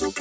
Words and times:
Leute, 0.00 0.14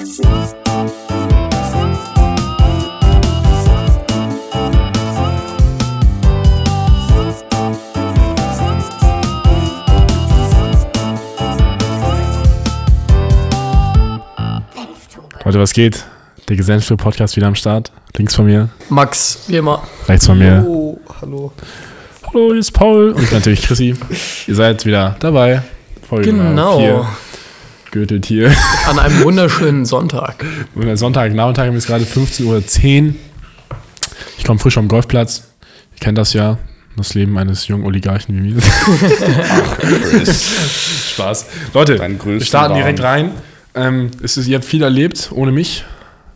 was 15.53 15.71
geht? 15.71 16.03
Der 16.49 16.57
Gesellenstuhl-Podcast 16.57 17.37
wieder 17.37 17.47
am 17.47 17.55
Start. 17.55 17.93
Links 18.17 18.35
von 18.35 18.47
mir. 18.47 18.67
Max, 18.89 19.45
wie 19.47 19.55
immer. 19.55 19.87
Rechts 20.09 20.25
von 20.25 20.37
mir. 20.37 20.61
Oh, 20.67 20.99
hallo. 21.21 21.53
Hallo, 22.27 22.49
hier 22.49 22.59
ist 22.59 22.71
Paul. 22.73 23.13
Und 23.13 23.31
natürlich 23.31 23.61
Chrissy. 23.61 23.95
Ihr 24.45 24.55
seid 24.55 24.85
wieder 24.85 25.15
dabei. 25.21 25.61
Folge 26.09 26.31
genau. 26.31 26.79
4. 26.79 27.07
Gürteltier. 27.91 28.51
An 28.87 28.99
einem 28.99 29.23
wunderschönen 29.23 29.85
Sonntag. 29.85 30.45
Sonntag, 30.75 30.97
Sonntagnachmittag 30.97 31.73
ist 31.73 31.87
gerade 31.87 32.03
15.10 32.03 32.45
Uhr. 32.45 33.13
Ich 34.37 34.43
komme 34.43 34.59
frisch 34.59 34.75
vom 34.75 34.87
Golfplatz. 34.87 35.51
Ich 35.95 35.99
kenne 35.99 36.15
das 36.15 36.33
ja. 36.33 36.57
Das 36.95 37.13
Leben 37.13 37.37
eines 37.37 37.67
jungen 37.67 37.85
Oligarchen 37.85 38.35
wie 38.35 38.53
mir. 38.53 38.61
Spaß. 41.13 41.45
Leute, 41.73 41.99
wir 42.25 42.41
starten 42.41 42.75
direkt 42.75 43.01
rein. 43.01 43.31
Ähm, 43.75 44.11
es 44.21 44.37
ist, 44.37 44.47
ihr 44.47 44.55
habt 44.57 44.65
viel 44.65 44.83
erlebt 44.83 45.29
ohne 45.31 45.51
mich. 45.51 45.85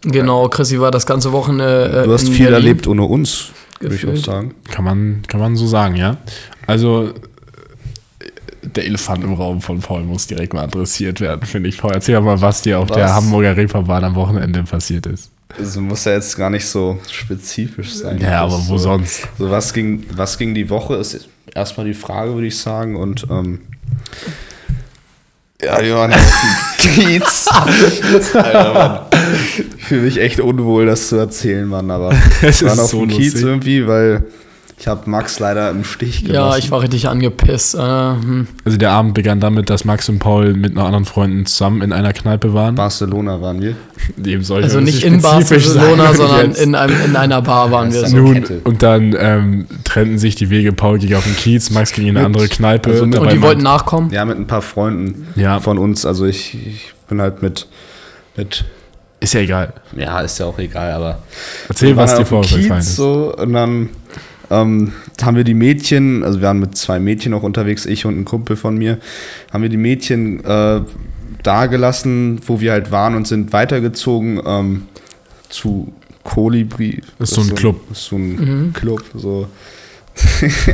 Genau, 0.03 0.47
Chrissy 0.49 0.79
war 0.79 0.91
das 0.91 1.05
ganze 1.05 1.31
Wochenende. 1.31 2.03
Äh, 2.03 2.05
du 2.05 2.13
hast 2.13 2.27
viel 2.29 2.47
Berlin. 2.47 2.53
erlebt 2.53 2.87
ohne 2.87 3.03
uns, 3.03 3.51
würde 3.79 3.95
ich 3.95 4.07
auch 4.07 4.15
sagen. 4.15 4.53
Kann 4.69 4.85
man, 4.85 5.23
kann 5.27 5.39
man 5.39 5.55
so 5.55 5.65
sagen, 5.65 5.95
ja. 5.95 6.17
Also 6.67 7.13
der 8.63 8.85
Elefant 8.85 9.23
im 9.23 9.33
Raum 9.33 9.61
von 9.61 9.79
Paul 9.79 10.03
muss 10.03 10.27
direkt 10.27 10.53
mal 10.53 10.63
adressiert 10.63 11.21
werden, 11.21 11.45
finde 11.45 11.69
ich. 11.69 11.77
Paul, 11.77 11.91
erzähl 11.93 12.19
mal, 12.21 12.39
was 12.41 12.61
dir 12.61 12.79
auf 12.79 12.89
Was? 12.89 12.95
der 12.97 13.13
Hamburger 13.13 13.55
Reeperbahn 13.57 14.03
am 14.03 14.15
Wochenende 14.15 14.63
passiert 14.63 15.05
ist. 15.05 15.29
Also 15.59 15.81
muss 15.81 16.05
ja 16.05 16.13
jetzt 16.13 16.35
gar 16.35 16.49
nicht 16.49 16.65
so 16.65 16.97
spezifisch 17.11 17.93
sein. 17.93 18.19
Ja, 18.19 18.41
aber 18.43 18.57
Das 18.57 18.69
wo 18.69 18.77
so, 18.77 18.83
sonst? 18.85 19.27
So 19.37 19.51
was 19.51 19.73
ging, 19.73 20.03
was 20.15 20.37
ging 20.37 20.55
die 20.55 20.69
Woche, 20.69 20.95
ist 20.95 21.27
erstmal 21.53 21.85
die 21.85 21.93
Frage, 21.93 22.33
würde 22.33 22.47
ich 22.47 22.57
sagen. 22.57 22.95
Und 22.95 23.27
ähm, 23.29 23.59
ja, 25.63 25.79
die 25.81 25.91
waren 25.93 26.11
auf 26.11 26.17
dem 26.79 27.05
Kiez. 27.05 27.47
Alter, 28.33 28.73
Mann. 28.73 28.99
Ich 29.77 29.83
fühle 29.85 30.01
mich 30.01 30.19
echt 30.19 30.39
unwohl, 30.39 30.85
das 30.87 31.09
zu 31.09 31.15
erzählen, 31.17 31.67
Mann. 31.67 31.89
Aber 31.91 32.11
Es 32.41 32.61
wir 32.61 32.69
waren 32.69 32.77
ist 32.79 32.83
auf 32.85 32.89
so 32.91 32.99
dem 33.05 33.09
Kiez 33.09 33.33
lustig. 33.33 33.43
irgendwie, 33.43 33.87
weil 33.87 34.23
ich 34.83 34.87
habe 34.89 35.09
Max 35.09 35.39
leider 35.39 35.69
im 35.69 35.85
Stich 35.85 36.25
gelassen. 36.25 36.51
Ja, 36.51 36.57
ich 36.57 36.69
war 36.69 36.81
richtig 36.81 37.07
angepisst. 37.07 37.73
Äh, 37.73 37.77
hm. 37.79 38.49
Also, 38.65 38.77
der 38.77 38.91
Abend 38.91 39.13
begann 39.13 39.39
damit, 39.39 39.69
dass 39.69 39.85
Max 39.85 40.09
und 40.09 40.19
Paul 40.19 40.55
mit 40.55 40.73
noch 40.73 40.83
anderen 40.83 41.05
Freunden 41.05 41.45
zusammen 41.45 41.81
in 41.81 41.93
einer 41.93 42.11
Kneipe 42.11 42.53
waren. 42.53 42.75
Barcelona 42.75 43.39
waren 43.39 43.61
wir. 43.61 43.75
Soll 44.43 44.59
ich 44.59 44.65
Also 44.65 44.81
nicht 44.81 45.05
in 45.05 45.21
Barcelona, 45.21 46.13
sondern 46.13 46.47
jetzt. 46.47 46.61
in, 46.61 46.75
einem, 46.75 46.97
in 47.05 47.15
einer 47.15 47.41
Bar 47.41 47.71
waren 47.71 47.93
wir 47.93 48.05
so. 48.05 48.17
Nun, 48.17 48.43
und 48.65 48.83
dann 48.83 49.15
ähm, 49.17 49.67
trennten 49.85 50.17
sich 50.17 50.35
die 50.35 50.49
Wege. 50.49 50.73
Paul 50.73 50.99
ging 50.99 51.15
auf 51.15 51.23
den 51.23 51.37
Kiez, 51.37 51.69
Max 51.69 51.93
ging 51.93 52.07
in 52.07 52.17
eine 52.17 52.25
andere 52.25 52.49
Kneipe. 52.49 52.89
also 52.89 53.03
Und 53.03 53.13
die 53.31 53.41
wollten 53.41 53.63
nachkommen? 53.63 54.11
Ja, 54.11 54.25
mit 54.25 54.37
ein 54.37 54.47
paar 54.47 54.61
Freunden 54.61 55.27
Ja. 55.37 55.61
von 55.61 55.77
uns. 55.77 56.05
Also 56.05 56.25
ich, 56.25 56.55
ich 56.55 56.93
bin 57.07 57.21
halt 57.21 57.41
mit, 57.41 57.67
mit, 58.35 58.65
Ist 59.21 59.33
ja 59.33 59.39
egal. 59.39 59.71
ja, 59.95 60.19
ist 60.19 60.39
ja 60.39 60.45
auch 60.45 60.59
egal, 60.59 60.91
aber 60.91 61.19
Erzähl, 61.69 61.95
was 61.95 62.11
halt 62.11 62.19
dir 62.19 62.25
vorgefallen 62.25 62.79
ist. 62.79 62.97
so 62.97 63.33
und 63.37 63.53
dann 63.53 63.89
ähm, 64.53 64.93
haben 65.21 65.35
wir 65.35 65.43
die 65.43 65.53
Mädchen, 65.53 66.23
also 66.23 66.39
wir 66.39 66.47
waren 66.47 66.59
mit 66.59 66.77
zwei 66.77 66.99
Mädchen 66.99 67.33
auch 67.33 67.43
unterwegs, 67.43 67.85
ich 67.85 68.05
und 68.05 68.19
ein 68.19 68.25
Kumpel 68.25 68.55
von 68.55 68.77
mir, 68.77 68.99
haben 69.51 69.63
wir 69.63 69.69
die 69.69 69.77
Mädchen 69.77 70.43
äh, 70.43 70.81
da 71.41 71.65
gelassen, 71.65 72.39
wo 72.45 72.61
wir 72.61 72.71
halt 72.71 72.91
waren 72.91 73.15
und 73.15 73.27
sind 73.27 73.51
weitergezogen 73.51 74.41
ähm, 74.45 74.83
zu 75.49 75.93
Kolibri. 76.23 77.01
Das 77.19 77.31
ist 77.31 77.35
so 77.35 77.41
ein 77.41 77.55
Club. 77.55 77.81
Das 77.89 77.97
ist 77.97 78.05
so 78.05 78.15
ein 78.15 78.71
Club, 78.73 79.03
so. 79.13 79.47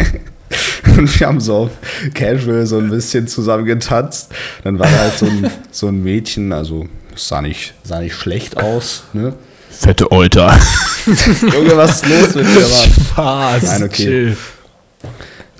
Und 0.97 1.19
wir 1.19 1.27
haben 1.27 1.39
so 1.39 1.55
auf 1.55 1.71
Casual 2.13 2.65
so 2.65 2.77
ein 2.77 2.89
bisschen 2.89 3.27
zusammen 3.27 3.65
getanzt. 3.65 4.31
Dann 4.63 4.79
war 4.79 4.87
da 4.87 4.97
halt 4.97 5.17
so 5.17 5.25
ein, 5.27 5.49
so 5.71 5.87
ein 5.87 6.03
Mädchen, 6.03 6.51
also 6.51 6.87
es 7.13 7.27
sah 7.27 7.41
nicht, 7.41 7.73
sah 7.83 7.99
nicht 8.01 8.15
schlecht 8.15 8.57
aus, 8.57 9.03
ne? 9.13 9.33
Fette 9.69 10.11
Euter. 10.11 10.51
Junge, 11.05 11.77
was 11.77 12.01
ist 12.01 12.07
los 12.09 12.35
mit 12.35 12.45
dir, 12.45 12.61
Mann? 12.61 12.91
Spaß. 13.11 13.63
Nein, 13.63 13.83
okay. 13.83 14.03
Chill. 14.03 14.37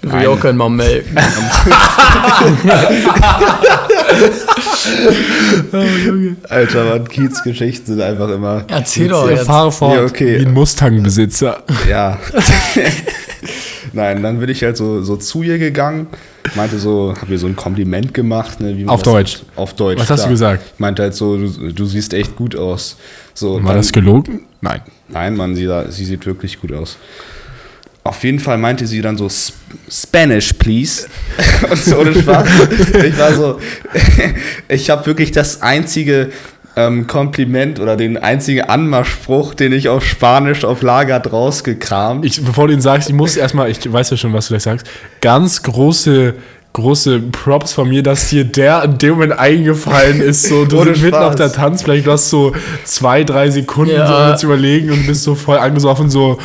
Will 0.01 0.21
ich 0.21 0.27
auch 0.27 0.39
gerne 0.39 0.57
mal 0.57 0.69
melden. 0.69 1.17
Alter, 6.49 6.83
Mann, 6.85 7.07
Kiezgeschichten 7.07 7.95
sind 7.95 8.01
einfach 8.01 8.29
immer. 8.29 8.63
Erzähl 8.67 9.07
doch 9.09 9.29
Ich 9.29 9.37
jetzt. 9.37 9.45
fahre 9.47 9.71
fort 9.71 9.95
Ja, 9.95 10.03
okay. 10.03 10.39
wie 10.39 10.45
ein 10.45 10.53
Mustang-Besitzer. 10.53 11.63
Ja. 11.89 12.17
Nein, 13.93 14.21
dann 14.23 14.39
bin 14.39 14.49
ich 14.49 14.63
halt 14.63 14.77
so, 14.77 15.01
so 15.03 15.15
zu 15.17 15.43
ihr 15.43 15.57
gegangen, 15.57 16.07
meinte 16.55 16.77
so, 16.79 17.13
hab 17.19 17.29
ihr 17.29 17.37
so 17.39 17.47
ein 17.47 17.55
Kompliment 17.55 18.13
gemacht. 18.13 18.59
Ne, 18.59 18.85
Auf 18.87 19.03
Deutsch? 19.03 19.35
halt- 19.35 19.45
Auf 19.55 19.73
Deutsch. 19.75 19.99
Was 19.99 20.09
hast 20.09 20.19
du 20.21 20.23
klar. 20.25 20.31
gesagt? 20.31 20.63
Ich 20.75 20.79
meinte 20.79 21.01
halt 21.03 21.13
so, 21.15 21.37
du, 21.37 21.71
du 21.73 21.85
siehst 21.85 22.13
echt 22.13 22.35
gut 22.35 22.55
aus. 22.55 22.97
So, 23.33 23.55
War 23.55 23.69
dann- 23.69 23.77
das 23.77 23.91
gelogen? 23.91 24.41
Nein. 24.61 24.81
Nein, 25.07 25.35
Mann, 25.35 25.55
sie, 25.55 25.67
sie 25.89 26.05
sieht 26.05 26.25
wirklich 26.25 26.59
gut 26.61 26.71
aus. 26.73 26.97
Auf 28.03 28.23
jeden 28.23 28.39
Fall 28.39 28.57
meinte 28.57 28.87
sie 28.87 29.01
dann 29.01 29.17
so 29.17 29.25
"Sp- 29.27 29.53
Spanish, 29.91 30.53
please. 30.53 31.07
Und 31.69 31.77
so 31.77 31.97
ohne 31.99 32.13
Spaß. 32.15 32.47
Ich 33.05 33.17
war 33.19 33.33
so, 33.33 33.59
ich 34.69 34.89
habe 34.89 35.05
wirklich 35.05 35.31
das 35.31 35.61
einzige 35.61 36.29
ähm, 36.79 37.07
Kompliment 37.07 37.79
oder 37.79 37.97
den 37.97 38.17
einzigen 38.17 38.61
Anmachspruch, 38.61 39.53
den 39.53 39.73
ich 39.73 39.89
auf 39.89 40.05
Spanisch 40.05 40.63
auf 40.63 40.81
Lager 40.81 41.21
rausgekramt. 41.21 42.25
Ich, 42.25 42.43
bevor 42.43 42.67
du 42.67 42.73
ihn 42.73 42.81
sagst, 42.81 43.09
ich 43.09 43.15
muss 43.15 43.35
erstmal, 43.35 43.69
ich 43.69 43.91
weiß 43.91 44.11
ja 44.11 44.17
schon, 44.17 44.33
was 44.33 44.47
du 44.47 44.53
gleich 44.53 44.63
sagst, 44.63 44.89
ganz 45.19 45.61
große, 45.61 46.35
große 46.73 47.19
Props 47.19 47.73
von 47.73 47.89
mir, 47.89 48.03
dass 48.03 48.29
dir 48.29 48.43
der 48.45 48.83
in 48.83 48.97
dem 48.99 49.13
Moment 49.13 49.33
eingefallen 49.39 50.21
ist. 50.21 50.43
So, 50.47 50.65
du 50.65 50.83
bist 50.85 51.01
mitten 51.01 51.15
auf 51.17 51.35
der 51.35 51.51
Tanzfläche, 51.51 52.03
du 52.03 52.11
hast 52.11 52.29
so 52.29 52.53
zwei, 52.83 53.23
drei 53.23 53.49
Sekunden 53.49 53.95
Ja. 53.95 54.31
so 54.31 54.37
zu 54.37 54.45
überlegen 54.45 54.91
und 54.91 55.07
bist 55.07 55.23
so 55.23 55.33
voll 55.35 55.57
angesoffen, 55.57 56.09
so. 56.09 56.37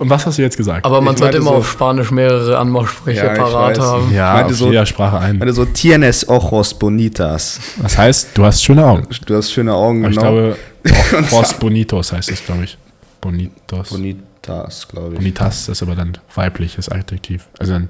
Und 0.00 0.10
was 0.10 0.26
hast 0.26 0.38
du 0.38 0.42
jetzt 0.42 0.56
gesagt? 0.56 0.84
Aber 0.84 1.00
man 1.00 1.14
Ich 1.14 1.20
sollte 1.20 1.36
meinte 1.38 1.48
immer 1.48 1.50
so- 1.56 1.60
auf 1.60 1.70
Spanisch 1.70 2.10
mehrere 2.10 2.58
Anmachsprüche 2.58 3.18
Ja, 3.18 3.32
ich 3.32 3.38
parat 3.38 3.78
haben. 3.78 4.12
ja, 4.12 4.32
meinte 4.34 4.52
auf 4.52 4.58
so- 4.58 4.66
jeder 4.68 4.86
Sprache 4.86 5.18
ein. 5.18 5.38
meinte 5.38 5.54
so, 5.54 5.64
tienes 5.64 6.28
ojos 6.28 6.74
bonitas. 6.74 7.60
Das 7.80 7.96
heißt, 7.96 8.30
du 8.34 8.44
hast 8.44 8.62
schöne 8.64 8.84
Augen. 8.84 9.06
Du 9.26 9.36
hast 9.36 9.52
schöne 9.52 9.72
Augen, 9.72 10.04
Aber 10.04 10.10
ich 10.10 10.18
genau. 10.18 10.30
glaube, 10.32 10.56
Horst 11.30 11.60
Bonitos 11.60 12.12
heißt 12.12 12.30
es, 12.30 12.44
glaube 12.44 12.64
ich. 12.64 12.76
Bonitos. 13.20 13.90
Bonitas, 13.90 14.88
glaube 14.88 15.10
ich. 15.12 15.18
Bonitas 15.18 15.68
ist 15.68 15.82
aber 15.82 15.94
dann 15.94 16.16
weibliches 16.34 16.88
Adjektiv. 16.88 17.46
Also 17.58 17.72
dann 17.74 17.88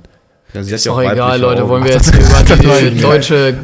Ja, 0.54 0.60
Ist 0.60 0.86
doch 0.86 0.96
auch 0.96 1.02
egal, 1.12 1.40
Leute. 1.40 1.68
Wollen 1.68 1.84
wir 1.84 1.92
jetzt 1.92 2.12
über 2.14 2.80
die 2.90 3.00
deutsche 3.00 3.56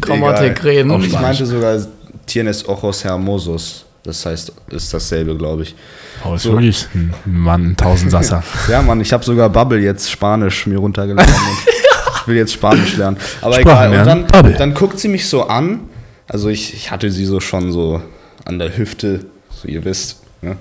Grammatik 0.00 0.52
Egal. 0.60 0.64
reden? 0.64 1.02
Ich 1.02 1.12
meinte 1.12 1.46
sogar 1.46 1.78
Tienes 2.26 2.68
Ojos 2.68 3.04
Hermosos. 3.04 3.84
Das 4.04 4.26
heißt, 4.26 4.52
ist 4.70 4.92
dasselbe, 4.92 5.36
glaube 5.36 5.62
ich. 5.62 5.74
Paul 6.22 6.34
ist 6.36 6.42
So. 6.42 6.52
wirklich 6.52 6.86
ein 6.94 7.14
Mann, 7.24 7.70
ein 7.70 7.76
Tausendsasser. 7.76 8.42
Ja, 8.68 8.82
Mann, 8.82 9.00
ich 9.00 9.12
habe 9.12 9.24
sogar 9.24 9.48
Bubble 9.48 9.78
jetzt 9.78 10.10
Spanisch 10.10 10.66
mir 10.66 10.78
runtergeladen 10.78 11.32
und 11.32 11.72
ich 12.22 12.26
will 12.26 12.36
jetzt 12.36 12.52
Spanisch 12.52 12.96
lernen. 12.96 13.16
Aber 13.40 13.60
Sprachen 13.60 13.62
egal. 13.62 13.86
Und 13.88 13.94
lernen, 14.06 14.26
dann, 14.26 14.42
Bubble. 14.42 14.58
dann 14.58 14.74
guckt 14.74 14.98
sie 14.98 15.08
mich 15.08 15.28
so 15.28 15.44
an. 15.46 15.80
Also 16.26 16.48
ich, 16.48 16.74
ich 16.74 16.90
hatte 16.90 17.10
sie 17.12 17.24
so 17.24 17.38
schon 17.38 17.70
so 17.70 18.02
an 18.44 18.58
der 18.58 18.76
Hüfte, 18.76 19.26
so 19.50 19.68
ihr 19.68 19.84
wisst. 19.84 20.16
Ne? 20.40 20.56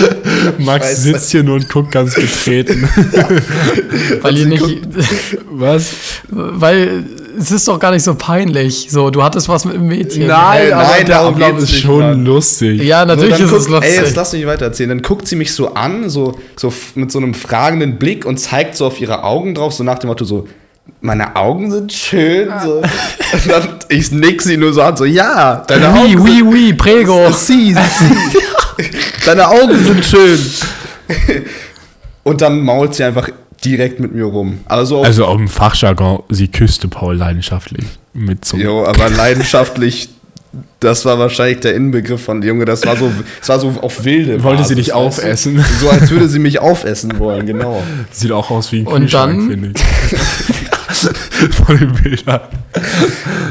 Max 0.58 0.86
Scheiße. 0.86 1.00
sitzt 1.02 1.30
hier 1.30 1.42
nur 1.42 1.56
und 1.56 1.68
guckt 1.68 1.90
ganz 1.92 2.14
betreten. 2.14 2.88
weil 4.22 4.38
ihr 4.38 4.46
nicht, 4.46 4.64
Was? 5.50 5.90
weil 6.28 7.04
es 7.38 7.50
ist 7.50 7.66
doch 7.66 7.78
gar 7.78 7.90
nicht 7.92 8.02
so 8.02 8.14
peinlich. 8.14 8.88
So, 8.90 9.10
du 9.10 9.22
hattest 9.22 9.48
was 9.48 9.64
mit 9.64 9.74
dem 9.74 9.86
Mädchen. 9.88 10.26
Nein, 10.26 10.72
aber 10.72 10.82
nein, 10.82 11.06
der 11.06 11.16
darum 11.16 11.34
Ablauf 11.34 11.50
geht's 11.52 11.62
ist 11.64 11.70
nicht, 11.72 11.82
schon 11.82 12.00
Mann. 12.00 12.24
lustig. 12.24 12.82
Ja, 12.82 13.04
natürlich 13.04 13.36
So, 13.36 13.44
ist 13.44 13.50
dann 13.52 13.60
es 13.60 13.68
lustig. 13.68 13.90
Ey, 13.98 14.04
jetzt 14.04 14.16
lass 14.16 14.32
mich 14.34 14.46
weiter 14.46 14.66
erzählen. 14.66 14.90
Dann 14.90 15.02
guckt 15.02 15.26
sie 15.26 15.36
mich 15.36 15.52
so 15.52 15.72
an, 15.74 16.10
so, 16.10 16.38
so 16.56 16.72
mit 16.94 17.10
so 17.10 17.18
einem 17.18 17.32
fragenden 17.34 17.96
Blick 17.98 18.26
und 18.26 18.38
zeigt 18.38 18.76
so 18.76 18.86
auf 18.86 19.00
ihre 19.00 19.24
Augen 19.24 19.54
drauf, 19.54 19.72
so 19.72 19.82
nach 19.82 19.98
dem 19.98 20.08
Motto 20.08 20.24
so, 20.24 20.46
meine 21.00 21.36
Augen 21.36 21.70
sind 21.70 21.92
schön. 21.92 22.50
So. 22.62 22.76
Und 22.78 23.48
dann, 23.48 23.68
ich 23.88 24.10
nick 24.12 24.42
sie 24.42 24.56
nur 24.58 24.72
so 24.74 24.82
an, 24.82 24.96
so, 24.96 25.04
ja, 25.06 25.64
deine 25.66 25.90
oui, 25.92 25.98
Augen 26.14 26.18
oui, 26.20 26.42
oui, 26.44 26.72
prego. 26.74 27.30
Sie, 27.32 27.72
sie. 27.72 27.78
Deine 29.24 29.48
Augen 29.48 29.84
sind 29.84 30.04
schön. 30.04 30.38
Und 32.24 32.40
dann 32.40 32.60
mault 32.60 32.94
sie 32.94 33.04
einfach 33.04 33.28
direkt 33.64 34.00
mit 34.00 34.14
mir 34.14 34.24
rum. 34.24 34.60
Also, 34.66 34.98
auf, 35.00 35.06
Also 35.06 35.24
auf 35.26 35.36
dem 35.36 35.48
Fachjargon, 35.48 36.22
sie 36.28 36.48
küsste 36.48 36.88
Paul 36.88 37.16
leidenschaftlich. 37.16 37.84
Mit 38.14 38.44
so 38.44 38.56
jo, 38.56 38.84
aber 38.84 39.08
leidenschaftlich, 39.10 40.08
das 40.80 41.04
war 41.04 41.18
wahrscheinlich 41.18 41.60
der 41.60 41.74
Inbegriff 41.74 42.22
von 42.24 42.42
Junge, 42.42 42.64
das 42.64 42.84
war 42.84 42.96
so, 42.96 43.10
das 43.40 43.48
war 43.48 43.58
so 43.60 43.68
auf 43.80 44.04
wilde. 44.04 44.42
Wollte 44.42 44.64
sie 44.64 44.74
Basis, 44.74 44.86
dich 44.86 44.94
weißt 44.94 44.94
du? 44.94 44.98
aufessen? 45.06 45.64
So 45.80 45.88
als 45.90 46.10
würde 46.10 46.28
sie 46.28 46.38
mich 46.40 46.58
aufessen 46.58 47.18
wollen, 47.18 47.46
genau. 47.46 47.82
Sieht 48.10 48.32
auch 48.32 48.50
aus 48.50 48.70
wie 48.72 48.80
ein 48.80 48.86
Und 48.86 49.00
Kühlschrank, 49.02 49.38
dann? 49.38 49.50
finde 49.50 49.72
ich. 49.74 51.54
von 51.56 51.78
den 51.78 51.92
Bildern. 51.94 52.40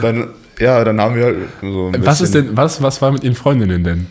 Dann, 0.02 0.28
ja, 0.60 0.84
dann 0.84 1.02
haben 1.02 1.16
wir 1.16 1.26
halt 1.26 1.36
so 1.62 1.92
ein 1.94 2.06
Was 2.06 2.22
ist 2.22 2.32
bisschen- 2.34 2.48
denn, 2.50 2.58
was, 2.58 2.82
was 2.82 3.02
war 3.02 3.12
mit 3.12 3.24
ihren 3.24 3.36
Freundinnen 3.36 3.84
denn? 3.84 4.08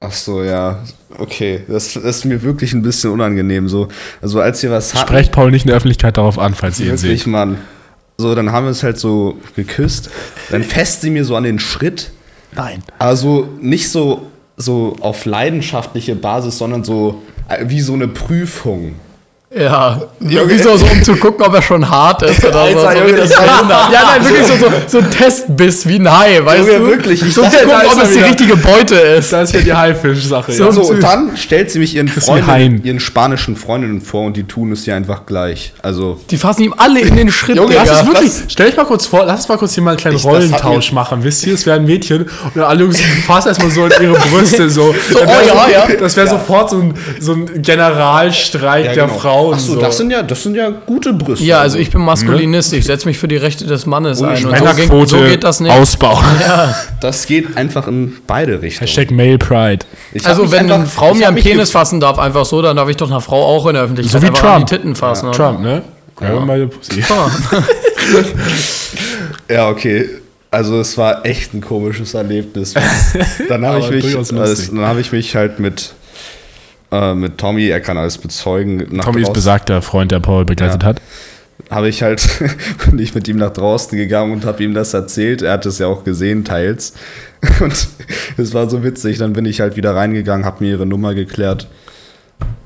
Ach 0.00 0.12
so, 0.12 0.44
ja. 0.44 0.78
Okay, 1.18 1.62
das, 1.66 1.94
das 1.94 2.04
ist 2.04 2.24
mir 2.24 2.42
wirklich 2.42 2.72
ein 2.72 2.82
bisschen 2.82 3.10
unangenehm. 3.10 3.68
So, 3.68 3.88
also 4.22 4.40
als 4.40 4.62
wir 4.62 4.70
was 4.70 4.94
hatten, 4.94 5.08
Sprecht 5.08 5.32
Paul 5.32 5.50
nicht 5.50 5.64
in 5.64 5.68
der 5.68 5.76
Öffentlichkeit 5.76 6.16
darauf 6.16 6.38
an, 6.38 6.54
falls 6.54 6.78
ihr 6.78 6.86
ihn 6.86 6.92
wirklich, 6.92 7.22
seht. 7.22 7.26
Mann. 7.26 7.58
So, 8.16 8.34
dann 8.34 8.52
haben 8.52 8.66
wir 8.66 8.70
es 8.70 8.82
halt 8.82 8.98
so 8.98 9.38
geküsst. 9.56 10.10
Dann 10.50 10.62
fässt 10.62 11.00
sie 11.00 11.10
mir 11.10 11.24
so 11.24 11.36
an 11.36 11.44
den 11.44 11.58
Schritt. 11.58 12.10
Nein. 12.54 12.82
Also 12.98 13.48
nicht 13.60 13.90
so, 13.90 14.30
so 14.56 14.96
auf 15.00 15.24
leidenschaftliche 15.24 16.14
Basis, 16.14 16.58
sondern 16.58 16.84
so 16.84 17.22
äh, 17.48 17.64
wie 17.68 17.80
so 17.80 17.94
eine 17.94 18.08
Prüfung. 18.08 18.94
Ja, 19.50 20.02
Junge. 20.20 20.50
wie 20.50 20.58
so, 20.58 20.76
so 20.76 20.84
um 20.84 21.02
zu 21.02 21.16
gucken, 21.16 21.42
ob 21.46 21.54
er 21.54 21.62
schon 21.62 21.88
hart 21.88 22.22
ist 22.22 22.44
oder 22.44 22.60
Alter, 22.60 22.80
so. 22.80 22.86
so 22.86 22.98
Junge, 22.98 23.12
das 23.14 23.30
ja, 23.30 23.64
nein, 24.04 24.22
wirklich 24.28 24.46
so, 24.46 24.54
so, 24.56 24.66
so 24.86 24.98
ein 24.98 25.10
Testbiss 25.10 25.88
wie 25.88 25.96
ein 25.98 26.18
Hai, 26.18 26.44
weißt 26.44 26.66
Junge, 26.68 26.78
du? 26.80 26.86
wirklich, 26.88 27.22
ich 27.22 27.32
so 27.32 27.42
um 27.42 27.50
zu 27.50 27.56
dachte, 27.56 27.66
gucken, 27.66 27.98
ob 27.98 28.02
es 28.04 28.12
die 28.12 28.18
richtige 28.18 28.56
Beute 28.58 28.94
ist. 28.96 29.32
Das 29.32 29.48
ist 29.48 29.54
ja 29.54 29.60
die 29.62 29.72
Haifisch-Sache. 29.72 30.52
So, 30.52 30.64
ja. 30.64 30.72
So, 30.72 30.82
und 30.82 31.02
dann 31.02 31.34
stellt 31.38 31.70
sie 31.70 31.78
mich 31.78 31.94
ihren. 31.96 32.08
Freundinnen, 32.08 32.84
ihren 32.84 33.00
spanischen 33.00 33.56
Freundinnen 33.56 34.02
vor 34.02 34.26
und 34.26 34.36
die 34.36 34.44
tun 34.44 34.70
es 34.72 34.84
ja 34.84 34.94
einfach 34.96 35.24
gleich. 35.24 35.72
Also, 35.82 36.20
Die 36.28 36.36
fassen 36.36 36.64
ihm 36.64 36.74
alle 36.76 37.00
in 37.00 37.16
den 37.16 37.30
Schritt, 37.30 37.56
Junge. 37.56 37.74
Lass 37.74 37.88
es 38.02 38.06
wirklich, 38.06 38.30
was? 38.30 38.42
stell 38.48 38.66
dich 38.66 38.76
mal 38.76 38.84
kurz 38.84 39.06
vor, 39.06 39.24
lass 39.24 39.40
uns 39.40 39.48
mal 39.48 39.56
kurz 39.56 39.72
hier 39.72 39.82
mal 39.82 39.90
einen 39.92 39.98
kleinen 39.98 40.16
Ich- 40.18 40.22
das 40.24 40.30
Rollentausch 40.30 40.92
machen. 40.92 41.24
Wisst 41.24 41.46
ihr, 41.46 41.54
es 41.54 41.64
wäre 41.64 41.78
ein 41.78 41.86
Mädchen 41.86 42.28
und 42.54 42.60
alle 42.62 42.82
Jungs 42.82 43.00
fassen 43.26 43.48
erstmal 43.48 43.70
so 43.70 43.86
in 43.86 43.92
ihre 44.02 44.14
Brüste. 44.14 44.68
So, 44.68 44.94
So, 45.10 45.20
oh 45.20 45.24
ja, 45.24 45.38
so, 45.64 45.72
ja. 45.72 45.96
Das 45.98 46.16
wäre 46.18 46.26
sofort 46.28 46.68
so 46.68 46.76
ein, 46.80 46.94
so 47.18 47.32
ein 47.32 47.62
Generalstreik 47.62 48.92
der 48.92 49.08
Frauen. 49.38 49.54
Achso, 49.54 49.74
so. 49.74 49.80
das 49.80 49.96
sind 49.96 50.10
ja, 50.10 50.22
das 50.22 50.42
sind 50.42 50.54
ja 50.54 50.70
gute 50.70 51.12
Brüste. 51.12 51.44
Ja, 51.44 51.60
also 51.60 51.78
ich 51.78 51.90
bin 51.90 52.00
Maskulinist, 52.02 52.72
ich 52.72 52.84
setze 52.84 53.06
mich 53.06 53.18
für 53.18 53.28
die 53.28 53.36
Rechte 53.36 53.66
des 53.66 53.86
Mannes 53.86 54.20
Ohne 54.20 54.30
ein. 54.30 54.44
Und 54.46 54.58
so, 54.58 54.74
ging, 54.74 55.06
so 55.06 55.16
geht 55.18 55.44
das 55.44 55.60
nicht. 55.60 55.72
Ausbau. 55.72 56.20
das 57.00 57.26
geht 57.26 57.56
einfach 57.56 57.86
in 57.88 58.16
beide 58.26 58.60
Richtungen. 58.62 58.86
Hashtag 58.88 59.10
Male 59.10 59.38
Pride. 59.38 59.84
Ich 60.12 60.22
hab 60.24 60.30
Also 60.30 60.50
wenn 60.50 60.60
einfach- 60.64 60.74
eine 60.76 60.86
Frau 60.86 61.14
mir 61.14 61.26
hab 61.26 61.34
einen 61.34 61.42
Penis 61.42 61.70
fassen 61.70 62.00
darf, 62.00 62.18
einfach 62.18 62.44
so, 62.44 62.62
dann 62.62 62.76
darf 62.76 62.88
ich 62.88 62.96
doch 62.96 63.10
einer 63.10 63.20
Frau 63.20 63.42
auch 63.44 63.66
in 63.66 63.74
der 63.74 63.84
Öffentlichkeit 63.84 64.20
So 64.20 64.26
wie 64.26 64.32
Trump. 64.32 64.44
an 64.54 64.66
die 64.66 64.76
Titten 64.76 64.94
fassen. 64.94 65.28
oder? 65.28 65.36
Trump, 65.36 65.60
ne? 65.60 65.82
Ja, 66.20 66.40
meine 66.40 66.66
Pussy. 66.66 67.02
Ja, 69.50 69.68
okay. 69.68 70.08
Also 70.50 70.80
es 70.80 70.96
war 70.96 71.24
echt 71.26 71.52
ein 71.54 71.60
komisches 71.60 72.14
Erlebnis. 72.14 72.74
Dann 73.48 73.66
habe 73.66 73.80
ich 73.80 73.90
mich, 73.90 74.14
dann 74.14 74.80
habe 74.80 75.00
ich 75.00 75.12
mich 75.12 75.36
halt 75.36 75.58
mit 75.58 75.92
äh, 76.90 77.14
mit 77.14 77.38
Tommy, 77.38 77.66
er 77.68 77.80
kann 77.80 77.98
alles 77.98 78.18
bezeugen. 78.18 78.86
Nach 78.90 79.04
Tommy 79.04 79.22
ist 79.22 79.32
besagter 79.32 79.82
Freund, 79.82 80.10
der 80.12 80.20
Paul 80.20 80.44
begleitet 80.44 80.82
Ja. 80.82 80.88
hat. 80.88 81.02
habe 81.70 81.88
ich 81.88 82.02
halt, 82.02 82.26
bin 82.86 82.98
ich 82.98 83.14
mit 83.14 83.28
ihm 83.28 83.36
nach 83.36 83.52
draußen 83.52 83.96
gegangen 83.98 84.32
und 84.32 84.44
habe 84.44 84.62
ihm 84.64 84.74
das 84.74 84.94
erzählt. 84.94 85.42
Er 85.42 85.52
hat 85.52 85.66
es 85.66 85.78
ja 85.78 85.86
auch 85.86 86.04
gesehen, 86.04 86.44
teils. 86.44 86.94
Und 87.60 87.88
es 88.36 88.52
war 88.52 88.68
so 88.68 88.82
witzig. 88.82 89.18
Dann 89.18 89.32
bin 89.32 89.44
ich 89.44 89.60
halt 89.60 89.76
wieder 89.76 89.94
reingegangen, 89.94 90.44
habe 90.44 90.64
mir 90.64 90.70
ihre 90.70 90.86
Nummer 90.86 91.14
geklärt. 91.14 91.68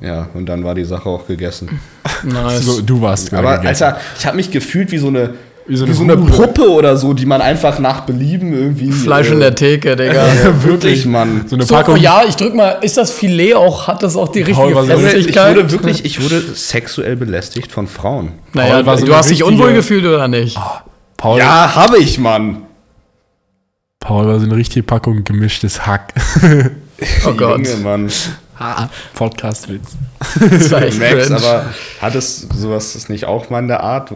Ja, 0.00 0.28
und 0.34 0.46
dann 0.46 0.64
war 0.64 0.74
die 0.74 0.84
Sache 0.84 1.08
auch 1.08 1.26
gegessen. 1.26 1.80
Nice. 2.24 2.62
So, 2.64 2.80
du 2.82 3.00
warst 3.00 3.32
Aber 3.34 3.58
gegessen. 3.58 3.84
Alter, 3.84 4.00
ich 4.18 4.26
habe 4.26 4.36
mich 4.36 4.50
gefühlt 4.50 4.90
wie 4.92 4.98
so 4.98 5.08
eine, 5.08 5.30
Wie 5.66 5.76
so 5.76 5.84
wie 5.86 5.90
eine 5.90 5.96
so 5.96 6.02
eine. 6.04 6.16
Puppe 6.16 6.68
oder 6.70 6.96
so, 6.96 7.12
die 7.12 7.24
man 7.26 7.40
einfach 7.40 7.78
nach 7.78 8.00
Belieben 8.00 8.52
irgendwie. 8.52 8.90
Fleisch 8.90 9.28
äh, 9.30 9.34
in 9.34 9.40
der 9.40 9.54
Theke, 9.54 9.94
Digga. 9.96 10.26
Ja, 10.44 10.64
wirklich, 10.64 11.06
Mann. 11.06 11.44
so 11.48 11.54
eine 11.56 11.64
So, 11.64 11.74
Packung. 11.74 11.96
ja, 11.96 12.22
ich 12.26 12.34
drück 12.36 12.54
mal, 12.54 12.78
ist 12.82 12.96
das 12.96 13.12
Filet 13.12 13.54
auch, 13.54 13.86
hat 13.86 14.02
das 14.02 14.16
auch 14.16 14.28
die 14.28 14.40
richtige 14.42 14.74
war 14.74 14.84
so- 14.84 14.90
Junge, 14.92 15.06
ich 15.06 15.12
Festigkeit? 15.12 15.56
wurde 15.56 15.70
wirklich, 15.70 16.04
ich 16.04 16.22
wurde 16.22 16.40
sexuell 16.40 17.14
belästigt 17.16 17.70
von 17.70 17.86
Frauen. 17.86 18.32
naja, 18.54 18.82
Paul 18.82 18.98
so 18.98 19.06
du 19.06 19.14
hast 19.14 19.30
dich 19.30 19.44
unwohl 19.44 19.72
gefühlt 19.72 20.04
oder 20.04 20.26
nicht? 20.28 20.58
Paul, 21.16 21.38
Ja, 21.38 21.74
habe 21.76 21.98
ich, 21.98 22.18
Mann. 22.18 22.62
Paul 24.00 24.26
war 24.26 24.40
so 24.40 24.46
eine 24.46 24.56
richtige 24.56 24.82
Packung 24.82 25.22
gemischtes 25.24 25.86
Hack. 25.86 26.12
Oh 27.26 27.32
Gott, 27.32 27.66
Junge, 27.66 27.82
Mann. 27.82 28.10
Podcast-Witz. 29.14 29.96
das 30.50 30.70
war 30.70 30.82
echt 30.82 30.98
Max, 31.00 31.12
cringe. 31.26 31.36
aber 31.36 31.64
hat 32.00 32.14
es 32.14 32.46
sowas 32.54 32.94
ist 32.94 33.08
nicht 33.10 33.24
auch 33.24 33.50
mal 33.50 33.58
in 33.58 33.66
der 33.68 33.82
Art? 33.82 34.12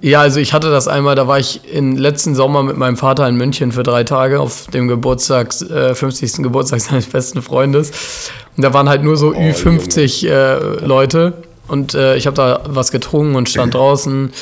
Ja, 0.00 0.22
also 0.22 0.40
ich 0.40 0.54
hatte 0.54 0.70
das 0.70 0.88
einmal, 0.88 1.14
da 1.14 1.28
war 1.28 1.38
ich 1.38 1.60
im 1.70 1.96
letzten 1.96 2.34
Sommer 2.34 2.62
mit 2.62 2.78
meinem 2.78 2.96
Vater 2.96 3.28
in 3.28 3.36
München 3.36 3.72
für 3.72 3.82
drei 3.82 4.04
Tage 4.04 4.40
auf 4.40 4.66
dem 4.68 4.88
Geburtstags, 4.88 5.62
äh, 5.62 5.94
50. 5.94 6.42
Geburtstag 6.42 6.80
seines 6.80 7.06
besten 7.06 7.42
Freundes. 7.42 8.30
Und 8.56 8.62
da 8.62 8.72
waren 8.72 8.88
halt 8.88 9.02
nur 9.02 9.16
so 9.16 9.30
Ü50 9.30 10.28
äh, 10.28 10.84
Leute. 10.84 11.34
Und 11.68 11.94
äh, 11.94 12.16
ich 12.16 12.26
habe 12.26 12.34
da 12.34 12.62
was 12.66 12.90
getrunken 12.90 13.36
und 13.36 13.48
stand 13.48 13.74
draußen, 13.74 14.32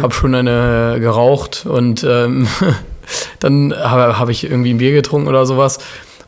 habe 0.00 0.14
schon 0.14 0.34
eine 0.34 0.98
geraucht 1.00 1.66
und 1.66 2.04
ähm, 2.04 2.48
dann 3.40 3.74
habe 3.74 4.18
hab 4.18 4.28
ich 4.28 4.44
irgendwie 4.44 4.72
ein 4.72 4.78
Bier 4.78 4.92
getrunken 4.92 5.28
oder 5.28 5.44
sowas. 5.44 5.78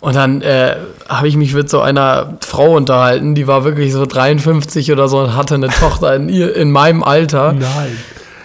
Und 0.00 0.16
dann 0.16 0.42
äh, 0.42 0.76
habe 1.08 1.28
ich 1.28 1.36
mich 1.36 1.54
mit 1.54 1.70
so 1.70 1.80
einer 1.80 2.36
Frau 2.44 2.74
unterhalten, 2.76 3.36
die 3.36 3.46
war 3.46 3.62
wirklich 3.62 3.92
so 3.92 4.04
53 4.04 4.90
oder 4.90 5.06
so 5.06 5.20
und 5.20 5.36
hatte 5.36 5.54
eine 5.54 5.68
Tochter 5.68 6.16
in, 6.16 6.28
ihr, 6.28 6.56
in 6.56 6.72
meinem 6.72 7.04
Alter. 7.04 7.52
Nein. 7.52 7.96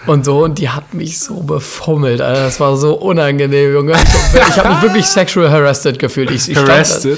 Und 0.06 0.24
so, 0.24 0.44
und 0.44 0.58
die 0.58 0.68
hat 0.70 0.94
mich 0.94 1.18
so 1.20 1.34
befummelt, 1.42 2.20
Alter. 2.20 2.44
Das 2.44 2.60
war 2.60 2.76
so 2.76 2.94
unangenehm, 2.94 3.72
Junge. 3.74 3.92
Ich, 3.92 4.48
ich 4.48 4.56
habe 4.58 4.70
mich 4.70 4.82
wirklich 4.82 5.06
sexual 5.06 5.50
harassed 5.50 5.98
gefühlt. 5.98 6.30
Ich, 6.30 6.48
ich 6.48 6.56
stand- 6.56 6.68
Harassed? 6.70 7.08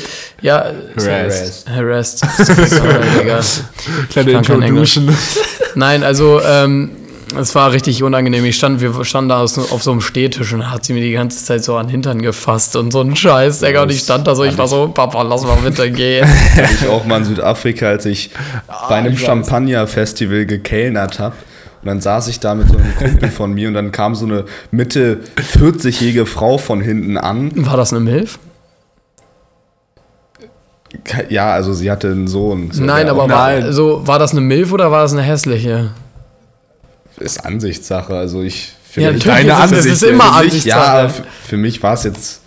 Ja, 0.41 0.65
Harassed. 0.97 1.69
harassed. 1.71 2.19
Sorry, 2.37 3.01
Digga. 3.21 3.41
Kleine 4.11 4.33
kann 4.33 4.43
kein 4.45 4.63
Introduction. 4.63 5.17
Nein, 5.77 6.03
also, 6.03 6.41
ähm, 6.43 6.91
es 7.39 7.55
war 7.55 7.71
richtig 7.73 8.03
unangenehm. 8.03 8.45
Ich 8.45 8.57
stand, 8.57 8.81
wir 8.81 9.05
standen 9.05 9.29
da 9.29 9.41
auf 9.43 9.83
so 9.83 9.93
einem 9.93 10.01
Stehtisch 10.01 10.53
und 10.53 10.69
hat 10.69 10.85
sie 10.85 10.95
mir 10.95 11.01
die 11.03 11.13
ganze 11.13 11.45
Zeit 11.45 11.63
so 11.63 11.77
an 11.77 11.87
den 11.87 11.91
Hintern 11.93 12.21
gefasst 12.23 12.75
und 12.75 12.91
so 12.93 13.03
ein 13.03 13.15
Scheiß, 13.15 13.61
Digga. 13.61 13.83
Und 13.85 13.93
ich 13.93 14.01
stand 14.01 14.27
da 14.27 14.35
so, 14.35 14.43
ich 14.43 14.59
war 14.59 14.67
so, 14.67 14.89
Papa, 14.89 15.23
lass 15.23 15.45
mal 15.45 15.57
bitte 15.65 15.93
gehen. 15.93 16.27
Hatte 16.27 16.69
ich 16.83 16.89
auch 16.89 17.05
mal 17.05 17.19
in 17.19 17.25
Südafrika, 17.27 17.87
als 17.91 18.05
ich 18.07 18.31
bei 18.89 18.97
einem 18.97 19.13
weiß. 19.13 19.21
Champagner-Festival 19.21 20.45
gekellnert 20.47 21.21
habe. 21.21 21.37
Und 21.83 21.87
dann 21.87 22.01
saß 22.01 22.29
ich 22.29 22.41
da 22.41 22.55
mit 22.55 22.69
so 22.69 22.77
einem 22.77 22.95
Kumpel 22.97 23.31
von 23.31 23.53
mir 23.55 23.69
und 23.69 23.75
dann 23.75 23.91
kam 23.93 24.15
so 24.15 24.27
eine 24.27 24.45
Mitte 24.71 25.21
40-jährige 25.57 26.27
Frau 26.27 26.59
von 26.59 26.81
hinten 26.81 27.17
an. 27.17 27.51
War 27.67 27.77
das 27.77 27.93
eine 27.93 28.01
Milf? 28.01 28.39
Ja, 31.29 31.53
also 31.53 31.73
sie 31.73 31.91
hatte 31.91 32.09
einen 32.09 32.27
Sohn. 32.27 32.71
So, 32.73 32.83
Nein, 32.83 33.09
aber 33.09 33.29
war, 33.29 33.45
also, 33.47 34.07
war 34.07 34.19
das 34.19 34.33
eine 34.33 34.41
Milf 34.41 34.73
oder 34.73 34.91
war 34.91 35.03
das 35.03 35.13
eine 35.13 35.23
hässliche? 35.23 35.91
ist 37.19 37.45
Ansichtssache. 37.45 38.15
Also 38.15 38.43
ich 38.43 38.73
für 38.91 39.03
Ja, 39.03 39.13
mich- 39.13 39.23
Deine 39.23 39.53
ist 39.53 39.73
es, 39.73 39.85
ist 39.87 39.87
Ansicht, 39.91 40.03
immer 40.11 40.25
für 40.25 40.31
mich, 40.31 40.45
Ansichtssache. 40.47 41.03
Ja, 41.03 41.09
für, 41.11 41.23
für 41.49 41.57
mich 41.59 41.83
war 41.83 41.95
es 41.95 42.05
jetzt. 42.05 42.41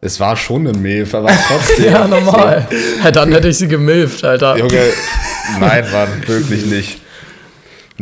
Es 0.00 0.18
war 0.20 0.36
schon 0.36 0.66
eine 0.66 0.76
Milf, 0.78 1.14
aber 1.14 1.28
trotzdem. 1.48 1.92
Ja, 1.92 2.06
normal. 2.08 2.66
Ja, 3.04 3.10
dann 3.10 3.30
hätte 3.32 3.48
ich 3.48 3.58
sie 3.58 3.68
gemilft, 3.68 4.24
Alter. 4.24 4.56
Junge, 4.56 4.80
nein, 5.60 5.84
war 5.92 6.06
wirklich 6.26 6.66
nicht. 6.66 7.00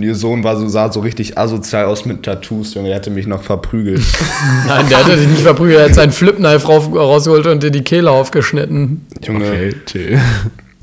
Und 0.01 0.07
ihr 0.07 0.15
Sohn 0.15 0.43
war 0.43 0.57
so, 0.57 0.67
sah 0.67 0.91
so 0.91 1.01
richtig 1.01 1.37
asozial 1.37 1.85
aus 1.85 2.07
mit 2.07 2.23
Tattoos, 2.23 2.73
Junge, 2.73 2.89
er 2.89 2.95
hätte 2.97 3.11
mich 3.11 3.27
noch 3.27 3.43
verprügelt. 3.43 4.01
Nein, 4.67 4.89
der 4.89 5.05
hätte 5.05 5.15
dich 5.19 5.29
nicht 5.29 5.43
verprügelt, 5.43 5.77
er 5.79 5.85
hätte 5.85 5.95
seinen 5.97 6.11
Flipknife 6.13 6.67
rauf, 6.67 6.91
rausgeholt 6.91 7.47
und 7.47 7.63
dir 7.63 7.71
die 7.71 7.83
Kehle 7.83 8.11
aufgeschnitten. 8.11 9.07
Junge, 9.23 9.45
Okay, 9.47 9.75
chill. 9.85 10.19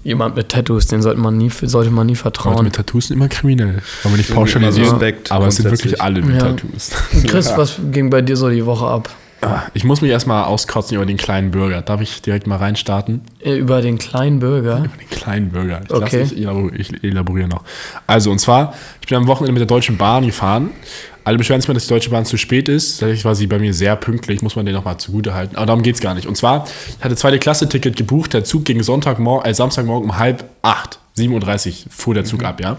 Jemand 0.04 0.36
mit 0.36 0.50
Tattoos, 0.50 0.86
den 0.86 1.02
sollte 1.02 1.20
man 1.20 1.36
nie, 1.36 1.50
sollte 1.50 1.90
man 1.90 2.06
nie 2.06 2.12
Leute 2.14 2.22
vertrauen. 2.22 2.64
mit 2.64 2.76
Tattoos 2.76 3.08
sind 3.08 3.18
immer 3.18 3.28
kriminell. 3.28 3.82
Wollen 4.04 4.14
wir 4.14 4.18
nicht 4.18 4.32
pauschalisieren. 4.32 5.02
aber 5.30 5.48
es 5.48 5.56
sind 5.56 5.72
wirklich 5.72 6.00
alle 6.00 6.22
mit 6.22 6.36
Ja. 6.36 6.50
Tattoos. 6.50 6.92
Chris, 7.28 7.52
was 7.56 7.78
ging 7.92 8.12
bei 8.12 8.22
dir 8.22 8.38
so 8.38 8.50
die 8.52 8.64
Woche 8.68 8.86
ab? 8.86 9.10
Ah, 9.42 9.64
Ich 9.74 9.84
muss 9.84 10.02
mich 10.02 10.10
erstmal 10.12 10.46
auskotzen 10.46 10.96
über 10.96 11.06
den 11.06 11.18
kleinen 11.18 11.52
Bürger. 11.52 11.82
Darf 11.82 12.02
ich 12.02 12.22
direkt 12.22 12.48
mal 12.48 12.56
reinstarten? 12.58 13.22
Äh, 13.40 13.56
Über 13.56 13.82
den 13.82 13.98
kleinen 13.98 14.40
Bürger. 14.40 14.80
Den 15.00 15.10
kleinen 15.10 15.50
Bürger. 15.52 15.82
Ich, 15.86 15.92
Okay. 15.92 16.20
lass, 16.22 16.32
ich, 16.32 16.40
elabor 16.40 16.72
ich 16.74 17.04
elaboriere 17.04 17.48
noch. 17.48 17.64
Also, 18.08 18.32
und 18.32 18.40
zwar, 18.40 18.74
ich 19.02 19.08
bin 19.08 19.18
am 19.18 19.28
Wochenende 19.28 19.54
mit 19.54 19.60
der 19.60 19.68
Deutschen 19.68 19.98
Bahn 19.98 20.26
gefahren. 20.26 20.72
Alle 21.24 21.38
beschweren 21.38 21.60
sich 21.62 21.68
mal, 21.68 21.74
dass 21.74 21.84
die 21.84 21.90
Deutsche 21.94 22.10
Bahn 22.10 22.24
zu 22.26 22.38
spät 22.38 22.70
ist. 22.70 23.00
Tatsächlich 23.00 23.26
war 23.26 23.36
sie 23.36 23.48
bei 23.48 23.60
mir 23.60 23.74
sehr 23.74 23.96
pünktlich, 23.98 24.42
muss 24.42 24.56
man 24.56 24.66
den 24.66 24.74
nochmal 24.74 24.98
zugute 24.98 25.34
halten. 25.34 25.58
Aber 25.58 25.66
darum 25.66 25.84
geht's 25.84 26.00
gar 26.00 26.14
nicht. 26.16 26.26
Und 26.26 26.36
zwar, 26.38 26.66
ich 26.98 27.04
hatte 27.04 27.16
zweite 27.18 27.38
Klasse-Ticket 27.38 27.96
gebucht. 27.98 28.34
Der 28.34 28.44
Zug 28.46 28.64
ging 28.66 28.82
Sonntagmorgen, 28.82 29.46
äh, 29.50 29.54
Samstagmorgen 29.54 30.10
um 30.10 30.18
halb 30.18 30.46
acht. 30.62 31.00
7.30 31.18 31.68
Uhr 31.88 31.92
fuhr 31.92 32.14
der 32.14 32.24
Zug 32.26 32.44
ab, 32.44 32.62
ja? 32.62 32.78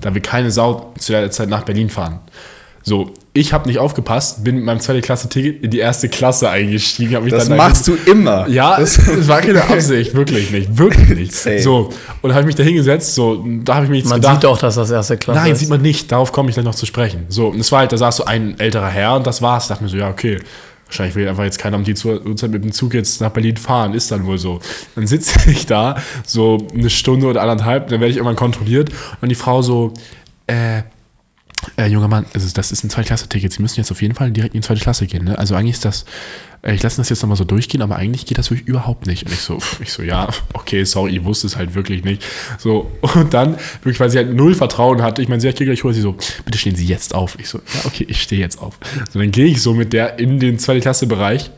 Da 0.00 0.14
wir 0.14 0.22
keine 0.22 0.50
Sau 0.52 0.92
zu 0.98 1.12
der 1.12 1.30
Zeit 1.32 1.48
nach 1.48 1.62
Berlin 1.64 1.90
fahren. 1.90 2.20
So, 2.82 3.12
ich 3.32 3.52
habe 3.52 3.68
nicht 3.68 3.78
aufgepasst, 3.78 4.42
bin 4.42 4.56
mit 4.56 4.64
meinem 4.64 4.80
zweite 4.80 5.00
Klasse-Ticket 5.02 5.62
in 5.62 5.70
die 5.70 5.78
erste 5.78 6.08
Klasse 6.08 6.48
eingestiegen. 6.48 7.14
hab 7.14 7.22
mich 7.22 7.32
das 7.32 7.48
dann 7.48 7.58
da 7.58 7.64
machst 7.68 7.86
du 7.86 7.96
immer. 8.06 8.48
ja, 8.48 8.80
es, 8.80 8.98
es 8.98 9.28
war 9.28 9.40
keine 9.40 9.62
Absicht, 9.62 10.14
wirklich 10.14 10.50
nicht, 10.50 10.76
wirklich 10.78 11.08
nicht. 11.44 11.62
So, 11.62 11.90
und 12.22 12.30
habe 12.32 12.40
ich 12.40 12.46
mich 12.46 12.54
da 12.56 12.62
hingesetzt, 12.62 13.14
so, 13.14 13.44
da 13.62 13.76
habe 13.76 13.84
ich 13.84 13.90
mir 13.90 13.98
jetzt 13.98 14.08
Man 14.08 14.20
gedacht, 14.20 14.36
sieht 14.36 14.46
auch, 14.46 14.58
dass 14.58 14.74
das 14.74 14.90
erste 14.90 15.16
Klasse 15.16 15.40
nein, 15.40 15.52
ist. 15.52 15.60
sieht 15.60 15.68
man 15.68 15.82
nicht, 15.82 16.10
darauf 16.10 16.32
komme 16.32 16.48
ich 16.48 16.54
gleich 16.54 16.64
noch 16.64 16.74
zu 16.74 16.86
sprechen. 16.86 17.26
So, 17.28 17.48
und 17.48 17.60
es 17.60 17.70
war 17.70 17.80
halt, 17.80 17.92
da 17.92 17.98
saß 17.98 18.16
so 18.16 18.24
ein 18.24 18.58
älterer 18.58 18.88
Herr 18.88 19.14
und 19.16 19.26
das 19.26 19.42
war's. 19.42 19.64
Ich 19.64 19.68
dachte 19.68 19.84
mir 19.84 19.90
so, 19.90 19.96
ja, 19.98 20.08
okay, 20.08 20.38
wahrscheinlich 20.86 21.14
will 21.14 21.28
einfach 21.28 21.44
jetzt 21.44 21.58
keiner 21.58 21.76
um 21.76 21.84
die 21.84 21.94
Uhrzeit 21.94 22.50
mit 22.50 22.64
dem 22.64 22.72
Zug 22.72 22.94
jetzt 22.94 23.20
nach 23.20 23.30
Berlin 23.30 23.56
fahren, 23.56 23.94
ist 23.94 24.10
dann 24.10 24.26
wohl 24.26 24.38
so. 24.38 24.58
Dann 24.96 25.06
sitze 25.06 25.38
ich 25.50 25.66
da, 25.66 25.96
so 26.26 26.66
eine 26.74 26.90
Stunde 26.90 27.26
oder 27.26 27.42
anderthalb, 27.42 27.88
dann 27.88 28.00
werde 28.00 28.10
ich 28.10 28.16
irgendwann 28.16 28.36
kontrolliert 28.36 28.90
und 29.20 29.28
die 29.28 29.36
Frau 29.36 29.62
so, 29.62 29.94
äh, 30.46 30.82
äh, 31.76 31.86
junger 31.86 32.08
Mann, 32.08 32.26
also 32.34 32.48
das 32.52 32.72
ist 32.72 32.84
ein 32.84 32.90
Zweitklasse-Ticket. 32.90 33.52
Sie 33.52 33.62
müssen 33.62 33.78
jetzt 33.80 33.90
auf 33.90 34.00
jeden 34.02 34.14
Fall 34.14 34.30
direkt 34.30 34.54
in 34.54 34.60
die 34.60 34.66
zweite 34.66 34.80
Klasse 34.80 35.06
gehen. 35.06 35.24
Ne? 35.24 35.38
Also 35.38 35.54
eigentlich 35.54 35.76
ist 35.76 35.84
das, 35.84 36.04
äh, 36.62 36.74
ich 36.74 36.82
lasse 36.82 36.96
das 36.98 37.08
jetzt 37.10 37.22
nochmal 37.22 37.36
so 37.36 37.44
durchgehen, 37.44 37.82
aber 37.82 37.96
eigentlich 37.96 38.26
geht 38.26 38.38
das 38.38 38.50
wirklich 38.50 38.66
überhaupt 38.68 39.06
nicht. 39.06 39.24
Und 39.26 39.32
ich 39.32 39.40
so, 39.40 39.58
ich 39.80 39.92
so, 39.92 40.02
ja, 40.02 40.28
okay, 40.54 40.84
sorry, 40.84 41.16
ich 41.16 41.24
wusste 41.24 41.46
es 41.46 41.56
halt 41.56 41.74
wirklich 41.74 42.02
nicht. 42.04 42.24
So, 42.58 42.90
und 43.14 43.34
dann, 43.34 43.56
wirklich, 43.82 44.00
weil 44.00 44.10
sie 44.10 44.18
halt 44.18 44.34
null 44.34 44.54
Vertrauen 44.54 45.02
hatte, 45.02 45.20
ich 45.22 45.28
meine, 45.28 45.40
sie 45.40 45.48
hat 45.48 45.56
gleich 45.56 45.84
hoch, 45.84 45.92
sie 45.92 46.00
so, 46.00 46.16
bitte 46.44 46.58
stehen 46.58 46.76
Sie 46.76 46.86
jetzt 46.86 47.14
auf. 47.14 47.36
Ich 47.38 47.48
so, 47.48 47.58
ja, 47.58 47.80
okay, 47.84 48.06
ich 48.08 48.22
stehe 48.22 48.40
jetzt 48.40 48.60
auf. 48.60 48.78
So, 49.12 49.18
dann 49.18 49.30
gehe 49.30 49.46
ich 49.46 49.60
so 49.62 49.74
mit 49.74 49.92
der 49.92 50.18
in 50.18 50.38
den 50.40 50.58
zweite 50.58 50.80
Klasse-Bereich. 50.80 51.50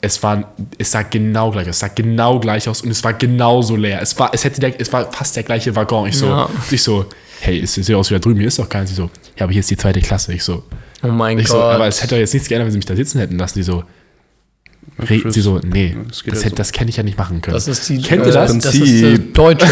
Es 0.00 0.22
war, 0.22 0.54
es 0.78 0.92
sah 0.92 1.02
genau 1.02 1.50
gleich 1.50 1.68
aus, 1.68 1.74
es 1.74 1.80
sah 1.80 1.88
genau 1.88 2.38
gleich 2.38 2.68
aus 2.68 2.82
und 2.82 2.90
es 2.90 3.02
war 3.02 3.14
genauso 3.14 3.74
leer. 3.74 4.00
Es 4.00 4.16
war, 4.16 4.32
es 4.32 4.44
hätte 4.44 4.60
der, 4.60 4.80
es 4.80 4.92
war 4.92 5.10
fast 5.10 5.34
der 5.34 5.42
gleiche 5.42 5.74
Waggon. 5.74 6.08
Ich 6.08 6.16
so, 6.16 6.26
Ja. 6.26 6.48
ich 6.70 6.80
so, 6.82 7.04
hey, 7.40 7.60
es 7.62 7.74
sieht 7.74 7.94
aus 7.94 8.10
wie 8.10 8.14
da 8.14 8.20
drüben, 8.20 8.38
hier 8.38 8.48
ist 8.48 8.58
doch 8.58 8.68
keiner. 8.68 8.86
Sie 8.86 8.94
so, 8.94 9.10
ja, 9.36 9.44
aber 9.44 9.52
hier 9.52 9.60
ist 9.60 9.70
die 9.70 9.76
zweite 9.76 10.00
Klasse. 10.00 10.32
Ich 10.34 10.42
so, 10.44 10.64
Oh 11.02 11.08
mein 11.08 11.38
ich 11.38 11.46
Gott. 11.46 11.56
so, 11.56 11.62
aber 11.62 11.86
es 11.86 12.02
hätte 12.02 12.14
doch 12.14 12.20
jetzt 12.20 12.34
nichts 12.34 12.48
geändert, 12.48 12.66
wenn 12.66 12.72
sie 12.72 12.78
mich 12.78 12.86
da 12.86 12.96
sitzen 12.96 13.18
hätten 13.20 13.38
lassen. 13.38 13.58
Die 13.58 13.62
so, 13.62 13.84
re, 14.98 15.22
sie 15.30 15.40
so, 15.40 15.60
nee, 15.64 15.96
Das 16.08 16.18
das, 16.18 16.26
ja 16.26 16.32
hätte, 16.32 16.48
so. 16.50 16.54
das 16.56 16.72
hätte 16.72 16.90
ich 16.90 16.96
ja 16.96 17.02
nicht 17.02 17.18
machen 17.18 17.40
können. 17.40 17.54
das 17.54 17.68
ist 17.68 17.88
die. 17.88 18.02
Kennt 18.02 18.26
ihr 18.26 18.32
das? 18.32 18.56
Das 18.58 18.74
ist 18.74 19.02
das 19.02 19.20
Deutsche. 19.32 19.66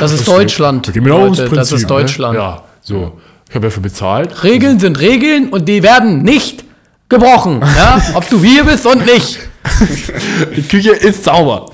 Das 0.00 0.12
ist 0.12 0.26
Deutschland. 0.28 0.92
Leute. 0.96 1.36
Das 1.42 1.48
Prinzip, 1.50 1.76
ist 1.78 1.90
Deutschland. 1.90 2.34
Ne? 2.34 2.40
Ja, 2.40 2.64
so. 2.80 3.20
Ich 3.48 3.54
habe 3.54 3.66
dafür 3.66 3.82
bezahlt. 3.82 4.44
Regeln 4.44 4.78
sind 4.78 5.00
Regeln 5.00 5.48
und 5.48 5.68
die 5.68 5.82
werden 5.82 6.22
nicht 6.22 6.64
gebrochen. 7.08 7.60
Ja? 7.60 8.00
Ob 8.14 8.28
du 8.28 8.40
hier 8.42 8.64
bist 8.64 8.86
und 8.86 9.04
nicht. 9.06 9.38
Die 10.56 10.62
Küche 10.62 10.90
ist 10.92 11.24
sauber. 11.24 11.66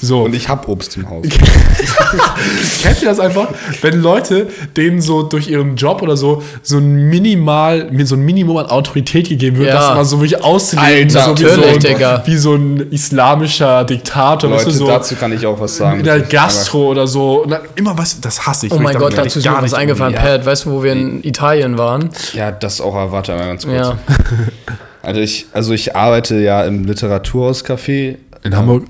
So. 0.00 0.22
Und 0.22 0.34
ich 0.34 0.48
hab 0.48 0.68
Obst 0.68 0.96
im 0.96 1.08
Haus. 1.10 1.26
Kennt 2.82 3.02
ihr 3.02 3.08
das 3.08 3.18
einfach, 3.20 3.48
wenn 3.80 4.00
Leute 4.00 4.46
denen 4.76 5.00
so 5.00 5.22
durch 5.22 5.48
ihren 5.48 5.76
Job 5.76 6.02
oder 6.02 6.16
so 6.16 6.42
so 6.62 6.78
ein 6.78 7.08
Minimal, 7.08 7.90
mir 7.90 8.06
so 8.06 8.14
ein 8.14 8.22
Minimum 8.22 8.56
an 8.58 8.66
Autorität 8.66 9.28
gegeben 9.28 9.58
wird, 9.58 9.68
Ja. 9.68 9.74
das 9.74 9.90
immer 9.90 10.04
so 10.04 10.20
wirklich 10.20 10.42
auszulegen, 10.42 11.16
Alter, 11.16 11.36
so 11.36 11.38
wie, 11.38 11.48
so 11.48 11.62
ein, 11.62 12.22
wie 12.26 12.36
so 12.36 12.54
ein 12.54 12.90
islamischer 12.92 13.84
Diktator, 13.84 14.50
weißt 14.50 14.66
Leute, 14.66 14.78
du, 14.78 14.84
so 14.84 14.86
dazu 14.86 15.14
kann 15.16 15.32
ich 15.32 15.44
auch 15.46 15.58
was 15.60 15.76
sagen. 15.76 15.98
in 16.00 16.04
der. 16.04 16.20
Gastro 16.20 16.88
oder 16.90 17.06
so. 17.06 17.42
Und 17.42 17.50
dann 17.50 17.62
immer 17.74 17.96
was, 17.98 18.20
das 18.20 18.46
hasse 18.46 18.66
ich. 18.66 18.72
Oh 18.72 18.78
mein 18.78 18.96
Gott, 18.96 19.16
dazu 19.18 19.38
ist 19.40 19.44
mir 19.44 19.56
was 19.60 19.74
eingefallen. 19.74 20.14
umgehe. 20.14 20.30
Pat, 20.38 20.46
weißt 20.46 20.64
du, 20.66 20.70
wo 20.72 20.82
wir 20.82 20.92
in 20.92 21.22
Italien 21.24 21.76
waren? 21.76 22.10
Ja, 22.34 22.50
das 22.52 22.80
auch 22.80 22.94
erwarte 22.94 23.34
mal 23.34 23.46
ganz 23.46 23.64
kurz. 23.64 23.76
Ja. 23.76 23.98
Also 25.02 25.20
ich, 25.20 25.46
also 25.52 25.72
ich 25.72 25.96
arbeite 25.96 26.38
ja 26.38 26.64
im 26.64 26.84
Literaturhauscafé 26.84 28.16
In 28.44 28.56
Hamburg. 28.56 28.84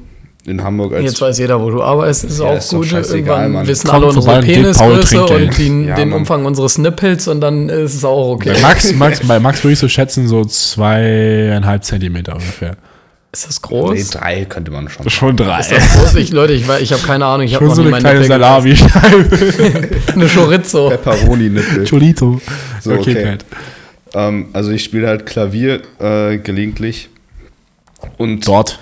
in 0.45 0.63
Hamburg 0.63 0.93
als 0.95 1.05
Jetzt 1.05 1.21
weiß 1.21 1.39
jeder, 1.39 1.61
wo 1.63 1.71
du 1.71 1.83
arbeitest, 1.83 2.25
ist 2.25 2.39
Ja, 2.41 2.47
auch 2.47 2.57
ist 2.59 2.71
gut. 2.71 2.87
scheißegal, 2.87 3.17
Irgendwann 3.19 3.53
Mann. 3.53 3.67
wissen 3.67 3.89
Kommt 3.89 4.05
alle 4.05 4.13
unsere 4.15 4.41
Penisgröße 4.43 5.25
und 5.27 5.59
den, 5.59 5.85
Ja, 5.89 5.95
den 5.95 6.11
Mann. 6.11 6.19
Umfang 6.21 6.45
unseres 6.45 6.77
Nippels 6.79 7.29
und 7.29 7.41
dann 7.41 7.69
ist 7.69 7.95
es 7.95 8.05
auch 8.05 8.33
okay. 8.35 8.53
Bei 8.55 8.61
Max, 8.61 8.93
Max, 8.95 9.21
bei 9.27 9.41
Max 9.41 9.65
würde 9.65 9.73
ich 9.73 9.79
so 9.79 9.89
schätzen, 9.89 10.29
so 10.29 10.45
zweieinhalb 10.45 11.85
Zentimeter 11.85 12.35
ungefähr. 12.35 12.77
Ist 13.35 13.47
das 13.49 13.63
nee, 13.63 13.69
groß? 13.69 14.11
drei 14.11 14.45
könnte 14.45 14.71
man 14.71 14.91
schon. 14.91 15.09
Schon 15.09 15.35
drei. 15.39 15.61
Ist 15.61 15.73
das 15.73 15.95
groß? 15.99 16.15
Ich, 16.17 16.33
Leute, 16.33 16.53
ich, 16.53 16.69
ich 16.81 16.93
habe 16.93 17.03
keine 17.03 17.25
Ahnung. 17.25 17.47
Ich 17.47 17.55
habe 17.55 17.65
noch 17.65 17.75
so 17.75 17.81
nie 17.81 17.87
eine 17.95 18.03
meine 18.03 18.03
kleine 18.03 18.21
Nippel 18.21 18.39
Salami-Scheibe. 18.39 19.89
Eine 20.13 20.27
Chorizo. 20.27 20.91
Pepperoni-Nippel. 20.91 21.87
Chorizo. 21.89 22.41
So, 22.83 22.93
okay, 22.93 23.11
okay. 23.19 23.39
Ähm, 24.15 24.47
also 24.53 24.71
ich 24.71 24.85
spiele 24.85 25.09
halt 25.09 25.27
Klavier 25.27 25.83
äh, 26.01 26.39
gelegentlich. 26.39 27.09
Und 28.19 28.47
Dort. 28.49 28.81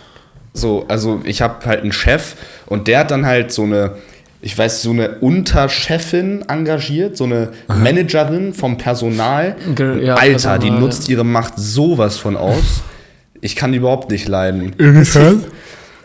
so, 0.54 0.84
also 0.88 1.20
ich 1.24 1.42
habe 1.42 1.64
halt 1.66 1.82
einen 1.82 1.92
Chef 1.92 2.34
und 2.66 2.88
der 2.88 3.00
hat 3.00 3.10
dann 3.10 3.26
halt 3.26 3.52
so 3.52 3.64
eine, 3.64 3.92
ich 4.40 4.56
weiß, 4.56 4.82
so 4.82 4.90
eine 4.90 5.18
Unterchefin 5.18 6.42
engagiert, 6.48 7.16
so 7.16 7.24
eine 7.24 7.50
Managerin 7.68 8.54
vom 8.54 8.78
Personal. 8.78 9.56
Ge- 9.74 10.04
ja, 10.06 10.14
Alter, 10.14 10.58
die 10.58 10.66
Personal, 10.68 10.80
nutzt 10.80 11.08
ihre 11.08 11.24
Macht 11.24 11.54
sowas 11.56 12.16
von 12.16 12.36
aus. 12.36 12.82
Ich 13.42 13.56
kann 13.56 13.72
die 13.72 13.78
überhaupt 13.78 14.10
nicht 14.10 14.28
leiden. 14.28 14.74
Inwiefern? 14.78 15.44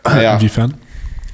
Naja, 0.03 0.35
Inwiefern? 0.35 0.73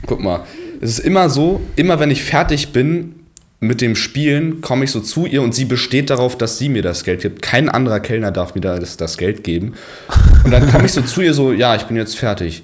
guck 0.06 0.22
mal. 0.22 0.42
Es 0.80 0.92
ist 0.92 1.00
immer 1.00 1.30
so, 1.30 1.62
immer 1.76 2.00
wenn 2.00 2.10
ich 2.12 2.24
fertig 2.24 2.72
bin 2.72 3.16
mit 3.64 3.80
dem 3.80 3.96
Spielen, 3.96 4.60
komme 4.62 4.86
ich 4.86 4.92
so 4.92 5.00
zu 5.00 5.28
ihr 5.28 5.44
und 5.44 5.54
sie 5.54 5.66
besteht 5.66 6.10
darauf, 6.10 6.36
dass 6.36 6.58
sie 6.58 6.68
mir 6.68 6.82
das 6.82 7.04
Geld 7.04 7.22
gibt. 7.22 7.44
Kein 7.44 7.70
anderer 7.70 8.00
Kellner 8.00 8.32
darf 8.32 8.56
mir 8.56 8.62
das, 8.62 8.98
das 8.98 9.18
Geld 9.18 9.44
geben. 9.44 9.76
Und 10.44 10.50
dann 10.50 10.70
komme 10.72 10.88
ich 10.88 10.94
so 10.94 11.02
zu 11.04 11.22
ihr 11.22 11.36
so, 11.36 11.54
ja, 11.54 11.76
ich 11.76 11.84
bin 11.84 11.96
jetzt 11.96 12.18
fertig. 12.18 12.64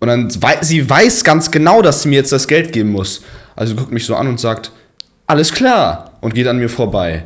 Und 0.00 0.08
dann 0.08 0.30
sie 0.62 0.90
weiß 0.90 1.22
ganz 1.22 1.52
genau, 1.52 1.80
dass 1.80 2.02
sie 2.02 2.08
mir 2.08 2.16
jetzt 2.16 2.32
das 2.32 2.48
Geld 2.48 2.72
geben 2.72 2.90
muss. 2.90 3.22
Also 3.54 3.76
guckt 3.76 3.92
mich 3.92 4.04
so 4.04 4.16
an 4.16 4.26
und 4.26 4.40
sagt, 4.40 4.72
alles 5.28 5.52
klar. 5.52 6.18
Und 6.20 6.34
geht 6.34 6.48
an 6.48 6.58
mir 6.58 6.68
vorbei. 6.68 7.22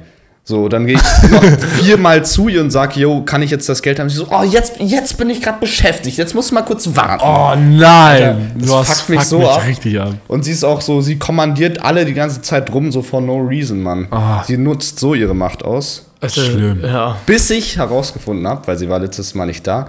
So, 0.48 0.68
dann 0.68 0.86
gehe 0.86 0.94
ich 0.94 1.30
noch 1.30 1.42
viermal 1.82 2.24
zu 2.24 2.46
ihr 2.46 2.60
und 2.60 2.70
sage, 2.70 3.00
yo, 3.00 3.22
kann 3.22 3.42
ich 3.42 3.50
jetzt 3.50 3.68
das 3.68 3.82
Geld 3.82 3.98
haben? 3.98 4.08
Sie 4.08 4.14
so, 4.18 4.28
oh, 4.30 4.44
jetzt, 4.44 4.74
jetzt 4.78 5.18
bin 5.18 5.28
ich 5.28 5.42
gerade 5.42 5.58
beschäftigt. 5.58 6.18
Jetzt 6.18 6.36
musst 6.36 6.52
du 6.52 6.54
mal 6.54 6.62
kurz 6.62 6.88
warten. 6.94 7.20
Oh 7.26 7.60
nein! 7.60 8.52
das 8.56 8.68
du 8.68 8.76
hast 8.76 9.00
fuckt 9.00 9.08
mich 9.08 9.18
fuckt 9.18 9.28
so 9.28 9.38
mich 9.40 9.48
ab. 9.48 9.66
richtig 9.66 10.00
ab. 10.00 10.14
Und 10.28 10.44
sie 10.44 10.52
ist 10.52 10.62
auch 10.62 10.80
so, 10.82 11.00
sie 11.00 11.18
kommandiert 11.18 11.82
alle 11.82 12.04
die 12.04 12.14
ganze 12.14 12.42
Zeit 12.42 12.72
rum, 12.72 12.92
so 12.92 13.02
for 13.02 13.20
no 13.20 13.38
reason, 13.38 13.82
Mann. 13.82 14.06
Ah. 14.12 14.44
Sie 14.46 14.56
nutzt 14.56 15.00
so 15.00 15.14
ihre 15.14 15.34
Macht 15.34 15.64
aus. 15.64 16.06
Also, 16.20 16.40
Schlimm. 16.42 16.80
Ja. 16.80 17.16
Bis 17.26 17.50
ich 17.50 17.76
herausgefunden 17.78 18.46
habe, 18.46 18.64
weil 18.68 18.78
sie 18.78 18.88
war 18.88 19.00
letztes 19.00 19.34
Mal 19.34 19.46
nicht 19.46 19.66
da. 19.66 19.88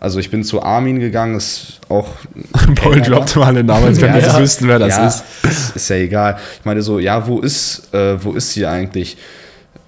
Also 0.00 0.18
ich 0.18 0.30
bin 0.30 0.44
zu 0.44 0.62
Armin 0.62 1.00
gegangen, 1.00 1.34
ist 1.34 1.80
auch. 1.88 2.08
Paul 2.74 3.00
droppt 3.00 3.36
mal 3.36 3.54
den 3.54 3.64
Namen, 3.64 3.86
als 3.86 4.02
wenn 4.02 4.12
wir 4.14 4.20
Ja. 4.20 4.26
das 4.26 4.38
wüssten, 4.38 4.68
wer 4.68 4.78
das 4.78 4.98
ja, 4.98 5.06
ist. 5.06 5.24
ist. 5.44 5.76
Ist 5.76 5.88
ja 5.88 5.96
egal. 5.96 6.36
Ich 6.58 6.64
meine 6.66 6.82
so, 6.82 6.98
ja, 6.98 7.26
wo 7.26 7.38
ist, 7.40 7.88
äh, 7.94 8.22
wo 8.22 8.32
ist 8.32 8.50
sie 8.50 8.66
eigentlich? 8.66 9.16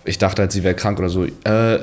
Ich 0.06 0.18
dachte 0.18 0.42
halt, 0.42 0.52
sie 0.52 0.62
wäre 0.64 0.74
krank 0.74 0.98
oder 0.98 1.08
so. 1.08 1.24
Äh, 1.24 1.78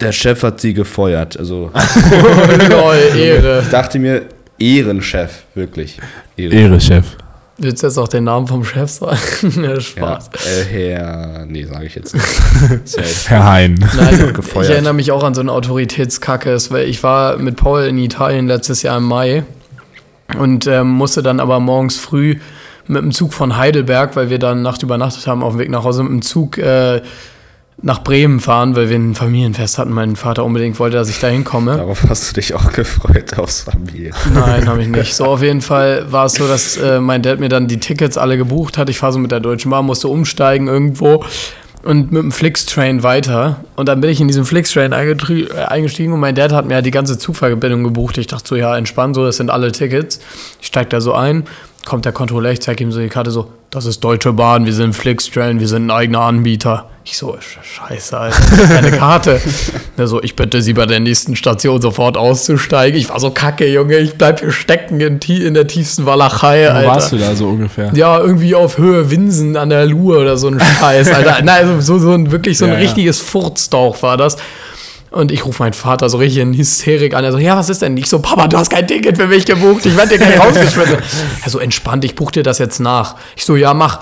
der 0.00 0.12
Chef 0.12 0.42
hat 0.42 0.60
sie 0.60 0.74
gefeuert. 0.74 1.38
Also 1.38 1.70
Lol, 2.70 2.96
Ehre. 3.16 3.60
ich 3.64 3.68
dachte 3.70 3.98
mir, 3.98 4.22
Ehrenchef, 4.58 5.42
wirklich. 5.54 5.98
Ehre. 6.36 6.54
Ehre, 6.54 6.80
Chef. 6.80 7.06
Willst 7.60 7.82
du 7.82 7.88
jetzt 7.88 7.98
auch 7.98 8.06
den 8.06 8.22
Namen 8.24 8.46
vom 8.46 8.64
Chef 8.64 8.88
sagen? 8.88 9.18
ja, 9.56 9.62
Ja, 9.74 9.80
Spaß. 9.80 10.30
äh, 10.46 10.64
Herr. 10.70 11.44
Nee, 11.46 11.64
sage 11.64 11.86
ich 11.86 11.94
jetzt 11.96 12.14
nicht. 12.14 12.26
Ja 12.96 13.02
Herr 13.26 13.44
Hein. 13.50 13.84
Nein, 13.96 14.32
gefeuert. 14.32 14.66
ich 14.66 14.72
erinnere 14.72 14.94
mich 14.94 15.10
auch 15.10 15.24
an 15.24 15.34
so 15.34 15.40
eine 15.40 15.50
Autoritätskacke. 15.52 16.56
War- 16.70 16.80
Ich 16.82 17.02
war 17.02 17.36
mit 17.38 17.56
Paul 17.56 17.82
in 17.84 17.98
Italien 17.98 18.46
letztes 18.46 18.82
Jahr 18.82 18.98
im 18.98 19.04
Mai 19.04 19.42
und 20.38 20.66
ähm, 20.68 20.88
musste 20.90 21.22
dann 21.22 21.40
aber 21.40 21.58
morgens 21.58 21.96
früh 21.98 22.36
mit 22.86 23.02
dem 23.02 23.10
Zug 23.10 23.34
von 23.34 23.56
Heidelberg, 23.56 24.14
weil 24.14 24.30
wir 24.30 24.38
dann 24.38 24.62
Nacht 24.62 24.82
übernachtet 24.84 25.26
haben, 25.26 25.42
auf 25.42 25.54
dem 25.54 25.58
Weg 25.58 25.70
nach 25.70 25.82
Hause 25.84 26.04
mit 26.04 26.12
dem 26.12 26.22
Zug 26.22 26.58
äh, 26.58 27.02
nach 27.80 28.02
Bremen 28.02 28.40
fahren, 28.40 28.74
weil 28.74 28.90
wir 28.90 28.96
ein 28.96 29.14
Familienfest 29.14 29.78
hatten. 29.78 29.92
Mein 29.92 30.16
Vater 30.16 30.44
unbedingt 30.44 30.78
wollte, 30.80 30.96
dass 30.96 31.08
ich 31.08 31.20
da 31.20 31.28
hinkomme. 31.28 31.76
Darauf 31.76 32.04
hast 32.08 32.30
du 32.30 32.34
dich 32.34 32.54
auch 32.54 32.72
gefreut 32.72 33.38
aufs 33.38 33.62
Familie. 33.62 34.10
Nein, 34.34 34.68
habe 34.68 34.82
ich 34.82 34.88
nicht. 34.88 35.14
So, 35.18 35.24
auf 35.24 35.42
jeden 35.42 35.62
Fall 35.62 36.10
war 36.12 36.26
es 36.26 36.34
so, 36.34 36.46
dass 36.46 36.76
äh, 36.76 37.00
mein 37.00 37.22
Dad 37.22 37.40
mir 37.40 37.48
dann 37.48 37.66
die 37.66 37.78
Tickets 37.78 38.16
alle 38.16 38.36
gebucht 38.36 38.78
hat. 38.78 38.88
Ich 38.88 38.98
fahre 38.98 39.12
so 39.12 39.18
mit 39.18 39.32
der 39.32 39.40
Deutschen 39.40 39.70
Bahn, 39.70 39.86
musste 39.86 40.08
umsteigen 40.08 40.68
irgendwo 40.68 41.24
und 41.82 42.12
mit 42.12 42.22
dem 42.22 42.32
Flixtrain 42.32 43.02
weiter. 43.02 43.64
Und 43.76 43.88
dann 43.88 44.00
bin 44.00 44.10
ich 44.10 44.20
in 44.20 44.28
diesen 44.28 44.44
Flixtrain 44.44 44.92
äh, 44.92 45.46
eingestiegen 45.66 46.12
und 46.12 46.20
mein 46.20 46.34
Dad 46.34 46.52
hat 46.52 46.66
mir 46.66 46.74
halt 46.74 46.86
die 46.86 46.90
ganze 46.90 47.18
Zugverbindung 47.18 47.84
gebucht. 47.84 48.18
Ich 48.18 48.26
dachte 48.26 48.48
so, 48.48 48.56
ja, 48.56 48.76
entspannt, 48.76 49.14
so, 49.14 49.24
das 49.24 49.36
sind 49.36 49.50
alle 49.50 49.72
Tickets. 49.72 50.20
Ich 50.60 50.66
steige 50.66 50.88
da 50.90 51.00
so 51.00 51.14
ein, 51.14 51.44
kommt 51.88 52.04
der 52.04 52.12
Kontrolleur, 52.12 52.52
ich 52.52 52.60
zeige 52.60 52.84
ihm 52.84 52.92
so 52.92 53.00
die 53.00 53.08
Karte 53.08 53.30
so, 53.30 53.48
das 53.70 53.84
ist 53.86 54.04
Deutsche 54.04 54.32
Bahn, 54.32 54.64
wir 54.66 54.72
sind 54.72 54.94
Flixtrain, 54.94 55.58
wir 55.60 55.66
sind 55.68 55.86
ein 55.86 55.90
eigener 55.90 56.20
Anbieter. 56.20 56.88
Ich 57.04 57.16
so, 57.16 57.34
Sch- 57.36 57.62
scheiße, 57.62 58.16
Alter, 58.18 58.38
das 58.50 58.60
ist 58.60 58.70
keine 58.70 58.90
Karte. 58.92 59.40
Der 59.98 60.06
so, 60.06 60.22
ich 60.22 60.36
bitte 60.36 60.60
Sie 60.62 60.74
bei 60.74 60.84
der 60.86 61.00
nächsten 61.00 61.34
Station 61.36 61.80
sofort 61.80 62.16
auszusteigen. 62.18 62.98
Ich 63.00 63.08
war 63.08 63.18
so 63.18 63.30
kacke, 63.30 63.66
Junge, 63.66 63.96
ich 63.98 64.14
bleib 64.14 64.40
hier 64.40 64.52
stecken 64.52 65.00
in, 65.00 65.18
in 65.18 65.54
der 65.54 65.66
tiefsten 65.66 66.04
Walachei, 66.06 66.66
Wo 66.66 66.70
Alter. 66.76 66.88
warst 66.88 67.12
du 67.12 67.16
da 67.16 67.34
so 67.34 67.48
ungefähr? 67.48 67.90
Ja, 67.94 68.20
irgendwie 68.20 68.54
auf 68.54 68.76
Höhe 68.78 69.10
Winsen 69.10 69.56
an 69.56 69.70
der 69.70 69.86
Luhe 69.86 70.18
oder 70.18 70.36
so 70.36 70.48
ein 70.48 70.60
Scheiß, 70.60 71.10
Alter. 71.12 71.38
Nein, 71.42 71.66
also 71.68 71.80
so, 71.80 71.98
so 71.98 72.12
ein 72.12 72.30
wirklich 72.30 72.58
so 72.58 72.66
ein 72.66 72.72
Ja, 72.72 72.76
ja. 72.78 72.82
richtiges 72.84 73.20
Furzdauch 73.20 74.02
war 74.02 74.16
das. 74.18 74.36
Und 75.10 75.32
ich 75.32 75.44
rufe 75.46 75.62
meinen 75.62 75.72
Vater 75.72 76.08
so 76.08 76.18
richtig 76.18 76.42
in 76.42 76.54
Hysterik 76.54 77.14
an. 77.14 77.24
Er 77.24 77.32
so, 77.32 77.38
ja, 77.38 77.56
was 77.56 77.68
ist 77.68 77.80
denn? 77.82 77.96
Ich 77.96 78.08
so, 78.08 78.18
Papa, 78.18 78.46
du 78.48 78.58
hast 78.58 78.70
kein 78.70 78.86
Ticket 78.86 79.16
für 79.16 79.26
mich 79.26 79.46
gebucht. 79.46 79.86
Ich 79.86 79.96
werde 79.96 80.10
dir 80.10 80.18
gleich 80.18 80.38
rausgeschmissen. 80.38 80.98
Er 81.44 81.50
so, 81.50 81.58
entspannt, 81.58 82.04
ich 82.04 82.14
buche 82.14 82.32
dir 82.32 82.42
das 82.42 82.58
jetzt 82.58 82.78
nach. 82.78 83.16
Ich 83.36 83.44
so, 83.44 83.56
ja, 83.56 83.72
mach. 83.74 84.00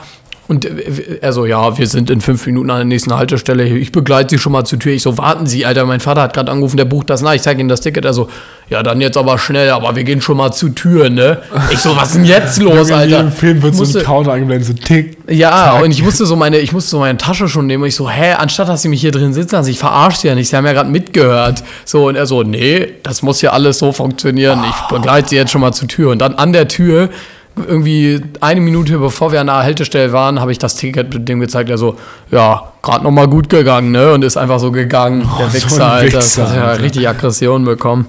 Und 0.49 0.65
äh, 0.65 1.19
er 1.21 1.33
so, 1.33 1.45
ja, 1.47 1.77
wir 1.77 1.87
sind 1.87 2.09
in 2.11 2.21
fünf 2.21 2.47
Minuten 2.47 2.71
an 2.71 2.77
der 2.79 2.85
nächsten 2.85 3.13
Haltestelle. 3.15 3.65
Ich 3.67 3.91
begleite 3.93 4.31
Sie 4.31 4.39
schon 4.39 4.53
mal 4.53 4.65
zur 4.65 4.79
Tür. 4.79 4.93
Ich 4.93 5.03
so, 5.03 5.19
warten 5.19 5.47
Sie, 5.47 5.67
Alter. 5.67 5.85
Mein 5.87 6.01
Vater 6.01 6.23
hat 6.23 6.35
gerade 6.35 6.53
angerufen, 6.53 6.77
der 6.77 6.85
bucht 6.85 7.11
das 7.11 7.21
nach. 7.23 7.35
Ich 7.35 7.43
zeige 7.43 7.61
Ihnen 7.61 7.69
das 7.69 7.81
Ticket. 7.81 8.05
Er 8.05 8.13
so, 8.15 8.29
ja, 8.69 8.83
dann 8.83 9.01
jetzt 9.01 9.17
aber 9.17 9.39
schnell. 9.39 9.71
Aber 9.71 9.97
wir 9.97 10.05
gehen 10.05 10.21
schon 10.21 10.37
mal 10.37 10.53
zur 10.53 10.75
Tür, 10.75 11.11
ne? 11.11 11.39
Ich 11.71 11.79
so, 11.81 11.97
was 11.97 12.11
ist 12.11 12.17
denn 12.17 12.25
jetzt 12.27 12.61
los, 12.63 12.89
In 12.89 12.95
Alter? 12.95 13.17
jedem 13.19 13.33
Film 13.33 13.63
wird 13.63 13.75
so 13.75 13.81
Musste- 13.83 13.99
ein 14.01 14.05
Counter 14.05 14.33
eingeblendet, 14.33 14.67
so 14.69 14.73
tick. 14.75 15.17
ja, 15.29 15.51
tack. 15.73 15.83
und 15.85 15.91
ich 15.91 16.03
musste 16.05 16.27
so 16.27 16.37
meine, 16.37 16.59
ich 16.59 16.73
musste 16.73 16.91
so 16.91 16.99
meine 17.01 17.19
Tasche 17.19 17.49
schon 17.49 17.67
nehmen 17.67 17.83
und 17.83 17.89
ich 17.89 17.97
so, 17.97 18.09
hä, 18.09 18.35
anstatt 18.35 18.69
dass 18.69 18.83
sie 18.83 18.89
mich 18.89 19.01
hier 19.01 19.11
drin 19.13 19.33
sitzen 19.35 19.57
lassen, 19.57 19.71
ich 19.71 19.79
verarsche 19.79 20.21
sie 20.21 20.29
ja 20.29 20.35
nicht, 20.37 20.49
sie 20.49 20.57
haben 20.57 20.67
ja 20.67 20.73
gerade 20.73 20.91
mitgehört. 20.91 21.63
So, 21.85 22.07
und 22.09 22.15
er 22.17 22.27
so, 22.27 22.43
nee, 22.45 22.89
das 23.03 23.23
muss 23.23 23.43
ja 23.43 23.51
alles 23.51 23.79
so 23.79 23.93
funktionieren. 23.93 24.63
Ich 24.69 24.89
begleite 24.97 25.29
sie 25.31 25.37
jetzt 25.37 25.51
schon 25.51 25.61
mal 25.61 25.73
zur 25.73 25.89
Tür. 25.89 26.11
Und 26.11 26.19
dann 26.21 26.35
an 26.35 26.53
der 26.53 26.69
Tür 26.69 27.09
irgendwie 27.57 28.21
eine 28.41 28.61
Minute 28.61 28.99
bevor 28.99 29.33
wir 29.33 29.41
an 29.41 29.47
der 29.47 29.63
Haltestelle 29.63 30.13
waren, 30.13 30.41
habe 30.41 30.53
ich 30.53 30.59
das 30.59 30.77
Ticket 30.77 31.13
mit 31.13 31.29
dem 31.29 31.41
gezeigt. 31.41 31.71
Er 31.71 31.79
so, 31.79 31.97
ja, 32.31 32.73
gerade 32.83 33.05
noch 33.05 33.11
mal 33.11 33.29
gut 33.29 33.49
gegangen, 33.49 33.91
ne? 33.91 34.13
Und 34.13 34.25
ist 34.25 34.37
einfach 34.37 34.59
so 34.61 34.71
gegangen. 34.71 35.29
der 35.39 35.49
so 35.49 35.55
Wichser, 35.55 35.87
ein 35.87 35.91
Alter. 35.91 36.19
Wichser, 36.19 36.43
das 36.43 36.51
hat 36.51 36.57
ja 36.57 36.65
Alter. 36.67 36.83
richtig 36.83 37.09
Aggression 37.09 37.65
bekommen. 37.65 38.07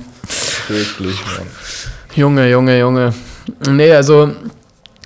Wirklich, 0.68 1.16
Mann. 1.26 1.48
Junge, 2.16 2.50
Junge, 2.50 2.80
Junge. 2.80 3.14
Nee, 3.70 3.92
also 3.94 4.32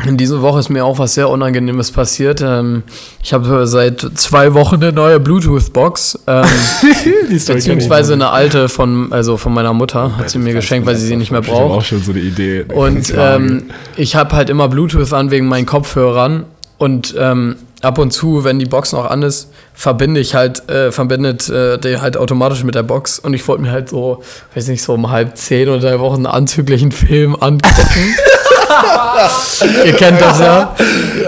in 0.07 0.17
dieser 0.17 0.41
Woche 0.41 0.59
ist 0.59 0.69
mir 0.69 0.85
auch 0.85 0.99
was 0.99 1.13
sehr 1.13 1.29
Unangenehmes 1.29 1.91
passiert. 1.91 2.41
Ähm, 2.41 2.83
ich 3.23 3.33
habe 3.33 3.67
seit 3.67 4.01
zwei 4.15 4.53
Wochen 4.53 4.75
eine 4.75 4.91
neue 4.91 5.19
Bluetooth-Box. 5.19 6.19
Ähm, 6.27 6.45
beziehungsweise 7.29 8.13
eine 8.13 8.29
alte 8.29 8.69
von, 8.69 9.11
also 9.11 9.37
von 9.37 9.53
meiner 9.53 9.73
Mutter. 9.73 10.17
Hat 10.17 10.29
sie 10.29 10.39
mir 10.39 10.53
geschenkt, 10.53 10.87
weil 10.87 10.95
sie 10.95 11.07
sie 11.07 11.15
nicht 11.15 11.31
mehr 11.31 11.41
Ich 11.41 11.47
habe 11.49 11.57
braucht. 11.59 11.79
auch 11.79 11.83
schon 11.85 12.01
so 12.01 12.11
eine 12.11 12.21
Idee. 12.21 12.63
Und 12.63 13.13
ähm, 13.15 13.69
ich 13.95 14.15
habe 14.15 14.35
halt 14.35 14.49
immer 14.49 14.67
Bluetooth 14.67 15.13
an 15.13 15.31
wegen 15.31 15.47
meinen 15.47 15.65
Kopfhörern. 15.65 16.45
Und 16.77 17.13
ähm, 17.17 17.57
ab 17.81 17.99
und 17.99 18.11
zu, 18.11 18.43
wenn 18.43 18.57
die 18.57 18.65
Box 18.65 18.93
noch 18.93 19.05
an 19.05 19.21
ist, 19.21 19.51
verbinde 19.73 20.19
ich 20.19 20.33
halt, 20.33 20.67
äh, 20.69 20.91
verbindet 20.91 21.47
äh, 21.49 21.77
die 21.77 21.99
halt 21.99 22.17
automatisch 22.17 22.63
mit 22.63 22.73
der 22.75 22.83
Box. 22.83 23.19
Und 23.19 23.33
ich 23.33 23.47
wollte 23.47 23.61
mir 23.61 23.71
halt 23.71 23.89
so, 23.89 24.23
weiß 24.55 24.67
nicht, 24.67 24.81
so 24.81 24.93
um 24.93 25.11
halb 25.11 25.37
zehn 25.37 25.69
oder 25.69 25.79
drei 25.79 25.99
Wochen 25.99 26.17
einen 26.17 26.25
anzüglichen 26.25 26.91
Film 26.91 27.35
angucken. 27.35 28.15
Ihr 29.85 29.93
kennt 29.93 30.21
das 30.21 30.39
ja. 30.39 30.73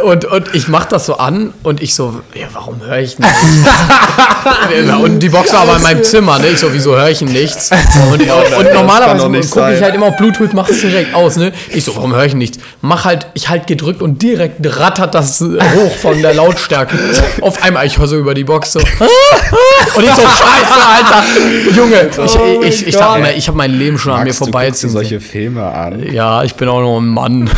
Und, 0.03 0.25
und 0.25 0.53
ich 0.53 0.67
mach 0.67 0.85
das 0.85 1.05
so 1.05 1.17
an 1.17 1.53
und 1.63 1.81
ich 1.81 1.95
so, 1.95 2.21
ja, 2.33 2.47
warum 2.51 2.81
höre 2.85 2.99
ich 2.99 3.17
nichts? 3.17 3.33
und 5.01 5.19
die 5.19 5.29
Box 5.29 5.53
war 5.53 5.61
aber 5.61 5.77
in 5.77 5.81
meinem 5.81 6.03
Zimmer, 6.03 6.39
ne? 6.39 6.47
Ich 6.47 6.59
so, 6.59 6.73
wieso 6.73 6.95
höre 6.95 7.09
ich 7.09 7.19
denn 7.19 7.29
nichts? 7.29 7.71
Und, 8.11 8.21
und, 8.21 8.27
kann 8.27 8.73
normalerweise 8.73 9.49
gucke 9.49 9.73
ich 9.73 9.81
halt 9.81 9.95
immer 9.95 10.07
auf 10.07 10.17
Bluetooth, 10.17 10.53
mach 10.53 10.67
es 10.67 10.81
direkt 10.81 11.13
aus, 11.13 11.37
ne? 11.37 11.53
Ich 11.69 11.85
so, 11.85 11.95
warum 11.95 12.13
höre 12.13 12.25
ich 12.25 12.33
nichts? 12.33 12.57
Mach 12.81 13.05
halt, 13.05 13.27
ich 13.33 13.49
halt 13.49 13.65
gedrückt 13.67 14.01
und 14.01 14.21
direkt 14.21 14.57
rattert 14.77 15.15
das 15.15 15.39
hoch 15.41 15.95
von 16.01 16.21
der 16.21 16.33
Lautstärke. 16.33 16.97
Auf 17.41 17.63
einmal, 17.63 17.85
ich 17.85 17.97
höre 17.97 18.07
so 18.07 18.17
über 18.17 18.33
die 18.33 18.43
Box 18.43 18.73
so. 18.73 18.79
Und 18.79 20.03
ich 20.03 20.11
so, 20.11 20.21
scheiße, 20.21 20.87
Alter. 20.95 21.23
Junge, 21.75 22.09
ich, 22.61 22.81
ich, 22.81 22.87
ich, 22.87 22.95
dachte 22.95 23.21
mir, 23.21 23.33
ich 23.33 23.47
habe 23.47 23.57
mein 23.57 23.71
Leben 23.71 23.97
schon 23.97 24.11
an 24.13 24.23
mir 24.23 24.31
du 24.31 24.35
vorbeiziehen 24.35 24.89
sehen. 24.89 24.91
solche 24.91 25.19
Filme 25.19 25.63
an. 25.63 26.11
Ja, 26.11 26.43
ich 26.43 26.55
bin 26.55 26.67
auch 26.67 26.81
noch 26.81 26.99
ein 26.99 27.07
Mann. 27.07 27.49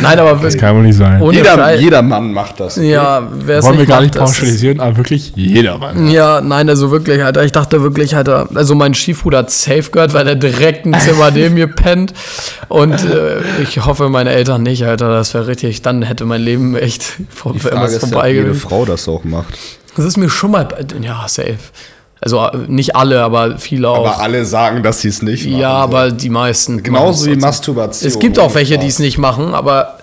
Nein, 0.00 0.18
aber 0.18 0.38
Das 0.40 0.56
kann 0.56 0.76
wohl 0.76 0.82
nicht 0.82 0.96
sein. 0.96 1.20
ohne 1.20 1.39
Jeder, 1.40 1.74
jeder 1.74 2.02
Mann 2.02 2.32
macht 2.32 2.60
das. 2.60 2.76
Ja, 2.76 3.26
wer 3.32 3.58
es 3.58 3.64
Wollen 3.64 3.78
wir 3.78 3.86
gar 3.86 3.96
macht, 3.96 4.14
nicht 4.14 4.18
pauschalisieren, 4.18 4.80
aber 4.80 4.96
wirklich 4.98 5.32
jeder 5.34 5.78
Mann. 5.78 6.08
Ja, 6.10 6.40
nein, 6.40 6.68
also 6.68 6.90
wirklich, 6.90 7.22
Alter. 7.22 7.44
Ich 7.44 7.52
dachte 7.52 7.82
wirklich, 7.82 8.16
Alter, 8.16 8.48
also 8.54 8.74
mein 8.74 8.94
Stiefbruder 8.94 9.38
hat 9.38 9.50
safe 9.50 9.90
gehört, 9.90 10.14
weil 10.14 10.26
er 10.28 10.36
direkt 10.36 10.86
ein 10.86 10.98
Zimmer 11.00 11.30
neben 11.34 11.54
mir 11.54 11.66
pennt. 11.66 12.12
Und 12.68 13.04
äh, 13.04 13.40
ich 13.62 13.84
hoffe, 13.84 14.08
meine 14.08 14.30
Eltern 14.30 14.62
nicht, 14.62 14.84
Alter. 14.84 15.10
Das 15.10 15.34
wäre 15.34 15.46
richtig. 15.46 15.82
Dann 15.82 16.02
hätte 16.02 16.24
mein 16.24 16.42
Leben 16.42 16.76
echt 16.76 17.04
vor, 17.28 17.52
Die 17.52 17.60
Frage 17.60 17.86
ist 17.86 18.02
ja, 18.02 18.08
vorbei 18.08 18.30
jede 18.32 18.44
gewesen. 18.44 18.60
Frau 18.60 18.84
das 18.84 19.08
auch 19.08 19.24
macht. 19.24 19.54
Das 19.96 20.04
ist 20.04 20.16
mir 20.16 20.30
schon 20.30 20.52
mal, 20.52 20.68
ja, 21.02 21.24
safe. 21.26 21.58
Also 22.20 22.38
äh, 22.46 22.58
nicht 22.68 22.96
alle, 22.96 23.22
aber 23.22 23.58
viele 23.58 23.88
auch. 23.88 24.06
Aber 24.06 24.20
alle 24.20 24.44
sagen, 24.44 24.82
dass 24.82 25.00
sie 25.00 25.08
es 25.08 25.22
nicht 25.22 25.46
machen. 25.46 25.58
ja, 25.58 25.70
aber 25.72 26.10
die 26.10 26.28
meisten. 26.28 26.82
Genauso 26.82 27.30
wie. 27.30 27.36
Masturbation. 27.36 28.08
Es 28.08 28.18
gibt 28.18 28.38
auch 28.38 28.54
welche, 28.54 28.78
die 28.78 28.88
es 28.88 28.98
nicht 28.98 29.18
machen, 29.18 29.54
aber 29.54 29.99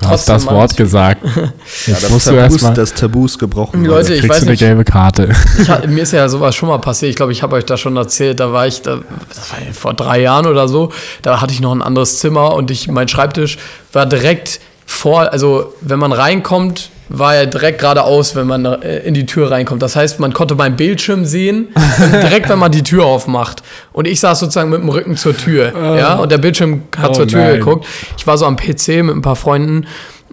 Du 0.00 0.08
hast 0.08 0.28
das 0.28 0.46
Wort 0.46 0.76
gesagt. 0.76 1.22
Ja, 1.86 1.94
das, 2.00 2.10
musst 2.10 2.26
du 2.26 2.30
Tabu 2.30 2.42
erstmal. 2.42 2.72
ist, 2.72 2.78
das 2.78 2.94
Tabu 2.94 3.24
ist 3.26 3.38
gebrochen. 3.38 3.84
Leute, 3.84 4.14
ich 4.14 4.28
weiß 4.28 4.38
du 4.38 4.42
eine 4.42 4.50
nicht. 4.52 4.60
gelbe 4.60 4.84
Karte. 4.84 5.30
Hab- 5.68 5.86
mir 5.88 6.02
ist 6.02 6.12
ja 6.12 6.28
sowas 6.28 6.54
schon 6.54 6.68
mal 6.68 6.78
passiert. 6.78 7.10
Ich 7.10 7.16
glaube, 7.16 7.32
ich 7.32 7.42
habe 7.42 7.56
euch 7.56 7.64
das 7.64 7.80
schon 7.80 7.96
erzählt. 7.96 8.40
Da 8.40 8.52
war 8.52 8.66
ich, 8.66 8.82
da, 8.82 8.98
das 9.28 9.50
war 9.52 9.58
vor 9.72 9.94
drei 9.94 10.20
Jahren 10.20 10.46
oder 10.46 10.68
so. 10.68 10.90
Da 11.22 11.40
hatte 11.40 11.52
ich 11.52 11.60
noch 11.60 11.72
ein 11.72 11.82
anderes 11.82 12.18
Zimmer 12.18 12.54
und 12.54 12.70
ich, 12.70 12.88
mein 12.88 13.08
Schreibtisch 13.08 13.58
war 13.92 14.06
direkt 14.06 14.60
vor, 14.86 15.32
also 15.32 15.72
wenn 15.80 15.98
man 15.98 16.12
reinkommt, 16.12 16.90
war 17.08 17.34
er 17.34 17.46
direkt 17.46 17.80
geradeaus, 17.80 18.34
wenn 18.36 18.46
man 18.46 18.64
äh, 18.64 18.98
in 19.00 19.14
die 19.14 19.26
Tür 19.26 19.50
reinkommt. 19.50 19.82
Das 19.82 19.96
heißt, 19.96 20.20
man 20.20 20.32
konnte 20.32 20.54
meinen 20.54 20.76
Bildschirm 20.76 21.24
sehen, 21.24 21.68
direkt 22.12 22.48
wenn 22.48 22.58
man 22.58 22.70
die 22.72 22.82
Tür 22.82 23.04
aufmacht. 23.06 23.62
Und 23.92 24.06
ich 24.06 24.20
saß 24.20 24.40
sozusagen 24.40 24.70
mit 24.70 24.80
dem 24.80 24.88
Rücken 24.88 25.16
zur 25.16 25.36
Tür. 25.36 25.72
ja, 25.98 26.16
und 26.16 26.30
der 26.30 26.38
Bildschirm 26.38 26.82
hat 26.96 27.10
Oh 27.10 27.14
zur 27.14 27.26
Tür 27.28 27.44
nein. 27.44 27.58
geguckt. 27.58 27.86
Ich 28.16 28.26
war 28.26 28.36
so 28.36 28.46
am 28.46 28.56
PC 28.56 29.02
mit 29.02 29.14
ein 29.16 29.22
paar 29.22 29.36
Freunden 29.36 29.86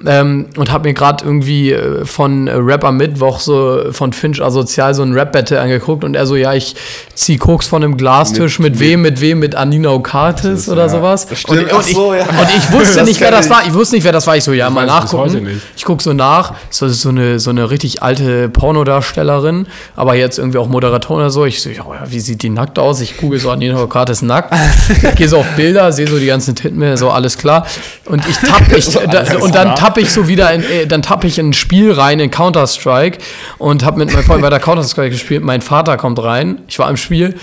ähm, 0.06 0.48
und 0.58 0.72
habe 0.72 0.90
mir 0.90 0.94
gerade 0.94 1.24
irgendwie 1.24 1.72
äh, 1.72 2.06
von 2.06 2.48
äh, 2.48 2.54
Rap 2.56 2.84
am 2.84 2.98
Mittwoch 2.98 3.40
so 3.40 3.92
von 3.92 4.12
Finch 4.12 4.42
asozial 4.42 4.94
so 4.94 5.04
ein 5.04 5.14
Rap-Battle 5.14 5.60
angeguckt 5.60 6.04
und 6.04 6.16
er 6.16 6.26
so, 6.26 6.36
ja, 6.36 6.54
ich 6.54 6.76
zieh 7.14 7.38
Koks 7.38 7.68
von 7.68 7.82
einem 7.82 7.96
Glastisch, 7.96 8.60
mit, 8.60 8.80
wem, 8.80 9.02
mit 9.02 9.22
wem, 9.22 9.40
mit 9.40 9.56
Anina 9.56 9.92
Okatis 9.92 10.68
oder 10.68 10.84
ja. 10.84 10.90
sowas. 10.90 11.28
Stimmt, 11.34 11.72
Und, 11.72 11.72
und, 11.72 11.88
ich, 11.88 11.96
so, 11.96 12.14
ja. 12.14 12.24
und 12.24 12.50
ich 12.58 12.72
wusste 12.74 13.00
Das 13.00 13.08
nicht, 13.08 13.22
wer 13.22 13.32
das 13.32 13.46
ich. 13.46 13.52
war. 13.52 13.66
Ich 13.66 13.74
wusste 13.74 13.96
nicht, 13.96 14.04
wer 14.04 14.12
das 14.12 14.28
war. 14.28 14.36
Ich 14.36 14.44
so, 14.44 14.52
ja, 14.52 14.70
mal 14.70 14.86
bis 14.86 15.14
heute 15.14 15.38
nachgucken. 15.38 15.62
Ich 15.78 15.86
guck 15.86 16.02
so 16.02 16.12
nach. 16.12 16.56
So, 16.70 16.90
so 16.90 17.10
eine, 17.10 17.40
so 17.40 17.50
eine 17.52 17.70
richtig 17.70 18.04
alte 18.04 18.50
Pornodarstellerin, 18.50 19.68
aber 19.96 20.16
jetzt 20.16 20.40
irgendwie 20.40 20.58
auch 20.58 20.68
Moderatorin 20.68 21.22
oder 21.22 21.30
so. 21.30 21.46
Ich 21.46 21.62
so, 21.62 21.70
ja, 21.70 21.86
wie 22.08 22.20
sieht 22.20 22.44
die 22.44 22.50
nackt 22.50 22.78
aus? 22.80 23.00
Ich 23.00 23.18
google 23.18 23.40
so 23.40 23.50
Anina 23.50 23.82
Okatis 23.82 24.22
nackt. 24.22 24.54
Gehe 25.16 25.30
so 25.30 25.38
auf 25.38 25.48
Bilder, 25.56 25.92
sehe 25.94 26.08
so 26.08 26.20
die 26.20 26.26
ganzen 26.26 26.54
Titten, 26.54 26.98
so 26.98 27.10
alles 27.12 27.38
klar. 27.38 27.66
Und 28.06 28.28
ich 28.28 28.38
tapp, 28.38 28.76
ich, 28.76 28.90
da, 29.12 29.38
und 29.40 29.56
dann 29.56 29.76
tapp 29.76 29.85
ich 29.98 30.10
so 30.10 30.28
wieder 30.28 30.52
in, 30.54 30.64
äh, 30.64 30.88
dann 30.88 31.02
tapp 31.02 31.24
ich 31.24 31.38
in 31.40 31.50
ein 31.50 31.54
Spiel 31.54 31.92
rein, 31.92 32.20
in 32.20 32.32
Counter-Strike 32.32 33.20
und 33.58 33.86
habe 33.86 34.00
mit 34.00 34.12
meinem 34.12 34.24
Freund 34.24 34.42
weiter 34.42 34.60
Counter-Strike 34.60 35.12
gespielt. 35.12 35.44
Mein 35.44 35.62
Vater 35.62 35.98
kommt 35.98 36.22
rein. 36.22 36.64
Ich 36.68 36.80
war 36.80 36.90
im 36.90 36.98
Spiel. 36.98 37.36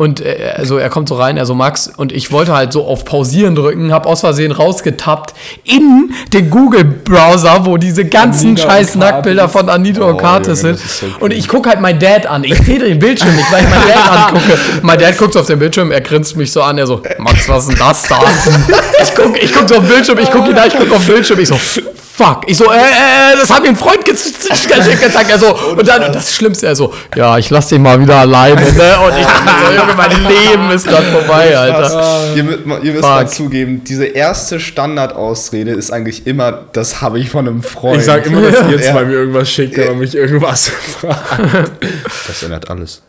Und 0.00 0.22
äh, 0.22 0.54
also 0.56 0.78
er 0.78 0.88
kommt 0.88 1.10
so 1.10 1.16
rein, 1.16 1.36
er 1.36 1.44
so 1.44 1.54
Max, 1.54 1.90
und 1.94 2.10
ich 2.10 2.32
wollte 2.32 2.54
halt 2.54 2.72
so 2.72 2.86
auf 2.86 3.04
Pausieren 3.04 3.54
drücken, 3.54 3.92
habe 3.92 4.08
aus 4.08 4.20
Versehen 4.20 4.50
rausgetappt 4.50 5.34
in 5.64 6.14
den 6.32 6.48
Google-Browser, 6.48 7.66
wo 7.66 7.76
diese 7.76 8.06
ganzen 8.06 8.52
Anita 8.52 8.62
scheiß. 8.70 8.94
Nacktbilder 8.94 9.50
von 9.50 9.68
Anita 9.68 10.00
Oh, 10.00 10.12
Okatis 10.12 10.62
Junge, 10.62 10.76
sind. 10.78 10.90
so 10.90 11.04
cool. 11.06 11.12
und 11.20 11.32
ich 11.34 11.46
gucke 11.48 11.68
halt 11.68 11.82
mein 11.82 11.98
Dad 11.98 12.24
an. 12.26 12.44
Ich 12.44 12.56
sehe 12.62 12.78
den 12.78 12.98
Bildschirm 12.98 13.36
nicht, 13.36 13.52
weil 13.52 13.62
ich 13.64 13.68
meinen 13.68 13.88
Dad 13.88 14.28
angucke. 14.28 14.58
Mein 14.80 14.98
Dad 14.98 15.18
guckt 15.18 15.34
so 15.34 15.40
auf 15.40 15.46
den 15.46 15.58
Bildschirm, 15.58 15.92
er 15.92 16.00
grinst 16.00 16.34
mich 16.34 16.50
so 16.50 16.62
an, 16.62 16.78
er 16.78 16.86
so, 16.86 17.02
Max, 17.18 17.46
was 17.50 17.64
ist 17.68 17.72
denn 17.72 17.78
das 17.86 18.02
da? 18.08 18.20
Ich 19.02 19.14
gucke 19.14 19.38
ich 19.38 19.52
guck 19.52 19.68
so 19.68 19.74
auf 19.76 19.82
den 19.82 19.88
Bildschirm, 19.90 20.18
ich 20.18 20.30
gucke 20.30 20.48
ihn 20.48 20.56
da, 20.56 20.64
ich 20.64 20.74
gucke 20.78 20.92
auf 20.94 21.04
den 21.04 21.12
Bildschirm, 21.14 21.38
ich 21.40 21.48
so, 21.48 21.58
fuck. 22.22 22.42
Ich 22.46 22.56
so, 22.56 22.70
äh, 22.70 22.76
äh, 22.76 23.36
das 23.40 23.50
hat 23.52 23.62
mir 23.62 23.68
ein 23.70 23.76
Freund 23.76 24.04
ge- 24.04 24.14
gezeigt. 24.14 25.30
Er 25.30 25.38
so, 25.38 25.56
und 25.56 25.86
dann, 25.86 26.12
das 26.12 26.34
Schlimmste, 26.34 26.66
er 26.66 26.76
so, 26.76 26.92
ja, 27.16 27.38
ich 27.38 27.50
lass 27.50 27.68
dich 27.68 27.78
mal 27.78 28.00
wieder 28.00 28.16
alleine, 28.16 28.56
ne? 28.60 28.66
Und 29.00 29.18
ich 29.18 29.26
so, 29.26 29.72
Junge, 29.80 29.94
mein 29.96 30.10
Leben 30.10 30.70
ist 30.70 30.86
gerade 30.86 31.04
vorbei, 31.06 31.56
Alter. 31.56 32.34
Ihr, 32.34 32.44
ihr 32.44 32.92
müsst 32.92 32.94
Fuck. 32.96 33.02
mal 33.02 33.28
zugeben, 33.28 33.82
diese 33.84 34.04
erste 34.06 34.60
Standardausrede 34.60 35.70
ist 35.72 35.90
eigentlich 35.92 36.26
immer, 36.26 36.52
das 36.72 37.00
habe 37.00 37.18
ich 37.18 37.30
von 37.30 37.46
einem 37.48 37.62
Freund. 37.62 37.98
Ich 38.00 38.06
sag 38.06 38.26
immer, 38.26 38.42
dass 38.42 38.60
ihr 38.68 38.78
Ja. 38.84 38.92
zwei 38.92 39.04
mir 39.04 39.14
irgendwas 39.14 39.50
schickt, 39.50 39.76
wenn 39.76 39.86
man 39.88 39.98
mich 39.98 40.14
irgendwas 40.14 40.68
fragt. 41.00 41.70
Das 42.26 42.42
ändert 42.42 42.68
alles. 42.70 43.02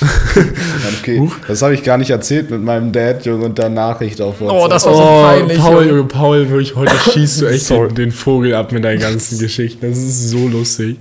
okay, 1.00 1.28
das 1.48 1.62
habe 1.62 1.74
ich 1.74 1.82
gar 1.82 1.96
nicht 1.98 2.10
erzählt 2.10 2.50
mit 2.50 2.62
meinem 2.62 2.92
Dad, 2.92 3.24
Junge, 3.24 3.44
und 3.46 3.58
der 3.58 3.68
Nachricht 3.68 4.20
auf 4.20 4.40
WhatsApp. 4.40 4.58
Oh, 4.64 4.68
das 4.68 4.86
war 4.86 4.94
so 4.94 5.02
Oh, 5.02 5.22
peinlich. 5.22 5.58
Paul, 5.58 5.86
Junge. 5.86 6.04
Paul, 6.04 6.50
wirklich, 6.50 6.74
heute 6.76 6.94
schießt 7.12 7.40
du 7.42 7.46
echt 7.46 7.66
Sorry. 7.66 7.88
den, 7.88 7.96
den 7.96 8.12
Vogel 8.12 8.54
ab 8.54 8.72
mit 8.72 8.84
deinen 8.84 9.00
ganzen 9.00 9.38
Geschichten. 9.38 9.88
Das 9.88 9.98
ist 9.98 10.30
so 10.30 10.48
lustig. 10.48 10.98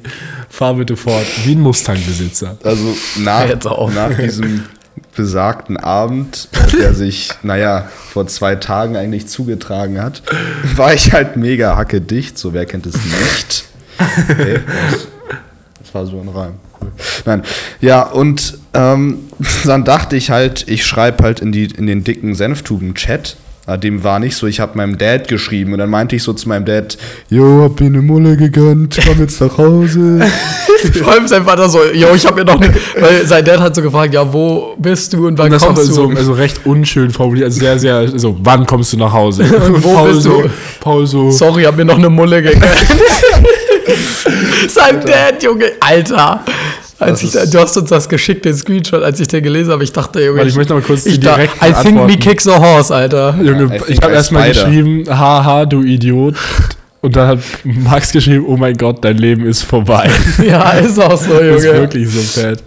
Fahr 0.50 0.76
bitte 0.76 0.96
fort. 0.96 1.26
Wie 1.44 1.54
ein 1.56 1.62
Mustang-Besitzer. 1.62 2.58
Also 2.64 2.96
nach, 3.20 3.48
nach 3.94 4.18
diesem 4.18 4.64
besagten 5.16 5.78
Abend, 5.78 6.50
der 6.74 6.94
sich, 6.94 7.30
naja, 7.44 7.90
vor 8.12 8.28
zwei 8.28 8.56
Tagen 8.56 8.96
eigentlich 8.98 9.28
zugetragen 9.28 10.02
hat, 10.02 10.22
war 10.76 10.94
ich 10.94 11.14
halt 11.14 11.38
mega 11.38 11.76
hackedicht, 11.78 12.38
so 12.38 12.54
wer 12.54 12.66
kennt 12.66 12.86
es 12.86 12.96
nicht. 12.96 13.66
Okay, 14.30 14.60
war 15.96 16.06
so 16.06 16.20
ein 16.22 16.30
Reim. 16.30 16.54
Nein, 17.26 17.42
ja, 17.82 18.04
und 18.04 18.60
ähm, 18.74 19.20
dann 19.66 19.84
dachte 19.86 20.16
ich 20.16 20.30
halt, 20.30 20.66
ich 20.68 20.86
schreibe 20.86 21.24
halt 21.24 21.40
in, 21.40 21.52
die, 21.52 21.66
in 21.66 21.88
den 21.88 22.04
dicken 22.04 22.36
Senftuben-Chat. 22.36 23.38
Ah, 23.68 23.78
Dem 23.78 24.04
war 24.04 24.20
nicht 24.20 24.36
so, 24.36 24.46
ich 24.46 24.60
habe 24.60 24.78
meinem 24.78 25.00
Dad 25.00 25.28
geschrieben 25.28 25.74
und 25.74 25.80
dann 25.80 25.90
meinte 25.90 26.16
ich 26.16 26.22
so 26.22 26.34
zu 26.34 26.48
meinem 26.48 26.66
Dad, 26.66 27.00
Jo, 27.32 27.64
hab 27.64 27.80
mir 27.80 27.88
eine 27.88 28.04
Mulle 28.04 28.38
gegönnt, 28.38 29.00
komm 29.08 29.20
jetzt 29.20 29.42
nach 29.42 29.58
Hause. 29.58 30.20
Vor 31.04 31.12
allem 31.12 31.28
sein 31.28 31.44
Vater 31.46 31.68
so, 31.68 31.80
yo, 31.92 32.10
ich 32.14 32.24
hab 32.28 32.36
mir 32.36 32.46
noch, 32.46 32.60
ne, 32.60 32.72
weil 33.00 33.26
sein 33.26 33.44
Dad 33.44 33.60
hat 33.60 33.74
so 33.74 33.82
gefragt, 33.82 34.14
ja, 34.14 34.32
wo 34.32 34.76
bist 34.78 35.14
du 35.14 35.26
und 35.26 35.40
wann 35.40 35.52
Und 35.52 35.60
kommst 35.60 35.86
so, 35.86 36.12
du? 36.12 36.16
also 36.16 36.34
recht 36.34 36.64
unschön 36.68 37.10
formuliert, 37.10 37.46
also 37.46 37.60
sehr, 37.60 37.80
sehr, 37.80 38.20
so, 38.20 38.38
wann 38.44 38.68
kommst 38.68 38.94
du 38.94 38.98
nach 38.98 39.12
Hause? 39.12 39.42
Und 39.66 39.84
wo 39.84 39.94
Paul 39.96 40.10
bist 40.10 40.22
so, 40.22 40.42
du? 40.44 40.50
Paul 40.80 41.08
so, 41.08 41.32
Sorry, 41.32 41.64
hab 41.64 41.76
mir 41.76 41.86
noch 41.86 41.98
eine 41.98 42.12
Mulle 42.12 42.44
gegönnt. 42.44 42.64
Sein 44.70 45.02
Dad, 45.06 45.42
Junge, 45.44 45.66
Alter. 45.80 46.44
Als 46.98 47.22
ich, 47.24 47.32
du 47.32 47.60
hast 47.60 47.76
uns 47.76 47.90
das 47.90 48.08
geschickt, 48.08 48.46
den 48.46 48.56
Screenshot, 48.56 49.04
als 49.04 49.20
ich 49.20 49.28
den 49.28 49.44
gelesen 49.44 49.72
habe, 49.74 49.84
ich 49.84 49.92
dachte, 49.92 50.22
Junge, 50.24 50.38
Warte, 50.38 50.50
ich 50.50 50.56
möchte 50.56 50.74
noch 50.74 50.80
mal 50.82 50.86
kurz 50.88 51.04
die 51.04 51.10
ich 51.10 51.20
da, 51.20 51.36
direkten 51.36 51.66
I 51.66 51.72
think 51.74 51.96
me 51.96 52.02
Antworten. 52.04 52.20
kicks 52.22 52.48
a 52.48 52.58
horse, 52.60 52.96
Alter. 52.96 53.36
Junge, 53.44 53.80
ich 53.88 54.02
habe 54.02 54.14
erstmal 54.14 54.48
geschrieben, 54.50 55.04
haha, 55.10 55.66
du 55.66 55.84
Idiot. 55.84 56.36
Und 57.02 57.16
dann 57.18 57.28
hat 57.28 57.40
Max 57.64 58.12
geschrieben, 58.12 58.46
oh 58.48 58.56
mein 58.58 58.76
Gott, 58.78 59.04
dein 59.04 59.18
Leben 59.18 59.46
ist 59.46 59.64
vorbei. 59.64 60.10
Ja, 60.44 60.72
ist 60.72 61.00
auch 61.00 61.18
so, 61.22 61.34
Das 61.38 61.58
ist 61.58 61.66
Junge. 61.66 61.80
wirklich 61.82 62.10
so 62.10 62.22
fett. 62.42 62.64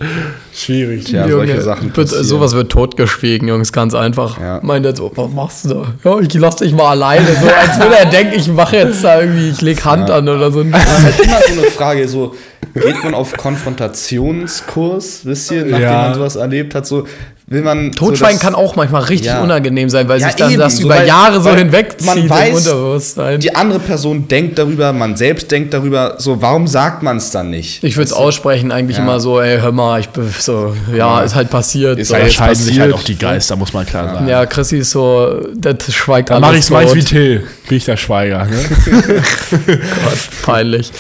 Schwierig. 0.58 1.08
Ja, 1.10 1.28
solche 1.28 1.60
Sachen 1.62 1.96
Wird, 1.96 2.08
sowas 2.08 2.52
wird 2.54 2.72
totgeschwiegen, 2.72 3.46
Jungs, 3.48 3.72
ganz 3.72 3.94
einfach. 3.94 4.40
Ja. 4.40 4.58
Meint 4.62 4.84
er 4.86 4.96
so, 4.96 5.10
was 5.14 5.30
machst 5.30 5.64
du 5.64 5.68
da? 5.68 5.82
Ja, 6.04 6.18
ich 6.20 6.34
lass 6.34 6.56
dich 6.56 6.72
mal 6.72 6.90
alleine. 6.90 7.26
So, 7.26 7.46
als 7.48 7.78
würde 7.78 7.96
er 7.96 8.06
denken, 8.06 8.34
ich 8.36 8.48
mache 8.48 8.76
jetzt 8.76 9.04
da 9.04 9.20
irgendwie, 9.20 9.50
ich 9.50 9.60
leg 9.60 9.84
Hand 9.84 10.10
an 10.10 10.28
oder 10.28 10.50
so. 10.50 10.64
Das 10.64 10.82
ist 10.82 11.04
halt 11.04 11.20
immer 11.20 11.38
so 11.54 11.60
eine 11.60 11.70
Frage, 11.70 12.08
so 12.08 12.34
geht 12.74 13.04
man 13.04 13.14
auf 13.14 13.36
Konfrontationskurs, 13.36 15.20
wisst 15.24 15.50
ihr, 15.52 15.64
nachdem 15.64 15.82
Ja. 15.82 16.02
man 16.02 16.14
sowas 16.14 16.36
erlebt 16.36 16.74
hat, 16.74 16.86
so 16.86 17.06
will 17.50 17.62
man 17.62 17.92
Totschweigen 17.92 18.38
so 18.38 18.44
kann 18.44 18.54
auch 18.54 18.76
manchmal 18.76 19.04
richtig 19.04 19.28
Ja. 19.32 19.42
unangenehm 19.42 19.88
sein, 19.88 20.06
weil 20.08 20.20
Ja, 20.20 20.26
sich 20.26 20.36
dann 20.36 20.50
eben, 20.50 20.60
das 20.60 20.76
so, 20.76 20.82
über 20.84 20.96
weil- 20.96 21.06
Jahre 21.06 21.40
so 21.40 21.50
hinwegzieht 21.54 22.04
man 22.06 22.18
im 22.18 22.28
weiß, 22.30 22.56
Unterbewusstsein. 22.66 23.40
die 23.40 23.54
andere 23.56 23.78
Person 23.80 24.28
denkt 24.28 24.58
darüber, 24.58 24.92
man 24.92 25.16
selbst 25.16 25.50
denkt 25.50 25.72
darüber, 25.72 26.16
so 26.18 26.42
warum 26.42 26.66
sagt 26.66 27.02
man 27.02 27.16
es 27.16 27.30
dann 27.30 27.48
nicht? 27.48 27.82
Ich 27.82 27.96
würde 27.96 28.04
es 28.04 28.12
aussprechen, 28.12 28.70
eigentlich 28.70 28.98
Ja. 28.98 29.02
immer 29.04 29.18
so, 29.18 29.40
ey, 29.40 29.58
hör 29.60 29.72
mal, 29.72 29.98
ich 30.00 30.10
bin 30.10 30.28
so, 30.38 30.74
ja, 30.94 31.22
ist 31.22 31.34
halt 31.34 31.48
passiert. 31.48 31.98
Ist 31.98 32.08
so. 32.08 32.14
Da 32.14 32.20
halt 32.20 32.32
scheiden 32.34 32.54
sich 32.56 32.78
halt 32.80 32.92
auch 32.92 33.02
die 33.02 33.16
Geister, 33.16 33.56
muss 33.56 33.72
man 33.72 33.86
klar 33.86 34.12
sagen. 34.14 34.28
ja, 34.28 34.44
Chrissy 34.44 34.78
ist 34.78 34.90
so, 34.90 35.40
das 35.56 35.76
schweigt 35.94 36.28
Dann 36.30 36.42
mach 36.42 36.48
alles 36.48 36.60
ich's 36.60 36.70
mal 36.70 36.94
wie 36.94 37.02
Till. 37.02 37.44
Bin 37.68 37.78
ich 37.78 37.84
der 37.86 37.96
Schweiger. 37.96 38.44
Ne? 38.44 38.58
Gott, 40.04 40.18
peinlich. 40.42 40.90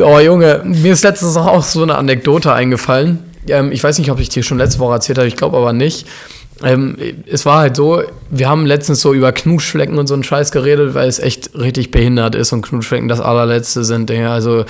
Oh 0.00 0.18
Junge, 0.18 0.62
mir 0.64 0.92
ist 0.94 1.04
letztens 1.04 1.36
auch 1.36 1.62
so 1.62 1.82
eine 1.82 1.94
Anekdote 1.96 2.52
eingefallen. 2.52 3.18
Ähm, 3.48 3.72
ich 3.72 3.82
weiß 3.82 3.98
nicht, 3.98 4.10
ob 4.10 4.20
ich 4.20 4.28
dir 4.28 4.42
schon 4.42 4.58
letzte 4.58 4.78
Woche 4.78 4.94
erzählt 4.94 5.18
habe, 5.18 5.28
ich 5.28 5.36
glaube 5.36 5.56
aber 5.56 5.72
nicht. 5.72 6.06
Ähm, 6.62 6.96
es 7.26 7.44
war 7.46 7.58
halt 7.60 7.76
so, 7.76 8.02
wir 8.34 8.48
haben 8.48 8.64
letztens 8.64 9.02
so 9.02 9.12
über 9.12 9.30
Knutschflecken 9.30 9.98
und 9.98 10.06
so 10.06 10.14
einen 10.14 10.22
Scheiß 10.24 10.52
geredet, 10.52 10.94
weil 10.94 11.06
es 11.06 11.18
echt 11.18 11.50
richtig 11.54 11.90
behindert 11.90 12.34
ist 12.34 12.52
und 12.52 12.62
Knutschflecken 12.62 13.06
das 13.06 13.20
allerletzte 13.20 13.84
sind. 13.84 14.08
Digga. 14.08 14.32
Also, 14.32 14.64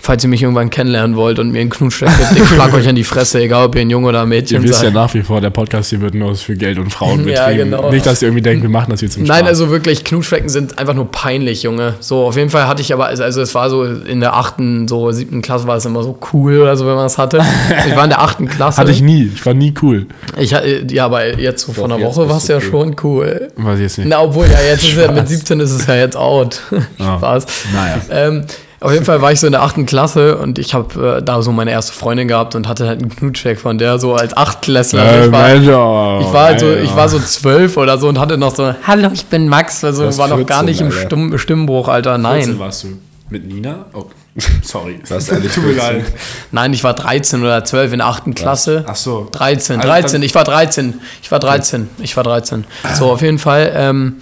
falls 0.00 0.22
ihr 0.22 0.30
mich 0.30 0.40
irgendwann 0.42 0.70
kennenlernen 0.70 1.16
wollt 1.16 1.40
und 1.40 1.50
mir 1.50 1.58
einen 1.60 1.68
Knutschfleck 1.70 2.10
gibt, 2.16 2.40
ich 2.40 2.48
schlag 2.48 2.72
euch 2.72 2.86
in 2.86 2.94
die 2.94 3.02
Fresse, 3.02 3.40
egal 3.42 3.66
ob 3.66 3.74
ihr 3.74 3.80
ein 3.80 3.90
Junge 3.90 4.06
oder 4.10 4.22
ein 4.22 4.28
Mädchen 4.28 4.58
Ihr 4.58 4.62
wisst 4.68 4.82
ja 4.82 4.86
seid. 4.86 4.94
nach 4.94 5.12
wie 5.14 5.22
vor, 5.22 5.40
der 5.40 5.50
Podcast 5.50 5.90
hier 5.90 6.00
wird 6.00 6.14
nur 6.14 6.32
für 6.36 6.54
Geld 6.54 6.78
und 6.78 6.90
Frauen 6.92 7.26
Ja, 7.28 7.46
betrieben. 7.48 7.70
genau. 7.72 7.90
Nicht, 7.90 8.06
dass 8.06 8.22
ihr 8.22 8.28
irgendwie 8.28 8.42
denkt, 8.42 8.62
wir 8.62 8.70
machen 8.70 8.92
das 8.92 9.00
hier 9.00 9.10
zum 9.10 9.24
Nein, 9.24 9.38
Spaß. 9.40 9.48
also 9.48 9.70
wirklich, 9.70 10.04
Knutschflecken 10.04 10.48
sind 10.48 10.78
einfach 10.78 10.94
nur 10.94 11.10
peinlich, 11.10 11.64
Junge. 11.64 11.94
So, 11.98 12.24
auf 12.24 12.36
jeden 12.36 12.50
Fall 12.50 12.68
hatte 12.68 12.80
ich 12.82 12.92
aber, 12.92 13.06
also, 13.06 13.24
also 13.24 13.42
es 13.42 13.52
war 13.56 13.68
so 13.68 13.82
in 13.84 14.20
der 14.20 14.34
achten, 14.36 14.86
so 14.86 15.10
siebten 15.10 15.42
Klasse 15.42 15.66
war 15.66 15.76
es 15.76 15.84
immer 15.84 16.04
so 16.04 16.16
cool 16.32 16.60
oder 16.60 16.76
so, 16.76 16.86
wenn 16.86 16.94
man 16.94 17.06
es 17.06 17.18
hatte. 17.18 17.40
Ich 17.88 17.96
war 17.96 18.04
in 18.04 18.10
der 18.10 18.20
achten 18.22 18.48
Klasse. 18.48 18.78
Hatte 18.80 18.92
ich 18.92 19.02
nie. 19.02 19.30
Ich 19.34 19.44
war 19.44 19.54
nie 19.54 19.74
cool. 19.82 20.06
Ich, 20.38 20.54
hatte- 20.54 20.86
ja, 20.90 21.04
aber 21.06 21.36
jetzt 21.38 21.66
so 21.66 21.72
von 21.72 21.90
Doch, 21.90 21.96
einer 21.96 22.06
Woche 22.06 22.28
war 22.28 22.36
es 22.36 22.46
ja 22.46 22.56
cool. 22.56 22.62
schon 22.62 22.96
cool. 23.02 23.07
Weiß 23.16 23.76
ich 23.76 23.82
jetzt 23.82 23.98
nicht. 23.98 24.08
Na, 24.08 24.22
obwohl, 24.22 24.46
ja, 24.46 24.60
jetzt 24.60 24.84
ist 24.84 24.96
ja 24.96 25.10
mit 25.10 25.28
17 25.28 25.60
ist 25.60 25.72
es 25.72 25.86
ja 25.86 25.96
jetzt 25.96 26.16
out. 26.16 26.60
Spaß. 26.98 27.46
Naja. 27.72 28.00
Ähm, 28.10 28.44
auf 28.80 28.92
jeden 28.92 29.04
Fall 29.04 29.20
war 29.20 29.32
ich 29.32 29.40
so 29.40 29.46
in 29.46 29.52
der 29.52 29.62
achten 29.62 29.86
Klasse 29.86 30.36
und 30.36 30.58
ich 30.58 30.72
habe 30.72 31.18
äh, 31.18 31.22
da 31.22 31.42
so 31.42 31.50
meine 31.50 31.72
erste 31.72 31.92
Freundin 31.92 32.28
gehabt 32.28 32.54
und 32.54 32.68
hatte 32.68 32.86
halt 32.86 33.00
einen 33.00 33.10
Knutschcheck 33.10 33.58
von 33.58 33.76
der 33.76 33.98
so 33.98 34.14
als 34.14 34.36
Achtklässler. 34.36 35.02
Äh, 35.02 35.26
ich, 35.26 35.32
war, 35.32 35.48
Mensch, 35.48 35.68
oh, 35.68 36.18
ich 36.20 36.32
war 36.32 36.44
halt 36.44 36.60
so, 36.60 36.72
ich 36.72 36.94
war 36.94 37.08
so 37.08 37.18
zwölf 37.18 37.76
oder 37.76 37.98
so 37.98 38.08
und 38.08 38.20
hatte 38.20 38.38
noch 38.38 38.54
so, 38.54 38.72
hallo, 38.86 39.10
ich 39.12 39.26
bin 39.26 39.48
Max. 39.48 39.82
Also 39.82 40.04
war 40.16 40.28
noch 40.28 40.46
gar 40.46 40.64
14, 40.64 40.64
nicht 40.66 40.80
im. 40.80 40.92
Stimm 40.92 41.38
Stimmbruch, 41.38 41.88
Alter. 41.88 42.20
14 42.20 42.22
Nein. 42.22 42.58
warst 42.60 42.84
du 42.84 42.88
mit 43.30 43.46
Nina? 43.46 43.86
Oh, 43.92 44.04
sorry. 44.62 45.00
Was 45.08 45.28
ehrlich 45.28 45.52
Tut 45.54 45.64
mir 45.64 45.74
14? 45.74 45.96
leid. 45.96 46.04
Nein, 46.52 46.72
ich 46.72 46.84
war 46.84 46.94
13 46.94 47.42
oder 47.42 47.64
12 47.64 47.92
in 47.92 47.98
der 47.98 48.06
achten 48.08 48.34
Klasse. 48.34 48.84
Ach 48.86 48.96
so. 48.96 49.28
13, 49.32 49.76
Also, 49.76 49.88
13, 49.88 50.22
ich 50.22 50.34
war 50.34 50.44
13. 50.44 50.94
Ich 51.22 51.30
war 51.30 51.38
13. 51.40 51.88
Ich 52.02 52.16
war 52.16 52.24
13. 52.24 52.64
So, 52.94 53.10
auf 53.12 53.22
jeden 53.22 53.38
Fall 53.38 53.72
ähm, 53.74 54.16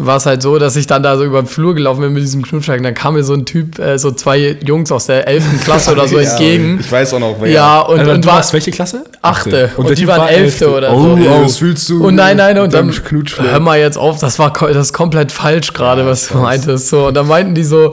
war 0.00 0.16
es 0.18 0.26
halt 0.26 0.42
so, 0.42 0.60
dass 0.60 0.76
ich 0.76 0.86
dann 0.86 1.02
da 1.02 1.16
so 1.16 1.24
über 1.24 1.42
den 1.42 1.48
Flur 1.48 1.74
gelaufen 1.74 2.02
bin 2.02 2.12
mit 2.12 2.22
diesem 2.22 2.42
Knutschwagen. 2.42 2.84
Dann 2.84 2.94
kam 2.94 3.14
mir 3.14 3.24
so 3.24 3.34
ein 3.34 3.44
Typ, 3.46 3.80
äh, 3.80 3.98
so 3.98 4.12
zwei 4.12 4.56
Jungs 4.64 4.92
aus 4.92 5.06
der 5.06 5.26
11. 5.26 5.44
Klasse 5.64 5.90
oder 5.90 6.06
so 6.06 6.20
Ja, 6.20 6.30
entgegen. 6.30 6.78
Ich 6.78 6.92
weiß 6.92 7.14
auch 7.14 7.18
noch, 7.18 7.34
wer. 7.40 7.50
Ja, 7.50 7.80
und, 7.80 7.98
Also, 7.98 8.12
und 8.12 8.24
du 8.24 8.28
war 8.28 8.36
warst 8.36 8.52
welche 8.52 8.70
Klasse? 8.70 9.02
achte. 9.22 9.72
Und, 9.76 9.88
der 9.88 9.96
die 9.96 10.02
Typ 10.02 10.10
waren 10.10 10.20
war 10.20 10.30
elfte 10.30 10.70
oder 10.72 10.92
Oh, 10.94 11.16
so. 11.16 11.22
oh, 11.28 11.44
was 11.44 11.60
willst 11.60 11.88
du? 11.88 12.06
Und 12.06 12.14
nein, 12.14 12.36
nein, 12.36 12.56
und 12.60 12.72
dann 12.72 12.92
Knutschfleck? 12.92 13.50
hör 13.50 13.58
mal 13.58 13.76
jetzt 13.80 13.98
auf, 13.98 14.20
das 14.20 14.38
war 14.38 14.52
das 14.52 14.76
ist 14.86 14.92
komplett 14.92 15.32
falsch 15.32 15.72
gerade, 15.72 16.06
was 16.06 16.28
du 16.28 16.38
meintest. 16.38 16.90
So, 16.90 17.08
und 17.08 17.14
dann 17.14 17.26
meinten 17.26 17.56
die 17.56 17.64
so, 17.64 17.92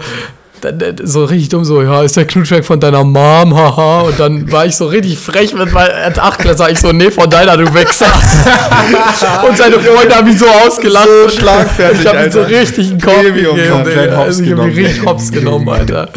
so 1.03 1.25
richtig 1.25 1.49
dumm, 1.49 1.65
so, 1.65 1.81
ja, 1.81 2.03
ist 2.03 2.17
der 2.17 2.25
Knutschwerk 2.25 2.65
von 2.65 2.79
deiner 2.79 3.03
Mom, 3.03 3.55
haha. 3.55 4.01
Und 4.01 4.19
dann 4.19 4.51
war 4.51 4.65
ich 4.65 4.75
so 4.75 4.87
richtig 4.87 5.17
frech 5.17 5.53
mit 5.53 5.71
meinem 5.71 6.13
Achtklässler, 6.17 6.69
ich 6.71 6.79
so, 6.79 6.91
nee, 6.91 7.11
von 7.11 7.29
deiner, 7.29 7.57
du 7.57 7.65
Wichser. 7.73 8.07
und 9.47 9.57
seine 9.57 9.79
Freunde 9.79 10.15
haben 10.15 10.27
mich 10.27 10.39
so 10.39 10.47
ausgelacht. 10.47 11.07
So 11.07 11.39
schlagfertig, 11.39 12.01
Ich 12.01 12.07
habe 12.07 12.25
ihm 12.25 12.31
so 12.31 12.41
richtig 12.41 12.89
einen 12.91 13.01
Korb 13.01 13.15
Premium, 13.21 13.55
gegeben. 13.55 13.73
Also 14.15 14.43
ich 14.43 14.51
habe 14.51 14.61
ihn 14.61 14.73
genommen. 14.73 14.73
richtig 14.73 15.05
hops 15.05 15.31
genommen, 15.31 15.69
Alter. 15.69 16.09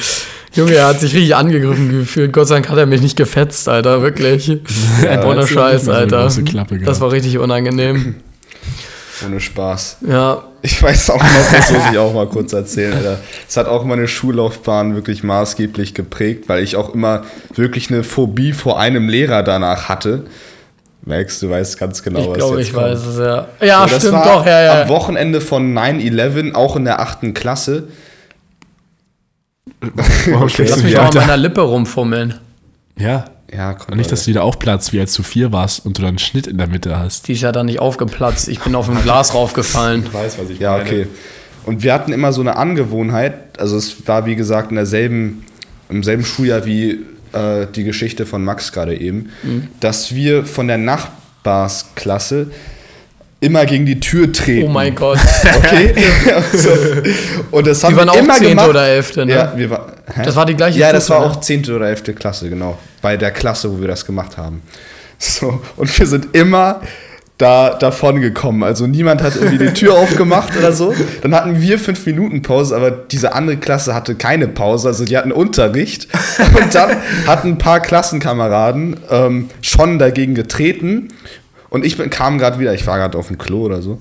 Junge, 0.54 0.74
er 0.74 0.88
hat 0.88 1.00
sich 1.00 1.14
richtig 1.14 1.36
angegriffen 1.36 1.90
gefühlt. 1.90 2.32
Gott 2.32 2.48
sei 2.48 2.56
Dank 2.56 2.68
hat 2.70 2.78
er 2.78 2.86
mich 2.86 3.00
nicht 3.00 3.16
gefetzt, 3.16 3.68
Alter, 3.68 4.02
wirklich. 4.02 4.50
Ohne 5.00 5.40
erzähl 5.40 5.46
Scheiß, 5.46 5.84
so 5.84 5.92
Alter. 5.92 6.28
Klappe. 6.44 6.78
Das 6.78 7.00
war 7.00 7.12
richtig 7.12 7.38
unangenehm. 7.38 8.16
Ohne 9.26 9.40
Spaß. 9.40 9.98
Ja, 10.06 10.42
Ich 10.62 10.82
weiß 10.82 11.10
auch 11.10 11.22
noch, 11.22 11.52
das 11.52 11.70
muss 11.72 11.82
ich 11.92 11.98
auch 11.98 12.12
mal 12.12 12.26
kurz 12.28 12.52
erzählen, 12.52 12.92
Alter. 12.94 13.18
Es 13.48 13.56
hat 13.56 13.66
auch 13.66 13.84
meine 13.84 14.08
Schullaufbahn 14.08 14.94
wirklich 14.94 15.22
maßgeblich 15.22 15.94
geprägt, 15.94 16.48
weil 16.48 16.62
ich 16.62 16.76
auch 16.76 16.94
immer 16.94 17.22
wirklich 17.54 17.90
eine 17.90 18.04
Phobie 18.04 18.52
vor 18.52 18.78
einem 18.80 19.08
Lehrer 19.08 19.42
danach 19.42 19.88
hatte. 19.88 20.24
Max, 21.02 21.40
du 21.40 21.48
weißt 21.48 21.78
ganz 21.78 22.02
genau, 22.02 22.20
ich 22.20 22.28
was 22.28 22.36
glaube, 22.38 22.58
jetzt 22.58 22.68
ich 22.68 22.74
kommt. 22.74 22.86
weiß 22.86 23.06
es, 23.06 23.18
ja. 23.18 23.48
Ja, 23.60 23.82
So, 23.84 23.88
das 23.94 24.02
stimmt 24.02 24.14
war 24.18 24.24
doch, 24.38 24.46
ja, 24.46 24.62
ja. 24.62 24.82
Am 24.82 24.88
Wochenende 24.88 25.40
von 25.40 25.72
9-11, 25.76 26.54
auch 26.54 26.76
in 26.76 26.84
der 26.84 27.00
achten 27.00 27.34
Klasse. 27.34 27.84
Warum 29.80 30.48
schlägst 30.48 30.72
Lass 30.72 30.80
du 30.80 30.86
mich 30.86 30.94
doch 30.94 31.06
an 31.06 31.14
meiner 31.14 31.36
Lippe 31.36 31.60
rumfummeln. 31.62 32.34
Ja. 32.98 33.24
Ja, 33.54 33.74
komm. 33.74 33.92
Und 33.92 33.98
nicht, 33.98 34.12
dass 34.12 34.24
du 34.24 34.30
wieder 34.30 34.44
aufplatzt, 34.44 34.92
wie 34.92 35.00
als 35.00 35.14
du 35.14 35.22
vier 35.22 35.52
warst 35.52 35.84
und 35.86 35.96
du 35.96 36.02
dann 36.02 36.10
einen 36.10 36.18
Schnitt 36.18 36.46
in 36.46 36.58
der 36.58 36.66
Mitte 36.66 36.98
hast. 36.98 37.28
Die 37.28 37.32
ist 37.32 37.40
ja 37.42 37.50
dann 37.52 37.66
nicht 37.66 37.78
aufgeplatzt. 37.80 38.48
Ich 38.48 38.60
bin 38.60 38.74
auf 38.74 38.88
ein 38.90 39.00
Glas 39.02 39.32
raufgefallen. 39.34 40.04
weiß, 40.12 40.38
was 40.38 40.50
ich 40.50 40.58
Ja, 40.58 40.76
okay. 40.76 41.06
Und 41.64 41.82
wir 41.82 41.92
hatten 41.94 42.12
immer 42.12 42.32
so 42.32 42.40
eine 42.40 42.56
Angewohnheit, 42.56 43.58
also 43.58 43.76
es 43.76 44.06
war 44.06 44.26
wie 44.26 44.36
gesagt 44.36 44.70
in 44.70 44.76
derselben, 44.76 45.44
im 45.88 46.02
selben 46.02 46.24
Schuljahr 46.24 46.64
wie 46.66 47.00
äh, 47.32 47.66
die 47.74 47.84
Geschichte 47.84 48.26
von 48.26 48.44
Max 48.44 48.72
gerade 48.72 48.98
eben, 48.98 49.30
Mhm. 49.42 49.68
dass 49.80 50.14
wir 50.14 50.44
von 50.46 50.66
der 50.68 50.78
Nachbarsklasse 50.78 52.50
immer 53.40 53.66
gegen 53.66 53.86
die 53.86 54.00
Tür 54.00 54.32
treten. 54.32 54.68
Oh 54.68 54.72
mein 54.72 54.94
Gott. 54.94 55.18
Okay. 55.58 55.94
so. 56.52 56.70
Und 57.50 57.66
das 57.66 57.84
haben 57.84 57.92
Die 57.92 57.96
waren 57.98 58.06
wir 58.08 58.12
auch 58.12 58.16
immer 58.16 58.34
10. 58.34 58.48
gemacht. 58.48 58.68
oder 58.68 58.86
11., 58.86 59.16
ne? 59.16 59.32
Ja, 59.32 59.52
wir 59.56 59.70
war, 59.70 59.86
hä? 60.12 60.22
Das 60.24 60.34
war 60.34 60.46
die 60.46 60.54
gleiche 60.54 60.78
Ja, 60.78 60.92
das 60.92 61.08
war 61.10 61.20
ne? 61.20 61.26
auch 61.26 61.40
10. 61.40 61.70
oder 61.70 61.88
11. 61.88 62.14
Klasse, 62.16 62.48
genau. 62.48 62.78
Bei 63.00 63.16
der 63.16 63.30
Klasse, 63.30 63.70
wo 63.70 63.80
wir 63.80 63.88
das 63.88 64.04
gemacht 64.04 64.36
haben. 64.36 64.62
So, 65.18 65.60
und 65.76 65.98
wir 65.98 66.06
sind 66.06 66.34
immer 66.34 66.80
da 67.38 67.74
davon 67.74 68.20
gekommen. 68.20 68.64
Also 68.64 68.86
niemand 68.88 69.22
hat 69.22 69.36
irgendwie 69.36 69.58
die 69.58 69.72
Tür 69.72 69.94
aufgemacht 69.98 70.56
oder 70.56 70.72
so. 70.72 70.92
Dann 71.22 71.34
hatten 71.34 71.60
wir 71.60 71.78
fünf 71.78 72.04
Minuten 72.04 72.42
Pause, 72.42 72.76
aber 72.76 72.90
diese 72.90 73.32
andere 73.32 73.56
Klasse 73.56 73.94
hatte 73.94 74.16
keine 74.16 74.48
Pause, 74.48 74.88
also 74.88 75.04
die 75.04 75.16
hatten 75.16 75.30
Unterricht. 75.32 76.08
Und 76.60 76.74
dann 76.74 76.96
hatten 77.26 77.48
ein 77.50 77.58
paar 77.58 77.80
Klassenkameraden 77.80 78.96
ähm, 79.10 79.50
schon 79.62 80.00
dagegen 80.00 80.34
getreten. 80.34 81.10
Und 81.70 81.84
ich 81.84 81.96
bin, 81.96 82.10
kam 82.10 82.38
gerade 82.38 82.58
wieder, 82.58 82.74
ich 82.74 82.86
war 82.86 82.98
gerade 82.98 83.18
auf 83.18 83.28
dem 83.28 83.38
Klo 83.38 83.62
oder 83.62 83.82
so. 83.82 83.98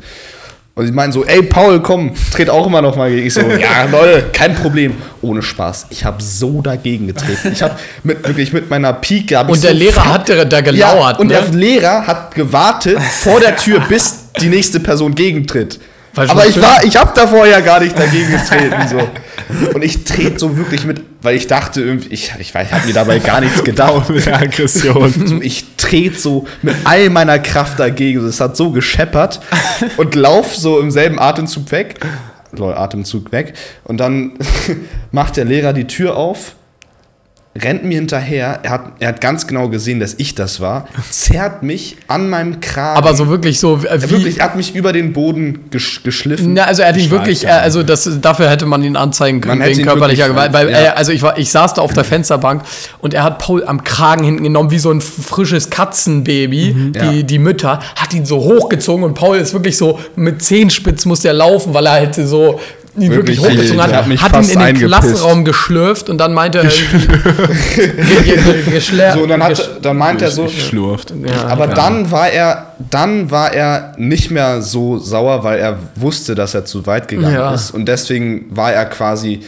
Und 0.78 0.86
sie 0.86 0.92
meinen 0.92 1.12
so, 1.12 1.26
ey 1.26 1.42
Paul, 1.42 1.82
komm, 1.82 2.12
tret 2.32 2.52
auch 2.52 2.68
immer 2.68 2.84
noch 2.84 2.96
mal 2.96 3.10
gegen. 3.10 3.26
Ich 3.26 3.34
so, 3.34 3.42
ja, 3.60 3.86
Leute, 3.92 4.28
kein 4.32 4.54
Problem. 4.54 4.94
Ohne 5.24 5.42
Spaß. 5.42 5.88
Ich 5.90 6.06
habe 6.06 6.22
so 6.22 6.62
dagegen 6.62 7.08
getreten. 7.08 7.52
Ich 7.52 7.64
habe 7.64 7.76
mit, 8.04 8.26
wirklich 8.28 8.54
mit 8.54 8.70
meiner 8.70 8.94
Pike. 8.94 9.34
ich 9.34 9.50
Und 9.50 9.64
der 9.64 9.72
so 9.72 9.78
Lehrer 9.78 10.06
hat 10.06 10.30
da, 10.30 10.62
gelauert, 10.62 11.16
ja, 11.16 11.20
und 11.20 11.28
ne? 11.28 11.34
der 11.34 11.48
Lehrer 11.48 12.06
hat 12.06 12.36
gewartet 12.36 13.00
vor 13.02 13.40
der 13.40 13.56
Tür, 13.56 13.80
bis 13.90 14.26
die 14.40 14.50
nächste 14.50 14.80
Person 14.80 15.16
gegentritt. 15.16 15.80
Aber 16.16 16.46
ich 16.46 16.62
war, 16.62 16.84
ich 16.84 16.96
habe 16.96 17.12
davor 17.16 17.48
ja 17.48 17.60
gar 17.60 17.80
nicht 17.80 17.98
dagegen 17.98 18.32
getreten. 18.32 18.76
So. 18.88 19.74
Und 19.74 19.84
ich 19.84 20.04
trete 20.04 20.38
so 20.38 20.58
wirklich 20.58 20.86
mit, 20.86 21.02
weil 21.22 21.36
ich 21.36 21.48
dachte 21.48 21.82
irgendwie, 21.82 22.10
ich, 22.10 22.32
ich, 22.40 22.54
weiß, 22.54 22.68
ich 22.68 22.74
habe 22.74 22.88
mir 22.88 22.94
dabei 22.94 23.20
gar 23.20 23.42
nichts 23.42 23.64
gedacht. 23.64 24.10
Mit 24.10 24.26
der 24.26 24.42
Aggression. 24.42 25.42
Ich 25.42 25.66
trete 25.78 26.18
so 26.18 26.48
mit 26.62 26.76
all 26.84 27.10
meiner 27.10 27.40
Kraft 27.40 27.80
dagegen. 27.80 28.26
Es 28.26 28.40
hat 28.42 28.58
so 28.58 28.72
gescheppert 28.72 29.40
und 29.98 30.16
lauf 30.16 30.56
so 30.56 30.80
im 30.80 30.92
selben 30.92 31.20
Atemzug 31.20 31.72
weg. 31.72 32.00
Lol, 32.52 32.74
Atemzug 32.74 33.32
weg. 33.32 33.54
Und 33.84 33.98
dann 33.98 34.34
macht 35.12 35.38
der 35.38 35.46
Lehrer 35.46 35.74
die 35.74 35.86
Tür 35.86 36.16
auf, 36.16 36.56
rennt 37.64 37.84
mir 37.84 37.96
hinterher. 37.96 38.60
Er 38.64 38.70
hat, 38.72 38.82
er 39.00 39.08
hat 39.10 39.22
ganz 39.22 39.48
genau 39.48 39.70
gesehen, 39.70 40.00
dass 40.00 40.16
ich 40.18 40.36
das 40.36 40.60
war. 40.60 40.88
Zerrt 41.10 41.64
mich 41.64 41.98
an 42.08 42.30
meinem 42.30 42.60
Kragen. 42.60 42.98
Aber 42.98 43.14
so 43.16 43.30
wirklich 43.30 43.60
so, 43.60 43.78
äh, 43.84 43.88
Er 43.88 44.04
wie. 44.04 44.10
wirklich, 44.12 44.40
er 44.40 44.46
hat 44.46 44.56
mich 44.56 44.76
über 44.76 44.94
den 44.94 45.14
Boden 45.14 45.66
gesch 45.72 46.04
geschliffen. 46.04 46.54
Na, 46.54 46.64
also 46.64 46.82
er 46.82 46.90
hat 46.90 46.98
ihn 46.98 47.10
wirklich, 47.10 47.48
also 47.50 47.84
das, 47.84 48.10
dafür 48.22 48.50
hätte 48.50 48.66
man 48.66 48.84
ihn 48.84 48.96
anzeigen 48.96 49.42
können 49.42 49.60
Man 49.60 49.68
wegen 49.70 49.84
körperlicher 49.84 50.28
Gewalt. 50.30 50.54
Weil, 50.54 50.70
ja. 50.72 50.94
also 50.94 51.12
ich 51.12 51.22
war, 51.22 51.38
ich 51.38 51.52
saß 51.52 51.74
da 51.76 51.82
auf 51.82 51.94
der 51.94 52.04
Fensterbank 52.04 52.62
und 53.00 53.14
er 53.14 53.24
hat 53.24 53.40
Paul 53.40 53.64
am 53.66 53.84
Kragen 53.84 54.24
hinten 54.24 54.44
genommen, 54.44 54.72
wie 54.72 54.80
so 54.80 54.92
ein 54.92 55.02
frisches 55.02 55.70
Katzenbaby. 55.70 56.74
Mhm. 56.74 56.94
Die, 56.94 57.00
Ja. 57.00 57.22
die 57.24 57.40
Mütter 57.40 57.80
hat 57.96 58.14
ihn 58.14 58.26
so 58.26 58.38
hochgezogen 58.38 59.04
und 59.04 59.14
Paul 59.14 59.38
ist 59.38 59.54
wirklich 59.54 59.78
so 59.78 60.00
mit 60.16 60.42
Zehenspitz 60.44 61.06
muss 61.06 61.22
der 61.22 61.34
laufen, 61.34 61.74
weil 61.74 61.86
er 61.86 61.94
halt 61.94 62.16
so 62.16 62.60
ihn 62.98 63.12
wirklich, 63.12 63.42
Wirklich, 63.42 63.60
hochgezogen 63.72 63.82
hat, 63.96 64.08
mich 64.08 64.22
hat 64.22 64.36
ihn 64.36 64.50
in 64.50 64.76
den. 64.76 64.88
Klassenraum 64.88 65.46
geschlürft 65.46 66.10
und 66.10 66.18
dann 66.18 66.34
meinte 66.34 66.60
er 66.60 66.64
irgendwie, 66.66 67.08
ge- 68.24 68.38
ge- 68.38 68.64
geschlär- 68.80 69.14
So, 69.14 69.22
und 69.22 69.30
dann, 69.30 69.44
hat, 69.44 69.80
dann 69.82 69.98
meint 69.98 70.22
er 70.22 70.32
so, 70.32 70.48
Schlurft. 70.48 71.14
ja, 71.26 71.46
aber 71.48 71.68
dann 71.68 72.10
war 72.12 72.30
er, 72.30 72.74
dann 72.90 73.30
war 73.32 73.54
er 73.54 73.94
nicht 73.98 74.32
mehr 74.32 74.62
so 74.62 74.98
sauer, 74.98 75.44
weil 75.44 75.60
er 75.60 75.78
wusste, 75.96 76.36
dass 76.36 76.54
er 76.54 76.66
zu 76.66 76.86
weit 76.86 77.08
gegangen 77.08 77.34
Ja. 77.36 77.54
ist. 77.54 77.72
Und 77.72 77.86
deswegen 77.86 78.46
war 78.50 78.74
er 78.74 78.86
quasi, 78.86 79.42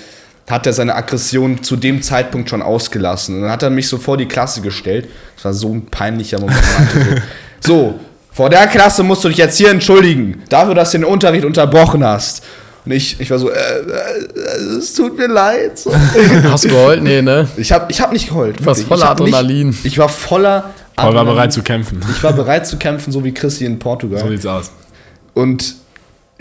hat 0.49 0.65
er 0.65 0.73
seine 0.73 0.95
Aggression 0.95 1.61
zu 1.63 1.75
dem 1.75 2.01
Zeitpunkt 2.01 2.49
schon 2.49 2.61
ausgelassen. 2.61 3.35
Und 3.35 3.41
dann 3.43 3.51
hat 3.51 3.63
er 3.63 3.69
mich 3.69 3.87
so 3.87 3.97
vor 3.97 4.17
die 4.17 4.25
Klasse 4.27 4.61
gestellt. 4.61 5.07
Das 5.35 5.45
war 5.45 5.53
so 5.53 5.73
ein 5.73 5.85
peinlicher 5.87 6.39
Moment. 6.39 6.59
Meinte 6.77 7.21
so, 7.59 7.99
vor 8.31 8.49
der 8.49 8.67
Klasse 8.67 9.03
musst 9.03 9.23
du 9.23 9.27
dich 9.29 9.37
jetzt 9.37 9.57
hier 9.57 9.69
entschuldigen, 9.69 10.43
dafür, 10.49 10.73
dass 10.73 10.91
du 10.91 10.99
den 10.99 11.05
Unterricht 11.05 11.45
unterbrochen 11.45 12.03
hast. 12.05 12.43
Und 12.85 12.91
ich, 12.91 13.19
ich 13.19 13.29
war 13.29 13.37
so, 13.39 13.49
äh, 13.49 13.53
äh, 13.55 14.77
es 14.77 14.93
tut 14.93 15.17
mir 15.17 15.27
leid. 15.27 15.77
So. 15.77 15.91
Hast 16.43 16.63
du 16.65 16.69
geheult? 16.69 17.03
Nee, 17.03 17.21
ne? 17.21 17.47
Ich 17.57 17.71
habe 17.71 17.91
ich 17.91 17.99
hab 18.01 18.11
nicht 18.13 18.27
geheult. 18.29 18.65
warst 18.65 18.81
wirklich. 18.81 18.87
voller 18.87 19.03
Ich 19.03 19.09
hab 19.09 19.19
nicht- 19.19 19.33
Adrenalin. 19.35 19.77
Ich 19.83 19.97
war 19.97 20.09
voller 20.09 20.61
Paul 20.95 21.05
war 21.13 21.21
Adrenalin. 21.21 21.35
bereit 21.35 21.53
zu 21.53 21.61
kämpfen. 21.61 21.99
Ich 22.15 22.23
war 22.23 22.33
bereit 22.33 22.67
zu 22.67 22.77
kämpfen, 22.77 23.11
so 23.11 23.23
wie 23.23 23.33
Chrissy 23.33 23.65
in 23.65 23.79
Portugal. 23.79 24.19
So 24.21 24.29
sieht's 24.29 24.45
aus. 24.45 24.71
Und 25.33 25.75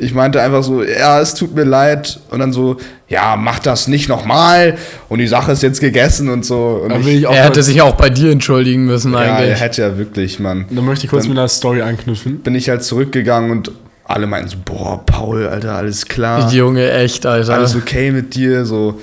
ich 0.00 0.14
meinte 0.14 0.40
einfach 0.40 0.62
so, 0.62 0.84
ja, 0.84 1.20
es 1.20 1.34
tut 1.34 1.54
mir 1.56 1.64
leid. 1.64 2.20
Und 2.30 2.38
dann 2.38 2.52
so, 2.52 2.76
ja, 3.08 3.36
mach 3.36 3.58
das 3.58 3.88
nicht 3.88 4.08
nochmal. 4.08 4.76
Und 5.08 5.18
die 5.18 5.26
Sache 5.26 5.50
ist 5.52 5.62
jetzt 5.64 5.80
gegessen 5.80 6.28
und 6.28 6.44
so. 6.44 6.82
Und 6.84 7.00
ich, 7.00 7.06
ich 7.08 7.22
Er 7.24 7.44
hätte 7.44 7.62
sich 7.64 7.82
auch 7.82 7.96
bei 7.96 8.08
dir 8.10 8.30
entschuldigen 8.30 8.84
müssen 8.86 9.12
ja, 9.12 9.22
er 9.24 9.36
eigentlich. 9.36 9.60
hätte 9.60 9.82
ja 9.82 9.98
wirklich, 9.98 10.38
Mann. 10.38 10.66
dann 10.70 10.84
möchte 10.84 11.04
ich 11.06 11.10
kurz 11.10 11.24
Dann- 11.24 11.30
mit 11.30 11.38
einer 11.38 11.48
Story 11.48 11.82
anknüpfen. 11.82 12.38
Bin 12.40 12.54
ich 12.54 12.68
halt 12.68 12.84
zurückgegangen 12.84 13.50
und 13.50 13.72
alle 14.08 14.26
meinten 14.26 14.48
so, 14.48 14.56
boah, 14.64 15.04
Paul, 15.04 15.46
Alter, 15.46 15.74
alles 15.74 16.06
klar. 16.06 16.50
Junge, 16.50 16.90
echt, 16.90 17.26
Alter. 17.26 17.54
Alles 17.54 17.76
okay 17.76 18.10
mit 18.10 18.34
dir. 18.34 18.64
So, 18.64 18.98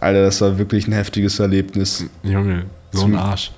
Alter, 0.00 0.22
das 0.22 0.40
war 0.40 0.56
wirklich 0.56 0.86
ein 0.86 0.92
heftiges 0.92 1.38
Erlebnis. 1.40 2.04
Junge, 2.22 2.64
so 2.92 3.04
ein 3.04 3.16
Arsch. 3.16 3.50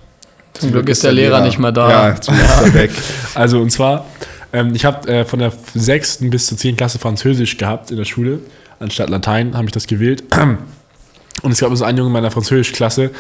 Zum 0.55 0.73
Glück 0.73 0.89
ist 0.89 1.05
der 1.05 1.13
Lehrer 1.13 1.43
nicht 1.43 1.59
mehr 1.59 1.71
da. 1.71 1.91
Ja, 2.09 2.21
zum 2.21 2.35
Glück 2.35 2.49
ist 2.49 2.63
er 2.63 2.75
weg. 2.75 2.91
Also 3.35 3.61
und 3.61 3.71
zwar, 3.71 4.07
ähm, 4.55 4.75
ich 4.75 4.87
habe 4.87 5.07
äh, 5.07 5.25
von 5.27 5.39
der 5.39 5.53
6. 5.75 6.31
bis 6.31 6.47
zur 6.47 6.57
10. 6.57 6.77
Klasse 6.77 6.99
Französisch 6.99 7.59
gehabt 7.59 7.91
in 7.91 7.99
der 7.99 8.07
Schule. 8.07 8.41
Anstatt 8.81 9.11
Latein 9.11 9.55
habe 9.55 9.67
ich 9.67 9.73
das 9.73 9.87
gewählt. 9.87 10.25
Und 11.43 11.53
es 11.53 11.61
gab 11.61 11.77
so 11.77 11.85
einen 11.85 11.99
Jungen 11.99 12.09
in 12.09 12.13
meiner 12.15 12.31
Französischklasse, 12.31 13.11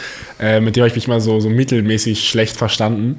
äh, 0.41 0.61
mit 0.61 0.75
dem 0.75 0.81
habe 0.81 0.89
ich 0.89 0.95
mich 0.95 1.07
mal 1.07 1.21
so, 1.21 1.39
so 1.39 1.51
mittelmäßig 1.51 2.27
schlecht 2.27 2.57
verstanden. 2.57 3.19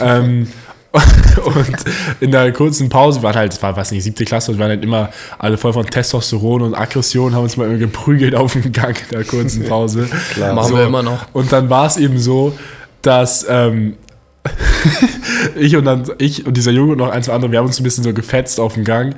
Ähm, 0.00 0.48
und 1.44 1.76
in 2.20 2.30
der 2.30 2.52
kurzen 2.52 2.88
Pause, 2.88 3.20
wir 3.20 3.24
waren 3.24 3.36
halt, 3.36 3.52
es 3.52 3.62
war, 3.62 3.74
weiß 3.74 3.92
nicht, 3.92 4.04
siebte 4.04 4.24
Klasse, 4.24 4.50
und 4.50 4.58
wir 4.58 4.62
waren 4.62 4.72
halt 4.72 4.84
immer 4.84 5.10
alle 5.38 5.56
voll 5.56 5.72
von 5.72 5.86
Testosteron 5.86 6.62
und 6.62 6.74
Aggression, 6.74 7.34
haben 7.34 7.44
uns 7.44 7.56
mal 7.56 7.64
irgendwie 7.64 7.86
geprügelt 7.86 8.34
auf 8.34 8.52
dem 8.52 8.72
Gang 8.72 9.00
in 9.10 9.16
der 9.16 9.24
kurzen 9.24 9.64
Pause. 9.64 10.08
Klar. 10.34 10.54
Machen 10.54 10.76
wir 10.76 10.84
immer 10.84 11.02
noch. 11.02 11.26
Und 11.32 11.50
dann 11.52 11.70
war 11.70 11.86
es 11.86 11.96
eben 11.96 12.18
so, 12.18 12.56
dass 13.00 13.46
ähm, 13.48 13.96
ich 15.56 15.76
und 15.76 15.84
dann 15.84 16.04
ich 16.18 16.46
und 16.46 16.56
dieser 16.56 16.72
Junge 16.72 16.92
und 16.92 16.98
noch 16.98 17.10
ein, 17.10 17.22
zwei 17.22 17.32
andere, 17.32 17.52
wir 17.52 17.58
haben 17.58 17.66
uns 17.66 17.80
ein 17.80 17.84
bisschen 17.84 18.04
so 18.04 18.12
gefetzt 18.12 18.60
auf 18.60 18.74
dem 18.74 18.84
Gang. 18.84 19.14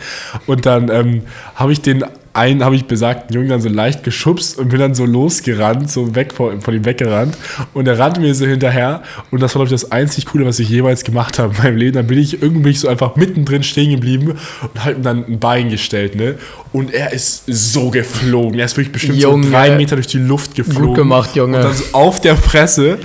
Und 0.46 0.66
dann 0.66 0.90
ähm, 0.90 1.22
habe 1.54 1.72
ich 1.72 1.80
den 1.80 2.04
einen, 2.34 2.64
habe 2.64 2.74
ich 2.74 2.86
besagten 2.86 3.34
Jungen 3.34 3.48
dann 3.48 3.60
so 3.60 3.68
leicht 3.68 4.02
geschubst 4.02 4.58
und 4.58 4.68
bin 4.68 4.80
dann 4.80 4.94
so 4.94 5.06
losgerannt, 5.06 5.90
so 5.90 6.14
weg 6.16 6.32
von, 6.32 6.60
von 6.60 6.74
ihm 6.74 6.84
weggerannt. 6.84 7.38
Und 7.72 7.86
er 7.86 7.98
rannte 7.98 8.20
mir 8.20 8.34
so 8.34 8.44
hinterher. 8.44 9.02
Und 9.30 9.40
das 9.40 9.54
war, 9.54 9.60
glaube 9.64 9.74
ich, 9.74 9.80
das 9.80 9.92
einzig 9.92 10.26
Coole, 10.26 10.44
was 10.44 10.58
ich 10.58 10.68
jemals 10.68 11.04
gemacht 11.04 11.38
habe 11.38 11.54
in 11.56 11.62
meinem 11.62 11.76
Leben. 11.76 11.92
Dann 11.94 12.08
bin 12.08 12.18
ich 12.18 12.42
irgendwie 12.42 12.72
so 12.72 12.88
einfach 12.88 13.14
mittendrin 13.14 13.62
stehen 13.62 13.92
geblieben 13.92 14.34
und 14.62 14.84
halt 14.84 14.98
ihm 14.98 15.02
dann 15.04 15.24
ein 15.26 15.38
Bein 15.38 15.70
gestellt, 15.70 16.16
ne? 16.16 16.34
Und 16.72 16.92
er 16.92 17.12
ist 17.12 17.44
so 17.46 17.90
geflogen. 17.90 18.58
Er 18.58 18.64
ist 18.64 18.76
wirklich 18.76 18.92
bestimmt 18.92 19.20
Junge. 19.20 19.44
so 19.44 19.52
drei 19.52 19.76
Meter 19.76 19.94
durch 19.94 20.08
die 20.08 20.18
Luft 20.18 20.56
geflogen. 20.56 20.88
Gut 20.88 20.96
gemacht, 20.96 21.36
Junge. 21.36 21.58
Und 21.58 21.62
dann 21.62 21.72
so 21.72 21.84
auf 21.92 22.20
der 22.20 22.36
Fresse 22.36 22.98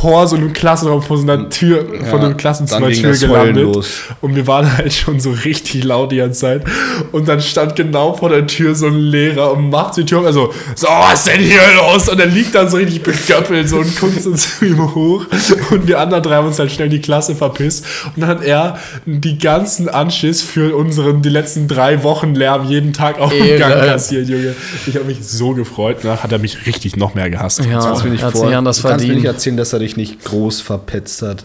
vor 0.00 0.26
so 0.26 0.34
einem 0.36 0.52
Klassenraum, 0.52 1.02
vor 1.02 1.16
so 1.18 1.22
einer 1.22 1.48
Tür, 1.50 1.84
vor 2.10 2.18
einem 2.20 2.36
Klassenzimmer 2.36 2.82
dann 2.82 2.90
ging 2.90 3.02
Tür 3.02 3.10
das 3.12 3.22
Heulen 3.28 3.54
gelandet. 3.54 3.74
los. 3.76 3.90
Und 4.20 4.34
wir 4.34 4.46
waren 4.46 4.76
halt 4.76 4.92
schon 4.92 5.20
so 5.20 5.30
richtig 5.30 5.84
laut 5.84 6.10
die 6.10 6.16
ganze 6.16 6.40
Zeit. 6.40 6.64
Und 7.12 7.28
dann 7.28 7.40
stand 7.40 7.76
genau 7.76 8.12
vor 8.14 8.28
der 8.28 8.46
Tür 8.46 8.74
so 8.74 8.86
ein 8.86 8.96
Lehrer 8.98 9.52
und 9.52 9.70
macht 9.70 9.96
die 9.96 10.04
Tür 10.04 10.20
auf, 10.20 10.26
also, 10.26 10.52
so, 10.74 10.88
was 10.88 11.20
ist 11.20 11.28
denn 11.28 11.40
hier 11.40 11.60
los? 11.76 12.08
Und 12.08 12.18
er 12.18 12.26
liegt 12.26 12.54
dann 12.54 12.68
so 12.68 12.76
richtig 12.76 13.02
beköppelt 13.02 13.68
so 13.68 13.76
und 13.76 14.00
guckt 14.00 14.20
so 14.20 14.32
zu 14.34 14.64
ihm 14.64 14.94
hoch. 14.94 15.26
Und 15.70 15.86
wir 15.86 16.00
anderen 16.00 16.22
drei 16.22 16.34
haben 16.36 16.48
uns 16.48 16.56
dann 16.56 16.68
schnell 16.70 16.88
die 16.88 17.00
Klasse 17.00 17.34
verpisst. 17.36 17.84
Und 18.16 18.22
dann 18.22 18.28
hat 18.30 18.42
er 18.42 18.78
die 19.06 19.38
ganzen 19.38 19.88
Anschiss 19.88 20.42
für 20.42 20.74
unseren, 20.76 21.22
die 21.22 21.28
letzten 21.28 21.68
drei 21.68 22.02
Wochen 22.02 22.34
Lärm 22.34 22.68
jeden 22.68 22.92
Tag 22.92 23.20
auf 23.20 23.30
dem. 23.32 23.58
Gang 23.58 23.74
kassiert, 23.84 24.28
Junge. 24.28 24.54
Ich 24.86 24.94
habe 24.96 25.04
mich 25.04 25.18
so 25.24 25.52
gefreut. 25.52 25.98
Danach 26.02 26.22
hat 26.24 26.32
er 26.32 26.38
mich 26.38 26.66
richtig 26.66 26.96
noch 26.96 27.14
mehr 27.14 27.30
gehasst. 27.30 27.64
Ja. 27.64 27.78
Kannst 27.78 28.00
du 28.02 28.06
mir 28.06 28.10
nicht 28.12 28.22
er 28.22 28.26
hat 28.26 28.32
vor- 28.32 28.50
das 28.64 28.78
du 28.78 28.88
kannst 28.88 29.06
mir 29.06 29.14
nicht 29.14 29.24
erzählen, 29.24 29.56
dass 29.56 29.72
er 29.72 29.80
dich 29.84 29.96
nicht 29.96 30.24
groß 30.24 30.60
verpetzt 30.60 31.22
hat. 31.22 31.44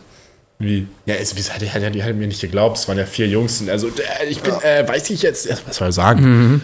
Wie? 0.59 0.87
Ja, 1.05 1.15
es, 1.15 1.33
es 1.33 1.53
hat, 1.53 1.61
hat, 1.61 1.95
die 1.95 2.03
hat 2.03 2.15
mir 2.15 2.27
nicht 2.27 2.41
geglaubt. 2.41 2.77
Es 2.77 2.87
waren 2.87 2.97
ja 2.97 3.05
vier 3.05 3.27
Jungs. 3.27 3.63
Also, 3.69 3.87
äh, 3.87 4.25
ich 4.29 4.41
bin, 4.41 4.53
äh, 4.61 4.85
weiß 4.85 5.09
ich 5.11 5.21
jetzt. 5.21 5.47
Was 5.67 5.77
soll 5.77 5.87
er 5.87 5.91
sagen? 5.93 6.61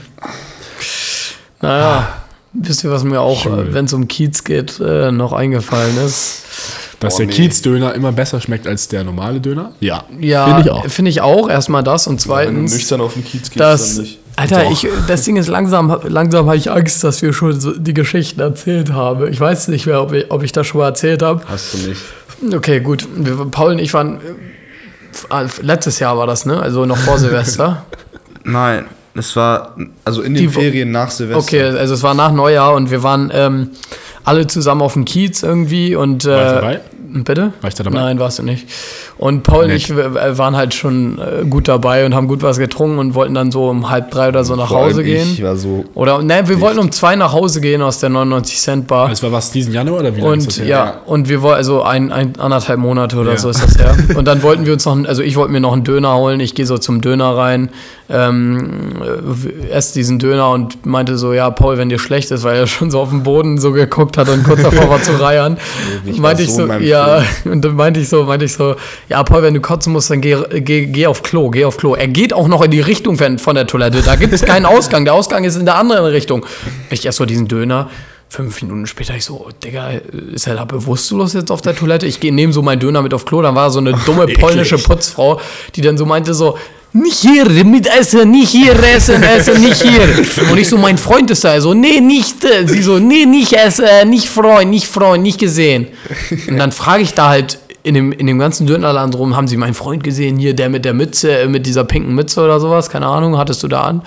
Naja, 1.62 2.22
wisst 2.54 2.84
ihr, 2.84 2.92
was 2.92 3.04
mir 3.04 3.22
auch, 3.22 3.46
äh, 3.46 3.74
wenn 3.74 3.86
es 3.86 3.94
um 3.94 4.08
Kiez 4.08 4.44
geht, 4.44 4.80
äh, 4.80 5.12
noch 5.12 5.32
eingefallen 5.32 5.98
ist? 6.06 6.44
Dass 7.00 7.16
Oh, 7.16 7.18
der 7.20 7.28
nee. 7.28 7.34
Kiezdöner 7.34 7.94
immer 7.94 8.12
besser 8.12 8.40
schmeckt 8.42 8.68
als 8.68 8.88
der 8.88 9.04
normale 9.04 9.40
Döner? 9.40 9.74
Ja. 9.80 10.06
Ja, 10.20 10.46
Finde 10.46 10.62
ich 10.62 10.72
auch. 10.72 10.90
Finde 10.90 11.12
ich 11.12 11.22
auch. 11.22 11.50
Erstmal 11.50 11.84
das 11.84 12.08
und 12.08 12.20
zweitens, 12.20 12.92
auf 12.94 13.14
den 13.14 13.24
Kiez 13.26 13.50
gehst, 13.50 13.60
dass, 13.60 14.02
Alter, 14.38 14.70
ich, 14.70 14.88
das 15.08 15.24
Ding 15.24 15.38
ist 15.38 15.48
langsam, 15.48 15.98
langsam 16.08 16.48
habe 16.48 16.58
ich 16.58 16.70
Angst, 16.70 17.04
dass 17.04 17.22
wir 17.22 17.32
schon 17.34 17.60
so 17.60 17.72
die 17.78 17.94
Geschichten 17.94 18.42
erzählt 18.42 18.92
haben. 18.92 19.32
Ich 19.32 19.40
weiß 19.40 19.70
nicht 19.70 19.86
mehr, 19.86 20.02
ob 20.02 20.14
ich, 20.14 20.30
ob 20.30 20.44
ich 20.44 20.52
das 20.52 20.68
schon 20.68 20.80
mal 20.82 20.88
erzählt 20.88 21.22
habe. 21.22 21.42
Hast 21.48 21.74
du 21.74 21.90
nicht. 21.90 22.02
Okay, 22.54 22.82
gut. 22.82 23.08
Wir, 23.16 23.46
Paul 23.50 23.72
und 23.72 23.80
ich 23.80 23.94
waren, 23.94 24.20
äh, 25.30 25.48
letztes 25.62 26.00
Jahr 26.00 26.18
war 26.18 26.28
das, 26.28 26.46
ne? 26.46 26.60
Also 26.60 26.86
noch 26.86 26.98
vor 26.98 27.18
Silvester. 27.18 27.86
Nein, 28.44 28.86
es 29.16 29.36
war 29.36 29.76
also 30.04 30.22
in 30.22 30.34
den 30.34 30.44
Die 30.44 30.50
Ferien 30.50 30.92
nach 30.92 31.12
Silvester. 31.12 31.40
Okay, 31.40 31.64
also 31.64 31.94
es 31.94 32.04
war 32.04 32.14
nach 32.14 32.32
Neujahr 32.32 32.74
und 32.76 32.92
wir 32.92 33.04
waren 33.04 33.32
ähm, 33.34 33.70
alle 34.26 34.48
zusammen 34.48 34.82
auf 34.82 34.94
dem 34.94 35.06
Kiez 35.06 35.44
irgendwie 35.44 35.96
und. 35.96 36.26
Äh, 36.26 36.30
War 36.30 36.46
ich 36.48 36.54
dabei? 36.54 36.82
Bitte? 37.24 37.54
War 37.62 37.68
ich 37.70 37.76
da 37.76 37.84
dabei? 37.84 38.00
Nein, 38.00 38.20
warst 38.20 38.40
du 38.40 38.44
nicht. 38.44 38.68
Und 39.18 39.44
Paul 39.44 39.64
und 39.64 39.70
Nett. 39.70 39.78
ich 39.90 39.96
waren 39.96 40.58
halt 40.58 40.74
schon 40.74 41.20
äh, 41.20 41.46
gut 41.46 41.70
dabei 41.70 42.06
und 42.06 42.14
haben 42.14 42.28
gut 42.28 42.44
was 42.44 42.58
getrunken 42.58 43.00
und 43.00 43.16
wollten 43.16 43.34
dann 43.34 43.50
so 43.50 43.70
um 43.70 43.90
halb 43.90 44.12
drei 44.12 44.28
oder 44.28 44.44
so 44.44 44.56
nach 44.56 44.68
Vor 44.68 44.86
Hause 44.86 45.04
gehen. 45.06 45.26
Ich 45.32 45.42
war 45.42 45.56
so. 45.56 45.86
Oder, 45.94 46.22
ne, 46.22 46.42
wir 46.46 46.60
wollten 46.60 46.80
um 46.80 46.92
zwei 46.92 47.16
nach 47.16 47.32
Hause 47.32 47.62
gehen 47.62 47.82
aus 47.82 48.00
der 48.00 48.10
99 48.10 48.58
Cent 48.60 48.88
Bar. 48.88 49.10
Es 49.12 49.24
war 49.24 49.32
was 49.32 49.52
diesen 49.52 49.74
Januar 49.74 50.02
oder 50.02 50.16
wie 50.16 50.22
lange 50.22 50.36
ist 50.36 50.44
Und 50.44 50.48
das 50.48 50.60
her? 50.60 50.68
ja, 50.68 50.94
und 51.06 51.30
wir 51.30 51.42
wollten, 51.42 51.58
also 51.58 51.84
ein, 51.84 52.12
ein, 52.12 52.34
anderthalb 52.38 52.80
Monate 52.80 53.16
oder 53.18 53.32
Ja. 53.32 53.38
so 53.38 53.50
ist 53.50 53.64
das 53.64 53.78
her. 53.78 53.96
Und 54.16 54.26
dann 54.26 54.44
wollten 54.44 54.66
wir 54.66 54.74
uns 54.74 54.84
noch, 54.86 54.98
also 55.06 55.22
ich 55.22 55.36
wollte 55.38 55.52
mir 55.54 55.62
noch 55.62 55.74
einen 55.74 55.84
Döner 55.86 56.16
holen. 56.16 56.40
Ich 56.42 56.54
gehe 56.56 56.66
so 56.66 56.78
zum 56.78 57.00
Döner 57.02 57.38
rein, 57.38 57.70
ähm, 58.10 59.02
äh, 59.02 59.70
esse 59.72 59.94
diesen 59.94 60.20
Döner 60.20 60.52
und 60.52 60.86
meinte 60.86 61.18
so, 61.18 61.34
ja, 61.34 61.50
Paul, 61.50 61.78
wenn 61.78 61.90
dir 61.90 62.00
schlecht 62.00 62.32
ist, 62.32 62.44
weil 62.44 62.58
er 62.58 62.68
schon 62.68 62.92
so 62.92 63.00
auf 63.00 63.10
den 63.10 63.24
Boden 63.24 63.58
so 63.58 63.72
geguckt 63.72 64.18
hat 64.18 64.30
und 64.30 64.44
kurz 64.44 64.62
davor 64.62 64.90
war 64.90 65.02
zu 65.02 65.14
reiern. 65.22 65.58
Ich 66.06 66.20
meinte 66.20 66.44
ich 66.44 66.54
so 66.54 66.68
so, 66.68 66.74
ja, 66.74 67.24
und 67.46 67.64
dann 67.64 67.76
meinte 67.76 68.00
ich 68.00 68.10
so, 68.10 68.24
meinte 68.24 68.46
ich 68.46 68.54
so, 68.54 68.76
ja, 69.08 69.24
Paul, 69.24 69.44
wenn 69.44 69.54
du 69.54 69.62
kotzen 69.62 69.94
musst, 69.94 70.10
dann 70.10 70.22
geh, 70.22 70.38
geh, 70.62 70.88
geh 70.88 71.08
auf 71.08 71.22
Klo, 71.22 71.50
geh 71.50 71.66
auf 71.66 71.78
Klo. 71.78 71.96
Er 71.96 72.08
geht 72.08 72.34
auch 72.34 72.48
noch 72.48 72.64
in 72.64 72.72
die 72.72 72.82
Richtung 72.82 73.18
von, 73.18 73.56
der 73.56 73.68
Toilette. 73.68 74.02
Da 74.02 74.16
gibt 74.16 74.34
es 74.34 74.42
keinen 74.46 74.66
Ausgang. 74.66 75.06
Der 75.06 75.14
Ausgang 75.14 75.44
ist 75.44 75.56
in 75.56 75.66
der 75.66 75.76
anderen 75.76 76.06
Richtung. 76.06 76.46
Ich 76.90 77.06
esse 77.06 77.18
so 77.18 77.26
diesen 77.26 77.48
Döner. 77.48 77.90
Fünf 78.28 78.62
Minuten 78.64 78.88
später, 78.88 79.16
ich 79.16 79.24
so, 79.24 79.50
Digga, 79.64 79.92
ist 80.34 80.48
er 80.48 80.56
da 80.56 80.66
bewusstlos 80.66 81.34
jetzt 81.34 81.52
auf 81.52 81.62
der 81.62 81.76
Toilette? 81.76 82.08
Ich 82.08 82.20
gehe 82.20 82.34
nehme 82.34 82.52
so 82.52 82.64
meinen 82.64 82.80
Döner 82.80 83.04
mit 83.04 83.14
auf 83.14 83.24
Klo. 83.26 83.42
Dann 83.44 83.56
war 83.56 83.70
so 83.70 83.80
eine 83.80 83.94
dumme 84.06 84.26
polnische 84.40 84.78
Putzfrau, 84.78 85.40
die 85.76 85.82
dann 85.82 85.98
so 85.98 86.06
meinte 86.06 86.34
so, 86.34 86.58
nicht 86.92 87.20
hier 87.20 87.46
mit 87.66 87.88
Essen, 87.88 88.32
nicht 88.32 88.50
hier 88.50 88.74
essen, 88.96 89.22
essen, 89.22 89.62
nicht 89.62 89.82
hier. 89.82 90.02
Und 90.52 90.58
ich 90.58 90.68
so, 90.68 90.78
mein 90.78 90.98
Freund 90.98 91.30
ist 91.30 91.44
da. 91.44 91.54
Er 91.54 91.62
so, 91.62 91.74
nee, 91.74 92.00
nicht. 92.00 92.38
Sie 92.66 92.82
so, 92.82 93.00
nee, 93.00 93.26
nicht 93.26 93.54
essen, 93.54 94.10
nicht 94.10 94.30
Freund, 94.30 94.70
nicht 94.70 94.88
Freund, 94.88 95.22
nicht 95.22 95.40
gesehen. 95.40 95.88
Und 96.48 96.58
dann 96.58 96.72
frage 96.72 97.04
ich 97.04 97.14
da 97.14 97.30
halt 97.30 97.60
in 97.86 97.94
dem, 97.94 98.12
in 98.12 98.26
dem 98.26 98.40
ganzen 98.40 98.66
Dönerladen 98.66 99.12
drum, 99.12 99.36
haben 99.36 99.48
sie 99.48 99.58
meinen 99.58 99.76
Freund 99.76 100.04
gesehen, 100.04 100.38
hier, 100.38 100.56
der 100.56 100.70
mit 100.70 100.86
der 100.86 100.94
Mütze, 100.94 101.38
äh, 101.38 101.48
mit 101.48 101.68
dieser 101.68 101.84
pinken 101.84 102.16
Mütze 102.16 102.44
oder 102.44 102.60
sowas, 102.60 102.90
keine 102.90 103.06
Ahnung, 103.06 103.38
hattest 103.38 103.62
du 103.62 103.68
da 103.68 103.84
an 103.84 104.02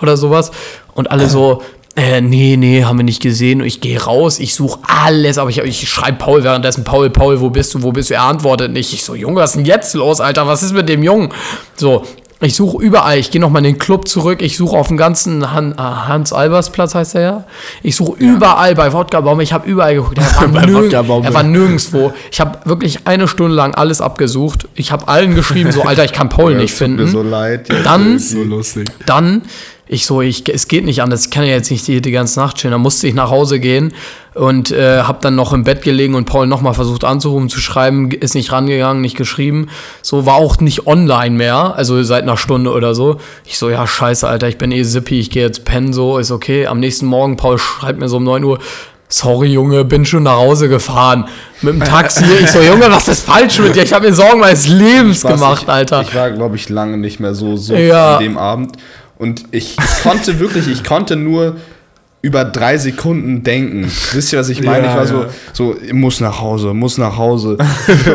oder 0.00 0.16
sowas. 0.16 0.52
Und 0.94 1.10
alle 1.10 1.28
so, 1.28 1.60
äh, 1.96 2.20
nee, 2.20 2.56
nee, 2.56 2.84
haben 2.84 2.98
wir 2.98 3.04
nicht 3.04 3.20
gesehen. 3.20 3.62
Und 3.62 3.66
ich 3.66 3.80
gehe 3.80 4.00
raus, 4.00 4.38
ich 4.38 4.54
suche 4.54 4.78
alles, 4.86 5.38
aber 5.38 5.50
ich, 5.50 5.58
ich 5.58 5.88
schreibe 5.88 6.18
Paul 6.18 6.44
währenddessen, 6.44 6.84
Paul, 6.84 7.10
Paul, 7.10 7.40
wo 7.40 7.50
bist 7.50 7.74
du, 7.74 7.82
wo 7.82 7.90
bist 7.90 8.10
du? 8.10 8.14
Er 8.14 8.22
antwortet 8.22 8.70
nicht. 8.70 8.92
Ich 8.92 9.02
so, 9.02 9.16
Junge, 9.16 9.40
was 9.40 9.50
ist 9.50 9.56
denn 9.56 9.64
jetzt 9.64 9.94
los, 9.94 10.20
Alter? 10.20 10.46
Was 10.46 10.62
ist 10.62 10.72
mit 10.72 10.88
dem 10.88 11.02
Jungen? 11.02 11.30
So, 11.74 12.04
ich 12.40 12.54
suche 12.54 12.82
überall. 12.82 13.18
Ich 13.18 13.30
gehe 13.30 13.40
nochmal 13.40 13.60
in 13.64 13.72
den 13.74 13.78
Club 13.78 14.06
zurück. 14.08 14.42
Ich 14.42 14.56
suche 14.58 14.76
auf 14.76 14.88
dem 14.88 14.98
ganzen 14.98 15.52
Han, 15.52 15.72
äh, 15.72 15.76
Hans-Albers-Platz, 15.76 16.94
heißt 16.94 17.14
er 17.14 17.20
ja. 17.22 17.44
Ich 17.82 17.96
suche 17.96 18.18
überall 18.18 18.74
bei 18.74 18.92
Wodka-Baum. 18.92 19.40
Ich 19.40 19.52
habe 19.54 19.68
überall 19.68 19.94
geguckt. 19.94 20.18
Er 20.18 20.52
war, 20.52 20.66
nirg 20.66 20.92
er 20.92 21.34
war 21.34 21.42
nirgendwo. 21.42 22.12
Ich 22.30 22.40
habe 22.40 22.58
wirklich 22.64 23.06
eine 23.06 23.26
Stunde 23.26 23.54
lang 23.54 23.74
alles 23.74 24.00
abgesucht. 24.02 24.68
Ich 24.74 24.92
habe 24.92 25.08
allen 25.08 25.34
geschrieben, 25.34 25.72
so, 25.72 25.82
Alter, 25.84 26.04
ich 26.04 26.12
kann 26.12 26.28
Paul 26.28 26.56
nicht 26.56 26.72
Es 26.72 26.78
tut 26.78 26.88
mir 26.88 26.96
finden. 26.98 27.10
so 27.12 27.22
leid. 27.22 27.68
jetzt 27.70 27.86
Dann-. 27.86 28.18
So 28.18 28.42
lustig. 28.42 28.90
Dann 29.06 29.42
ich 29.88 30.04
so, 30.04 30.20
ich, 30.20 30.48
es 30.48 30.66
geht 30.66 30.84
nicht 30.84 31.00
anders, 31.00 31.26
ich 31.26 31.30
kann 31.30 31.44
ja 31.44 31.50
jetzt 31.52 31.70
nicht 31.70 31.86
die, 31.86 32.00
die 32.00 32.10
ganze 32.10 32.40
Nacht 32.40 32.56
chillen. 32.56 32.72
Da 32.72 32.78
musste 32.78 33.06
ich 33.06 33.14
nach 33.14 33.30
Hause 33.30 33.60
gehen 33.60 33.94
und 34.34 34.72
äh, 34.72 35.02
habe 35.02 35.18
dann 35.20 35.36
noch 35.36 35.52
im 35.52 35.62
Bett 35.62 35.82
gelegen 35.82 36.16
und 36.16 36.24
Paul 36.24 36.48
nochmal 36.48 36.74
versucht 36.74 37.04
anzurufen, 37.04 37.48
zu 37.48 37.60
schreiben, 37.60 38.10
ist 38.10 38.34
nicht 38.34 38.50
rangegangen, 38.50 39.00
nicht 39.00 39.16
geschrieben. 39.16 39.68
So 40.02 40.26
war 40.26 40.34
auch 40.34 40.58
nicht 40.58 40.88
online 40.88 41.36
mehr, 41.36 41.74
also 41.76 42.02
seit 42.02 42.24
einer 42.24 42.36
Stunde 42.36 42.72
oder 42.72 42.96
so. 42.96 43.18
Ich 43.44 43.58
so, 43.58 43.70
ja, 43.70 43.86
scheiße, 43.86 44.26
Alter, 44.26 44.48
ich 44.48 44.58
bin 44.58 44.72
eh 44.72 44.82
zippy, 44.82 45.20
ich 45.20 45.30
gehe 45.30 45.44
jetzt 45.44 45.64
pennen, 45.64 45.92
so, 45.92 46.18
ist 46.18 46.32
okay. 46.32 46.66
Am 46.66 46.80
nächsten 46.80 47.06
Morgen, 47.06 47.36
Paul 47.36 47.58
schreibt 47.58 48.00
mir 48.00 48.08
so 48.08 48.16
um 48.16 48.24
9 48.24 48.42
Uhr, 48.42 48.58
Sorry, 49.08 49.52
Junge, 49.52 49.84
bin 49.84 50.04
schon 50.04 50.24
nach 50.24 50.34
Hause 50.34 50.68
gefahren. 50.68 51.28
Mit 51.62 51.74
dem 51.74 51.80
Taxi. 51.84 52.24
Ich 52.40 52.50
so, 52.50 52.60
Junge, 52.68 52.86
was 52.90 53.06
ist 53.06 53.24
falsch 53.24 53.60
mit 53.60 53.76
dir? 53.76 53.84
Ich 53.84 53.92
habe 53.92 54.08
mir 54.08 54.12
Sorgen 54.12 54.40
meines 54.40 54.66
Lebens 54.66 55.22
Was 55.22 55.32
gemacht, 55.32 55.62
ich, 55.62 55.68
Alter. 55.68 56.02
Ich 56.02 56.12
war, 56.12 56.32
glaube 56.32 56.56
ich, 56.56 56.68
lange 56.68 56.96
nicht 56.98 57.20
mehr 57.20 57.32
so, 57.32 57.56
so 57.56 57.74
Ja. 57.76 58.16
an 58.16 58.22
dem 58.24 58.36
Abend. 58.36 58.76
Und 59.18 59.44
ich, 59.50 59.76
ich 59.78 60.02
konnte 60.02 60.38
wirklich, 60.38 60.68
ich 60.68 60.84
konnte 60.84 61.16
nur 61.16 61.56
über 62.22 62.44
drei 62.44 62.76
Sekunden 62.76 63.44
denken. 63.44 63.90
Wisst 64.12 64.32
ihr, 64.32 64.38
was 64.38 64.48
ich 64.48 64.62
meine? 64.62 64.86
Ja, 64.86 64.90
ich 64.90 64.96
war 64.96 65.06
so, 65.06 65.22
ja. 65.22 65.28
so, 65.52 65.76
muss 65.92 66.20
nach 66.20 66.40
Hause, 66.40 66.74
muss 66.74 66.98
nach 66.98 67.16
Hause. 67.16 67.56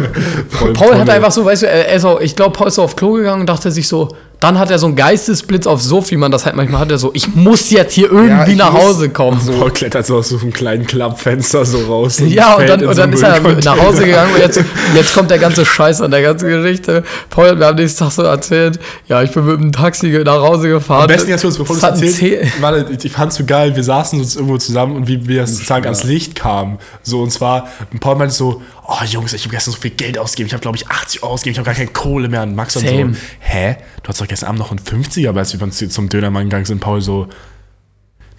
Paul 0.73 0.97
hat 0.97 1.09
einfach 1.09 1.31
so, 1.31 1.45
weißt 1.45 1.63
du, 1.63 1.67
er 1.67 1.87
er 1.87 1.95
ist 1.95 2.05
auch, 2.05 2.19
ich 2.19 2.35
glaube, 2.35 2.57
Paul 2.57 2.67
ist 2.67 2.75
so 2.75 2.83
auf 2.83 2.95
Klo 2.95 3.13
gegangen 3.13 3.41
und 3.41 3.47
dachte 3.47 3.71
sich 3.71 3.87
so, 3.87 4.09
dann 4.41 4.57
hat 4.59 4.71
er 4.71 4.79
so 4.79 4.87
einen 4.87 4.95
Geistesblitz 4.95 5.67
auf 5.67 5.81
so, 5.81 6.03
wie 6.09 6.17
man 6.17 6.31
das 6.31 6.45
halt 6.45 6.55
manchmal 6.55 6.81
hat, 6.81 6.91
er 6.91 6.97
so, 6.97 7.11
ich 7.13 7.33
muss 7.35 7.69
jetzt 7.69 7.93
hier 7.93 8.11
irgendwie 8.11 8.29
Ja, 8.29 8.47
ich 8.47 8.55
nach 8.57 8.73
Hause 8.73 9.09
kommen. 9.09 9.39
Paul 9.59 9.71
klettert 9.71 10.05
so 10.05 10.17
aus 10.17 10.29
so 10.29 10.39
einem 10.39 10.51
kleinen 10.51 10.85
Klappfenster 10.87 11.63
so 11.63 11.85
raus. 11.85 12.19
Ja, 12.25 12.55
und 12.55 12.67
dann, 12.67 12.81
und 12.83 12.95
so 12.95 13.01
dann 13.01 13.13
ist 13.13 13.21
er 13.21 13.39
nach 13.39 13.79
Hause 13.79 14.03
gegangen 14.03 14.33
und 14.33 14.39
jetzt, 14.41 14.59
jetzt 14.95 15.15
kommt 15.15 15.29
der 15.29 15.37
ganze 15.37 15.63
Scheiß 15.63 16.01
an 16.01 16.09
der 16.11 16.23
ganzen 16.23 16.49
Geschichte. 16.49 17.03
Paul 17.29 17.49
hat 17.49 17.59
mir 17.59 17.67
am 17.67 17.75
nächsten 17.75 18.03
Tag 18.03 18.11
so 18.11 18.23
erzählt, 18.23 18.79
ja, 19.07 19.21
ich 19.21 19.31
bin 19.31 19.45
mit 19.45 19.59
dem 19.59 19.71
Taxi 19.71 20.07
nach 20.25 20.41
Hause 20.41 20.69
gefahren. 20.69 21.03
Am 21.03 21.07
besten 21.07 21.29
jetzt 21.29 21.41
kurz, 21.41 21.57
bevor 21.57 21.75
du 21.77 21.87
es 22.05 22.15
Zeh- 22.17 22.51
warte, 22.59 22.87
ich 23.01 23.11
fand's 23.11 23.35
so 23.35 23.45
geil, 23.45 23.75
wir 23.75 23.83
saßen 23.83 24.19
uns 24.19 24.35
irgendwo 24.35 24.57
zusammen 24.57 24.95
und 24.95 25.07
wie 25.07 25.27
wir 25.27 25.45
sozusagen 25.45 25.85
ans 25.85 26.03
Licht 26.03 26.33
kamen. 26.33 26.79
So, 27.03 27.21
und 27.21 27.31
zwar, 27.31 27.67
und 27.91 27.99
Paul 27.99 28.15
meinte 28.15 28.33
so, 28.33 28.61
oh 28.91 29.03
Jungs, 29.05 29.33
ich 29.33 29.43
habe 29.43 29.53
gestern 29.55 29.71
so 29.73 29.79
viel 29.79 29.91
Geld 29.91 30.17
ausgegeben, 30.17 30.47
ich 30.47 30.53
habe 30.53 30.61
glaube 30.61 30.77
ich 30.77 30.87
80 30.87 31.23
Euro 31.23 31.33
ausgegeben, 31.33 31.53
ich 31.53 31.59
habe 31.59 31.65
gar 31.65 31.75
keine 31.75 31.87
Kohle 31.87 32.27
mehr. 32.29 32.43
Und 32.43 32.55
Max 32.55 32.73
dann 32.73 32.85
Same. 32.85 33.13
so, 33.13 33.19
hä? 33.39 33.77
Du 34.03 34.09
hast 34.09 34.19
doch 34.21 34.27
gestern 34.27 34.47
Abend 34.49 34.59
noch 34.59 34.71
einen 34.71 34.79
50er, 34.79 35.29
aber 35.29 35.39
als 35.39 35.59
wir 35.59 35.89
zum 35.89 36.09
Dönermann 36.09 36.43
gegangen 36.43 36.65
sind, 36.65 36.79
Paul 36.81 37.01
so, 37.01 37.27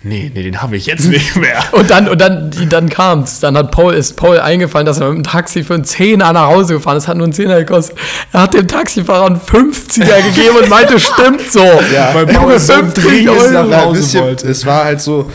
nee, 0.02 0.30
nee, 0.34 0.42
den 0.42 0.60
habe 0.60 0.76
ich 0.76 0.86
jetzt 0.86 1.06
nicht 1.06 1.36
mehr. 1.44 1.62
Und 1.72 1.88
dann, 1.90 2.08
und 2.08 2.20
dann, 2.20 2.50
dann 2.68 2.88
kam's. 2.88 3.40
Dann 3.40 3.56
hat 3.56 3.70
Paul, 3.70 3.94
ist 3.94 4.16
Paul 4.16 4.40
eingefallen, 4.40 4.84
dass 4.84 4.98
er 5.00 5.08
mit 5.10 5.18
dem 5.18 5.22
Taxi 5.30 5.62
für 5.62 5.74
einen 5.74 5.84
Zehner 5.84 6.32
nach 6.32 6.48
Hause 6.48 6.74
gefahren 6.74 6.96
ist. 6.96 7.06
Hat 7.08 7.16
nur 7.16 7.24
einen 7.24 7.32
Zehner 7.32 7.56
gekostet. 7.58 7.96
Er 8.32 8.42
hat 8.42 8.54
dem 8.54 8.66
Taxifahrer 8.68 9.26
einen 9.26 9.40
50er 9.40 10.22
gegeben 10.34 10.56
und 10.60 10.68
meinte, 10.68 10.98
stimmt 11.00 11.42
so. 11.50 11.60
Weil 11.60 12.26
Paul 12.26 12.34
Junge, 12.34 12.58
so 12.58 12.72
50 12.74 13.04
dringend 13.04 13.28
Euro. 13.30 13.50
nach 13.52 13.68
Ja, 13.68 13.84
Hause 13.84 14.20
wollte. 14.20 14.48
es 14.48 14.66
war 14.66 14.84
halt 14.84 15.00
so, 15.00 15.30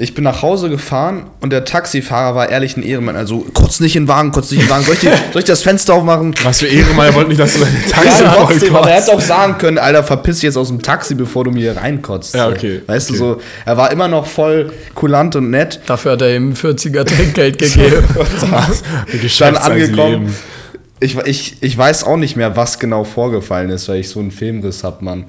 ich 0.00 0.14
bin 0.14 0.22
nach 0.22 0.42
Hause 0.42 0.70
gefahren 0.70 1.26
und 1.40 1.50
der 1.52 1.64
Taxifahrer 1.64 2.36
war 2.36 2.48
ehrlich 2.48 2.76
ein 2.76 2.84
Ehrenmann. 2.84 3.16
Also, 3.16 3.44
kurz 3.52 3.80
nicht 3.80 3.96
in 3.96 4.04
den 4.04 4.08
Wagen, 4.08 4.30
kurz 4.30 4.52
nicht 4.52 4.60
in 4.60 4.66
den 4.66 4.70
Wagen. 4.70 4.84
Soll 4.84 4.94
ich, 4.94 5.00
die, 5.00 5.06
soll 5.32 5.40
ich 5.40 5.44
das 5.44 5.62
Fenster 5.62 5.94
aufmachen? 5.94 6.36
Was 6.44 6.60
für 6.60 6.68
Ehre, 6.68 6.90
er 7.04 7.14
wollte 7.14 7.30
nicht, 7.30 7.40
dass 7.40 7.54
du 7.54 7.58
deine 7.58 7.82
Taxi 7.90 8.22
Ja, 8.22 8.32
trotzdem, 8.34 8.76
aber 8.76 8.88
er 8.90 9.00
hätte 9.00 9.12
auch 9.12 9.20
sagen 9.20 9.58
können, 9.58 9.76
Alter, 9.76 10.04
verpiss 10.04 10.36
dich 10.36 10.44
jetzt 10.44 10.56
aus 10.56 10.68
dem 10.68 10.80
Taxi, 10.80 11.16
bevor 11.16 11.42
du 11.42 11.50
mir 11.50 11.72
hier 11.72 11.76
reinkotzt. 11.76 12.36
Ja, 12.36 12.46
So. 12.46 12.52
okay, 12.54 12.80
Weißt 12.86 13.10
okay. 13.10 13.18
du, 13.18 13.24
so, 13.24 13.40
er 13.66 13.76
war 13.76 13.90
immer 13.90 14.06
noch 14.06 14.26
voll 14.26 14.72
kulant 14.94 15.34
und 15.34 15.50
nett. 15.50 15.80
Dafür 15.86 16.12
hat 16.12 16.22
er 16.22 16.36
ihm 16.36 16.52
40er 16.52 17.04
Trinkgeld 17.04 17.58
gegeben. 17.58 18.04
Dann 18.50 19.26
seines 19.28 19.60
angekommen. 19.60 20.32
Ich, 21.00 21.16
ich, 21.18 21.56
ich 21.60 21.76
weiß 21.76 22.04
auch 22.04 22.16
nicht 22.16 22.36
mehr, 22.36 22.56
was 22.56 22.78
genau 22.78 23.02
vorgefallen 23.02 23.70
ist, 23.70 23.88
weil 23.88 23.98
ich 23.98 24.08
so 24.08 24.20
einen 24.20 24.30
Filmriss 24.30 24.84
hab, 24.84 25.02
Mann. 25.02 25.24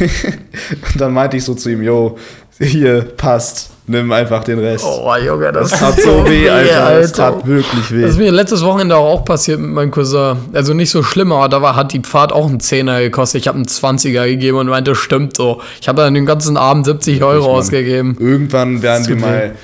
und 0.00 1.00
dann 1.00 1.12
meinte 1.12 1.36
ich 1.36 1.44
so 1.44 1.54
zu 1.54 1.70
ihm, 1.70 1.82
yo, 1.82 2.18
hier, 2.60 3.02
passt, 3.16 3.70
nimm 3.86 4.10
einfach 4.12 4.42
den 4.44 4.58
Rest. 4.58 4.84
Oh, 4.84 5.14
Junge, 5.16 5.52
das, 5.52 5.70
Das 5.70 5.80
tat 5.80 6.00
so 6.00 6.24
weh, 6.28 6.48
Alter. 6.48 7.00
Das 7.00 7.12
tat 7.12 7.46
wirklich 7.46 7.90
weh. 7.92 8.02
Das 8.02 8.12
ist 8.12 8.18
mir 8.18 8.30
letztes 8.32 8.64
Wochenende 8.64 8.96
auch 8.96 9.24
passiert 9.24 9.60
mit 9.60 9.70
meinem 9.70 9.90
Cousin. 9.90 10.36
Also 10.52 10.74
nicht 10.74 10.90
so 10.90 11.02
schlimm, 11.02 11.32
aber 11.32 11.48
da 11.48 11.62
war, 11.62 11.76
hat 11.76 11.92
die 11.92 12.02
Fahrt 12.02 12.32
auch 12.32 12.46
einen 12.48 12.60
Zehner 12.60 13.00
gekostet. 13.00 13.40
Ich 13.42 13.48
habe 13.48 13.56
einen 13.56 13.66
20er 13.66 14.26
gegeben 14.26 14.58
und 14.58 14.68
meinte, 14.68 14.94
stimmt 14.94 15.36
so. 15.36 15.62
Ich 15.80 15.88
habe 15.88 16.02
dann 16.02 16.14
den 16.14 16.26
ganzen 16.26 16.56
Abend 16.56 16.84
70 16.86 17.22
Euro 17.22 17.46
Mann. 17.48 17.56
ausgegeben. 17.58 18.16
Irgendwann 18.18 18.82
werden 18.82 19.06
wir 19.08 19.16
mal 19.16 19.54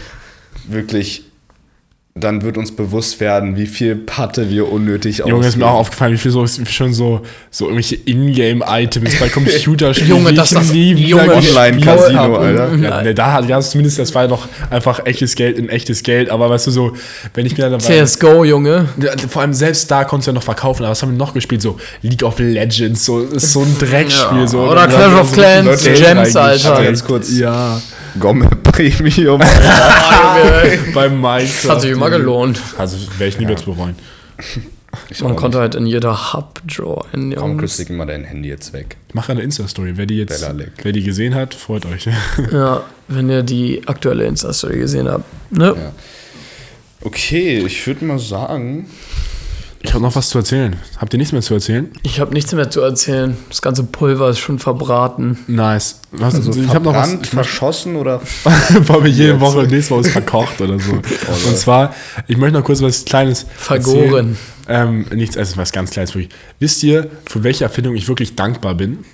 wirklich, 0.68 1.24
dann 2.16 2.42
wird 2.42 2.56
uns 2.56 2.70
bewusst 2.76 3.18
werden, 3.18 3.56
wie 3.56 3.66
viel 3.66 3.96
Patte 3.96 4.48
wir 4.48 4.70
unnötig 4.70 5.18
Junge, 5.26 5.48
ist 5.48 5.56
mir 5.56 5.64
auch 5.64 5.70
ausgeben. 5.70 5.80
aufgefallen, 5.80 6.12
wie 6.12 6.18
viel 6.18 6.30
so 6.30 6.44
wie 6.46 6.66
schon 6.66 6.94
so, 6.94 7.22
so 7.50 7.64
irgendwelche 7.64 7.96
Ingame-Items 7.96 9.18
bei 9.18 9.28
Computerspielen, 9.28 10.10
Junge, 10.18 10.32
das- 10.32 10.52
ich 10.52 10.58
das- 10.58 10.72
nie 10.72 10.96
wieder 10.96 11.08
Junge, 11.24 11.34
Online-Casino. 11.34 12.36
Alter. 12.36 12.74
Ja, 12.76 13.02
ne, 13.02 13.14
da 13.16 13.32
hat 13.32 13.48
ja 13.48 13.60
zumindest, 13.60 13.98
das 13.98 14.14
war 14.14 14.22
ja 14.22 14.28
noch 14.28 14.46
einfach 14.70 15.04
echtes 15.06 15.34
Geld 15.34 15.58
in 15.58 15.68
echtes 15.68 16.04
Geld, 16.04 16.30
aber 16.30 16.48
weißt 16.50 16.68
du 16.68 16.70
so, 16.70 16.92
wenn 17.34 17.46
ich 17.46 17.56
mir 17.56 17.64
dann 17.68 17.72
dabei, 17.80 18.04
CSGO, 18.04 18.44
Junge. 18.44 18.88
Vor 19.28 19.42
allem 19.42 19.52
selbst 19.52 19.90
da 19.90 20.04
konntest 20.04 20.28
du 20.28 20.30
ja 20.30 20.34
noch 20.34 20.44
verkaufen, 20.44 20.84
aber 20.84 20.92
was 20.92 21.02
haben 21.02 21.10
wir 21.10 21.18
noch 21.18 21.34
gespielt? 21.34 21.62
So 21.62 21.78
League 22.02 22.22
of 22.22 22.38
Legends, 22.38 23.04
so 23.06 23.22
ist 23.22 23.52
so 23.52 23.62
ein 23.62 23.76
Dreckspiel. 23.76 24.38
Ja, 24.38 24.46
so, 24.46 24.60
oder 24.60 24.86
Clash 24.86 25.14
of 25.20 25.32
Clans, 25.32 25.82
Gems. 25.82 26.36
Alter. 26.36 26.80
Ganz 26.84 27.04
kurz. 27.04 27.36
Ja, 27.36 27.80
Gomme 28.18 28.48
Premium. 28.62 29.40
beim 30.94 31.20
Minecraft. 31.20 31.70
Hat 31.70 31.80
sich 31.80 31.90
immer 31.90 32.10
gelohnt. 32.10 32.60
Also 32.78 32.96
werde 33.18 33.28
ich 33.28 33.38
nie 33.38 33.46
mehr 33.46 33.56
zu 33.56 33.74
bereuen. 33.74 33.96
Man 35.20 35.36
konnte 35.36 35.58
halt 35.58 35.74
in 35.74 35.86
jeder 35.86 36.32
Hub 36.32 36.60
joinen. 36.68 37.34
Komm, 37.34 37.50
Jungs. 37.50 37.60
Chris, 37.60 37.78
leg 37.78 37.90
mal 37.90 38.06
dein 38.06 38.24
Handy 38.24 38.48
jetzt 38.48 38.72
weg. 38.72 38.96
Ich 39.08 39.14
mache 39.14 39.32
eine 39.32 39.42
Insta-Story. 39.42 39.92
Wer 39.96 40.06
die 40.06 40.18
jetzt, 40.18 40.46
wer 40.82 40.92
die 40.92 41.02
gesehen 41.02 41.34
hat, 41.34 41.54
freut 41.54 41.86
euch. 41.86 42.08
Ja, 42.52 42.84
wenn 43.08 43.28
ihr 43.28 43.42
die 43.42 43.82
aktuelle 43.86 44.24
Insta-Story 44.24 44.78
gesehen 44.78 45.08
habt. 45.08 45.24
Ne? 45.50 45.74
Ja. 45.76 45.92
Okay, 47.02 47.58
ich 47.66 47.86
würde 47.86 48.04
mal 48.04 48.18
sagen, 48.18 48.86
Ich 49.84 49.92
habe 49.92 50.02
noch 50.02 50.16
was 50.16 50.30
zu 50.30 50.38
erzählen. 50.38 50.76
Habt 50.96 51.12
ihr 51.12 51.18
nichts 51.18 51.32
mehr 51.32 51.42
zu 51.42 51.52
erzählen? 51.52 51.92
Ich 52.02 52.18
habe 52.18 52.32
nichts 52.32 52.50
mehr 52.54 52.70
zu 52.70 52.80
erzählen. 52.80 53.36
Das 53.50 53.60
ganze 53.60 53.84
Pulver 53.84 54.30
ist 54.30 54.38
schon 54.38 54.58
verbraten. 54.58 55.38
Nice. 55.46 56.00
Was, 56.10 56.34
also 56.34 56.58
ich 56.58 56.68
habe 56.68 56.86
noch 56.86 56.94
was. 56.94 57.14
verschossen 57.28 57.96
oder 57.96 58.22
Weil 58.44 59.04
wir 59.04 59.10
jede 59.10 59.40
Woche 59.40 59.64
nächste 59.64 59.94
Woche 59.94 60.06
ist 60.06 60.12
verkocht 60.12 60.58
oder 60.62 60.80
so. 60.80 60.92
Und 61.48 61.58
zwar, 61.58 61.94
ich 62.26 62.38
möchte 62.38 62.58
noch 62.58 62.64
kurz 62.64 62.80
was 62.80 63.04
Kleines. 63.04 63.44
Vergoren. 63.56 64.38
Ähm, 64.68 65.04
nichts, 65.14 65.36
also 65.36 65.58
was 65.58 65.70
ganz 65.70 65.90
Kleines 65.90 66.14
wirklich. 66.14 66.32
Wisst 66.58 66.82
ihr, 66.82 67.10
für 67.26 67.42
welche 67.42 67.64
Erfindung 67.64 67.94
ich 67.94 68.08
wirklich 68.08 68.34
dankbar 68.34 68.74
bin? 68.76 69.04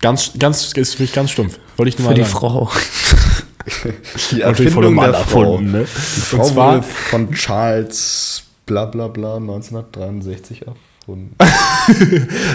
Ganz, 0.00 0.32
ganz, 0.38 0.72
ist 0.72 0.94
wirklich 0.94 1.12
ganz 1.12 1.30
stumpf. 1.30 1.58
Wollte 1.76 1.90
ich 1.90 1.98
nur 1.98 2.08
Für 2.08 2.14
mal 2.14 2.14
die 2.14 2.22
sagen. 2.22 2.32
Frau. 2.32 2.72
die 4.30 4.40
Erfindung 4.40 4.96
der 4.96 5.12
Frau. 5.12 5.18
erfunden, 5.18 5.72
ne? 5.72 5.86
Die 6.16 6.20
Frau 6.22 6.38
Und 6.38 6.44
zwar, 6.46 6.74
wurde 6.76 6.86
von 7.10 7.32
Charles 7.32 8.44
bla 8.70 8.84
bla 8.84 9.08
bla 9.08 9.36
1963 9.36 10.62
erfunden. 10.66 11.34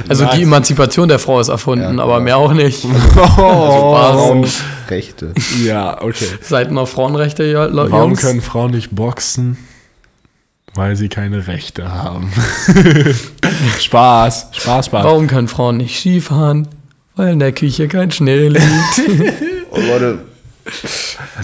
Also 0.07 0.23
Nice. 0.23 0.35
die 0.35 0.43
Emanzipation 0.43 1.09
der 1.09 1.19
Frau 1.19 1.41
ist 1.41 1.49
erfunden, 1.49 1.97
Ja, 1.97 2.03
aber 2.03 2.13
ja. 2.13 2.19
mehr 2.21 2.37
auch 2.37 2.53
nicht. 2.53 2.85
oh, 3.37 3.95
Frauenrechte. 4.87 5.33
ja, 5.65 6.01
okay. 6.01 6.27
Seid 6.41 6.71
mal 6.71 6.85
Frauenrechte, 6.85 7.43
ja, 7.43 7.65
Leute. 7.65 7.91
Warum 7.91 8.11
Jungs. 8.11 8.21
können 8.21 8.41
Frauen 8.41 8.71
nicht 8.71 8.95
boxen? 8.95 9.57
Weil 10.73 10.95
sie 10.95 11.09
keine 11.09 11.47
Rechte 11.47 11.91
haben. 11.91 12.31
Spaß, 13.79 14.49
Spaß, 14.51 14.85
Spaß. 14.85 15.03
Warum 15.03 15.27
können 15.27 15.47
Frauen 15.49 15.77
nicht 15.77 15.99
Skifahren? 15.99 16.67
Weil 17.15 17.33
in 17.33 17.39
der 17.39 17.51
Küche 17.51 17.87
kein 17.89 18.11
Schnee 18.11 18.47
liegt. 18.49 18.63
Oh 19.71 19.79
Leute, 19.79 20.19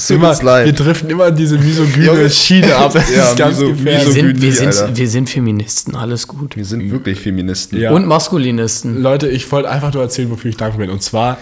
Immer, 0.09 0.35
wir 0.65 0.73
driften 0.73 1.09
immer 1.09 1.27
in 1.27 1.35
diese 1.35 1.57
misogyne. 1.57 2.29
Schiene 2.29 2.75
ab. 2.75 2.91
Das 2.93 3.09
Ja, 3.15 3.29
ist 3.29 3.37
ganz 3.37 3.57
miso- 3.57 3.67
wir, 3.67 3.75
gefährlich. 3.75 4.07
miso- 4.07 4.11
sind, 4.13 4.41
wir, 4.41 4.51
sind, 4.53 4.97
wir 4.97 5.07
sind 5.09 5.29
Feministen, 5.29 5.95
alles 5.95 6.27
gut. 6.27 6.55
Wir 6.55 6.65
sind 6.65 6.89
wirklich 6.91 7.19
Feministen. 7.19 7.79
Ja. 7.79 7.91
Und 7.91 8.07
Maskulinisten. 8.07 9.01
Leute, 9.01 9.27
ich 9.27 9.51
wollte 9.51 9.69
einfach 9.69 9.93
nur 9.93 10.03
erzählen, 10.03 10.29
wofür 10.31 10.49
ich 10.49 10.57
dankbar 10.57 10.79
bin. 10.85 10.89
Und 10.89 11.03
zwar, 11.03 11.37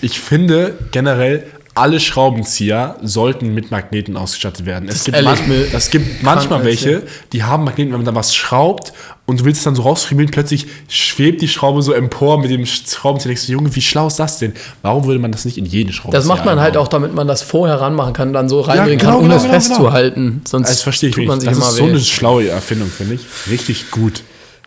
ich 0.00 0.20
finde 0.20 0.74
generell, 0.92 1.44
alle 1.76 1.98
Schraubenzieher 1.98 2.96
sollten 3.02 3.52
mit 3.52 3.70
Magneten 3.70 4.16
ausgestattet 4.16 4.64
werden. 4.64 4.88
Es 4.88 5.04
gibt, 5.04 5.16
ehrlich, 5.16 5.40
man, 5.40 5.48
mir- 5.48 5.74
es 5.74 5.90
gibt 5.90 6.22
manchmal 6.22 6.64
welche, 6.64 7.02
die 7.32 7.42
haben 7.42 7.64
Magneten, 7.64 7.92
wenn 7.92 7.98
man 8.04 8.06
da 8.06 8.14
was 8.14 8.34
schraubt 8.34 8.92
und 9.26 9.40
du 9.40 9.44
willst 9.44 9.58
es 9.58 9.64
dann 9.64 9.74
so 9.74 9.82
rausfriemeln, 9.82 10.30
plötzlich 10.30 10.66
schwebt 10.88 11.42
die 11.42 11.48
Schraube 11.48 11.82
so 11.82 11.92
empor 11.92 12.38
mit 12.40 12.50
dem 12.50 12.64
Schraubenzieher. 12.64 13.30
Denkst 13.30 13.46
du, 13.46 13.52
Junge, 13.52 13.74
wie 13.74 13.80
schlau 13.82 14.06
ist 14.06 14.18
das 14.20 14.38
denn? 14.38 14.52
Warum 14.82 15.04
würde 15.06 15.18
man 15.18 15.32
das 15.32 15.44
nicht 15.44 15.58
in 15.58 15.64
jeden 15.66 15.92
Schraubenzieher 15.92 16.20
Das 16.20 16.26
macht 16.28 16.44
man 16.44 16.60
halt 16.60 16.76
auch, 16.76 16.86
damit 16.88 17.12
man 17.14 17.26
das 17.26 17.42
vorher 17.42 17.80
ranmachen 17.80 18.12
kann, 18.12 18.32
dann 18.32 18.48
so 18.48 18.60
reinbringen 18.60 18.98
genau, 18.98 19.12
kann, 19.12 19.18
ohne 19.20 19.28
genau, 19.30 19.36
es 19.36 19.42
genau, 19.42 19.54
festzuhalten. 19.54 20.42
Sonst 20.46 20.68
Das 20.68 20.82
verstehe 20.82 21.08
ich 21.10 21.16
tut 21.16 21.26
man 21.26 21.38
nicht. 21.38 21.48
sich 21.48 21.50
Das 21.50 21.58
immer 21.58 21.68
ist 21.70 21.76
so 21.76 21.84
weh. 21.86 21.90
eine 21.90 22.00
schlaue 22.00 22.48
Erfindung, 22.48 22.88
finde 22.88 23.14
ich. 23.14 23.22
Richtig 23.50 23.90
gut. 23.90 24.22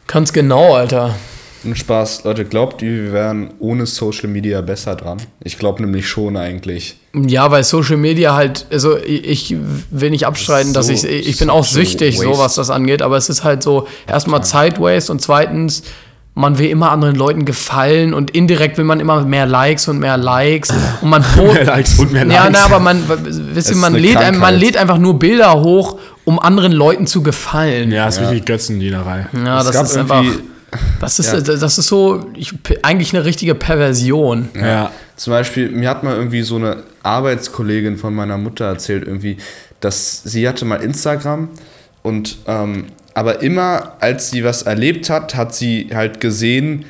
Ganz 0.08 0.34
genau, 0.34 0.76
Alter. 0.76 1.16
Und 1.64 1.78
Spaß, 1.78 2.24
Leute, 2.24 2.46
glaubt 2.46 2.82
ihr, 2.82 2.92
wir 3.06 3.14
wären 3.14 3.50
ohne 3.60 3.86
Social 3.86 4.30
Media 4.30 4.62
besser 4.62 4.96
dran? 4.96 5.18
Ich 5.44 5.58
glaube 5.58 5.82
nämlich 5.82 6.08
schon 6.08 6.38
eigentlich. 6.38 6.98
Ja, 7.16 7.50
weil 7.52 7.64
Social 7.64 7.98
Media 7.98 8.36
halt, 8.36 8.68
also 8.72 8.98
ich, 8.98 9.56
will 9.90 10.12
nicht 10.12 10.26
abstreiten, 10.28 10.74
dass 10.74 10.88
So- 10.88 10.94
ich, 10.94 11.04
ich 11.06 11.38
bin 11.40 11.50
auch 11.50 11.66
süchtig, 11.66 12.20
so 12.20 12.38
was 12.38 12.56
das 12.56 12.70
angeht, 12.70 13.02
aber 13.02 13.18
es 13.18 13.30
ist 13.30 13.44
halt 13.44 13.64
so, 13.64 13.88
erstmal 14.08 14.44
Zeit-Waste 14.44 15.12
und 15.12 15.22
zweitens, 15.22 15.84
man 16.36 16.60
will 16.60 16.68
immer 16.70 16.92
anderen 16.92 17.16
Leuten 17.16 17.46
gefallen 17.46 18.14
und 18.14 18.30
indirekt 18.30 18.78
will 18.78 18.86
man 18.86 19.00
immer 19.00 19.26
mehr 19.26 19.48
Likes 19.48 19.88
und 19.88 19.98
mehr 19.98 20.18
Likes 20.18 20.72
und 21.02 21.10
man 21.10 21.24
Mehr 21.36 21.64
Likes 21.66 21.98
und 21.98 22.14
mehr 22.14 22.28
Ja, 22.28 22.44
Likes. 22.46 22.60
na, 22.60 22.66
aber 22.66 22.80
man, 22.80 23.02
wisst 23.56 23.72
ihr, 23.72 23.76
man 23.78 23.96
lädt, 23.96 24.18
ein, 24.18 24.38
man 24.38 24.54
lädt 24.56 24.78
einfach 24.78 25.00
nur 25.00 25.18
Bilder 25.18 25.60
hoch, 25.60 25.98
um 26.26 26.38
anderen 26.40 26.72
Leuten 26.74 27.08
zu 27.08 27.24
gefallen. 27.24 27.92
Ja, 27.92 28.08
ist 28.08 28.22
richtig 28.22 28.46
Götzendienerei. 28.46 29.26
Ja, 29.44 29.58
Es 29.60 29.66
das 29.66 29.74
gab 29.76 29.86
ist 29.86 29.98
einfach, 29.98 30.22
irgendwie- 30.22 30.44
das 31.00 31.20
ist, 31.20 31.32
Ja. 31.32 31.40
das 31.40 31.78
ist 31.78 31.88
so, 31.88 32.28
ich, 32.36 32.54
eigentlich 32.84 33.14
eine 33.14 33.26
richtige 33.26 33.56
Perversion. 33.56 34.50
Ja. 34.60 34.92
Zum 35.16 35.32
Beispiel, 35.32 35.70
mir 35.70 35.90
hat 35.90 36.04
mal 36.04 36.16
irgendwie 36.16 36.42
so 36.42 36.58
eine 36.58 36.84
Arbeitskollegin 37.04 37.98
von 37.98 38.14
meiner 38.14 38.38
Mutter 38.38 38.66
erzählt, 38.66 39.06
irgendwie, 39.08 39.38
dass 39.80 40.24
sie 40.24 40.48
hatte 40.48 40.66
mal 40.66 40.78
Instagram 40.82 41.50
und 42.04 42.38
ähm, 42.48 42.86
aber 43.14 43.42
immer, 43.42 43.94
als 44.00 44.30
sie 44.30 44.44
was 44.44 44.62
erlebt 44.64 45.10
hat, 45.10 45.34
hat 45.36 45.56
sie 45.56 45.90
halt 45.94 46.20
gesehen, 46.20 46.86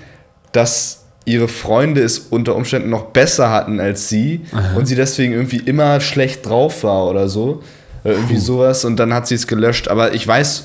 dass 0.51 1.03
ihre 1.23 1.47
Freunde 1.47 2.01
es 2.01 2.19
unter 2.19 2.55
Umständen 2.55 2.89
noch 2.89 3.07
besser 3.07 3.49
hatten 3.49 3.79
als 3.79 4.09
sie 4.09 4.41
und 4.75 4.87
sie 4.87 4.95
deswegen 4.95 5.33
irgendwie 5.33 5.57
immer 5.57 5.99
schlecht 6.01 6.45
drauf 6.45 6.83
war 6.83 7.07
oder 7.07 7.27
so. 7.29 7.63
Irgendwie 8.03 8.37
sowas 8.37 8.85
und 8.85 8.97
dann 8.97 9.13
hat 9.13 9.27
sie 9.27 9.35
es 9.35 9.47
gelöscht. 9.47 9.87
Aber 9.89 10.13
ich 10.13 10.25
weiß 10.25 10.59
äh, 10.59 10.63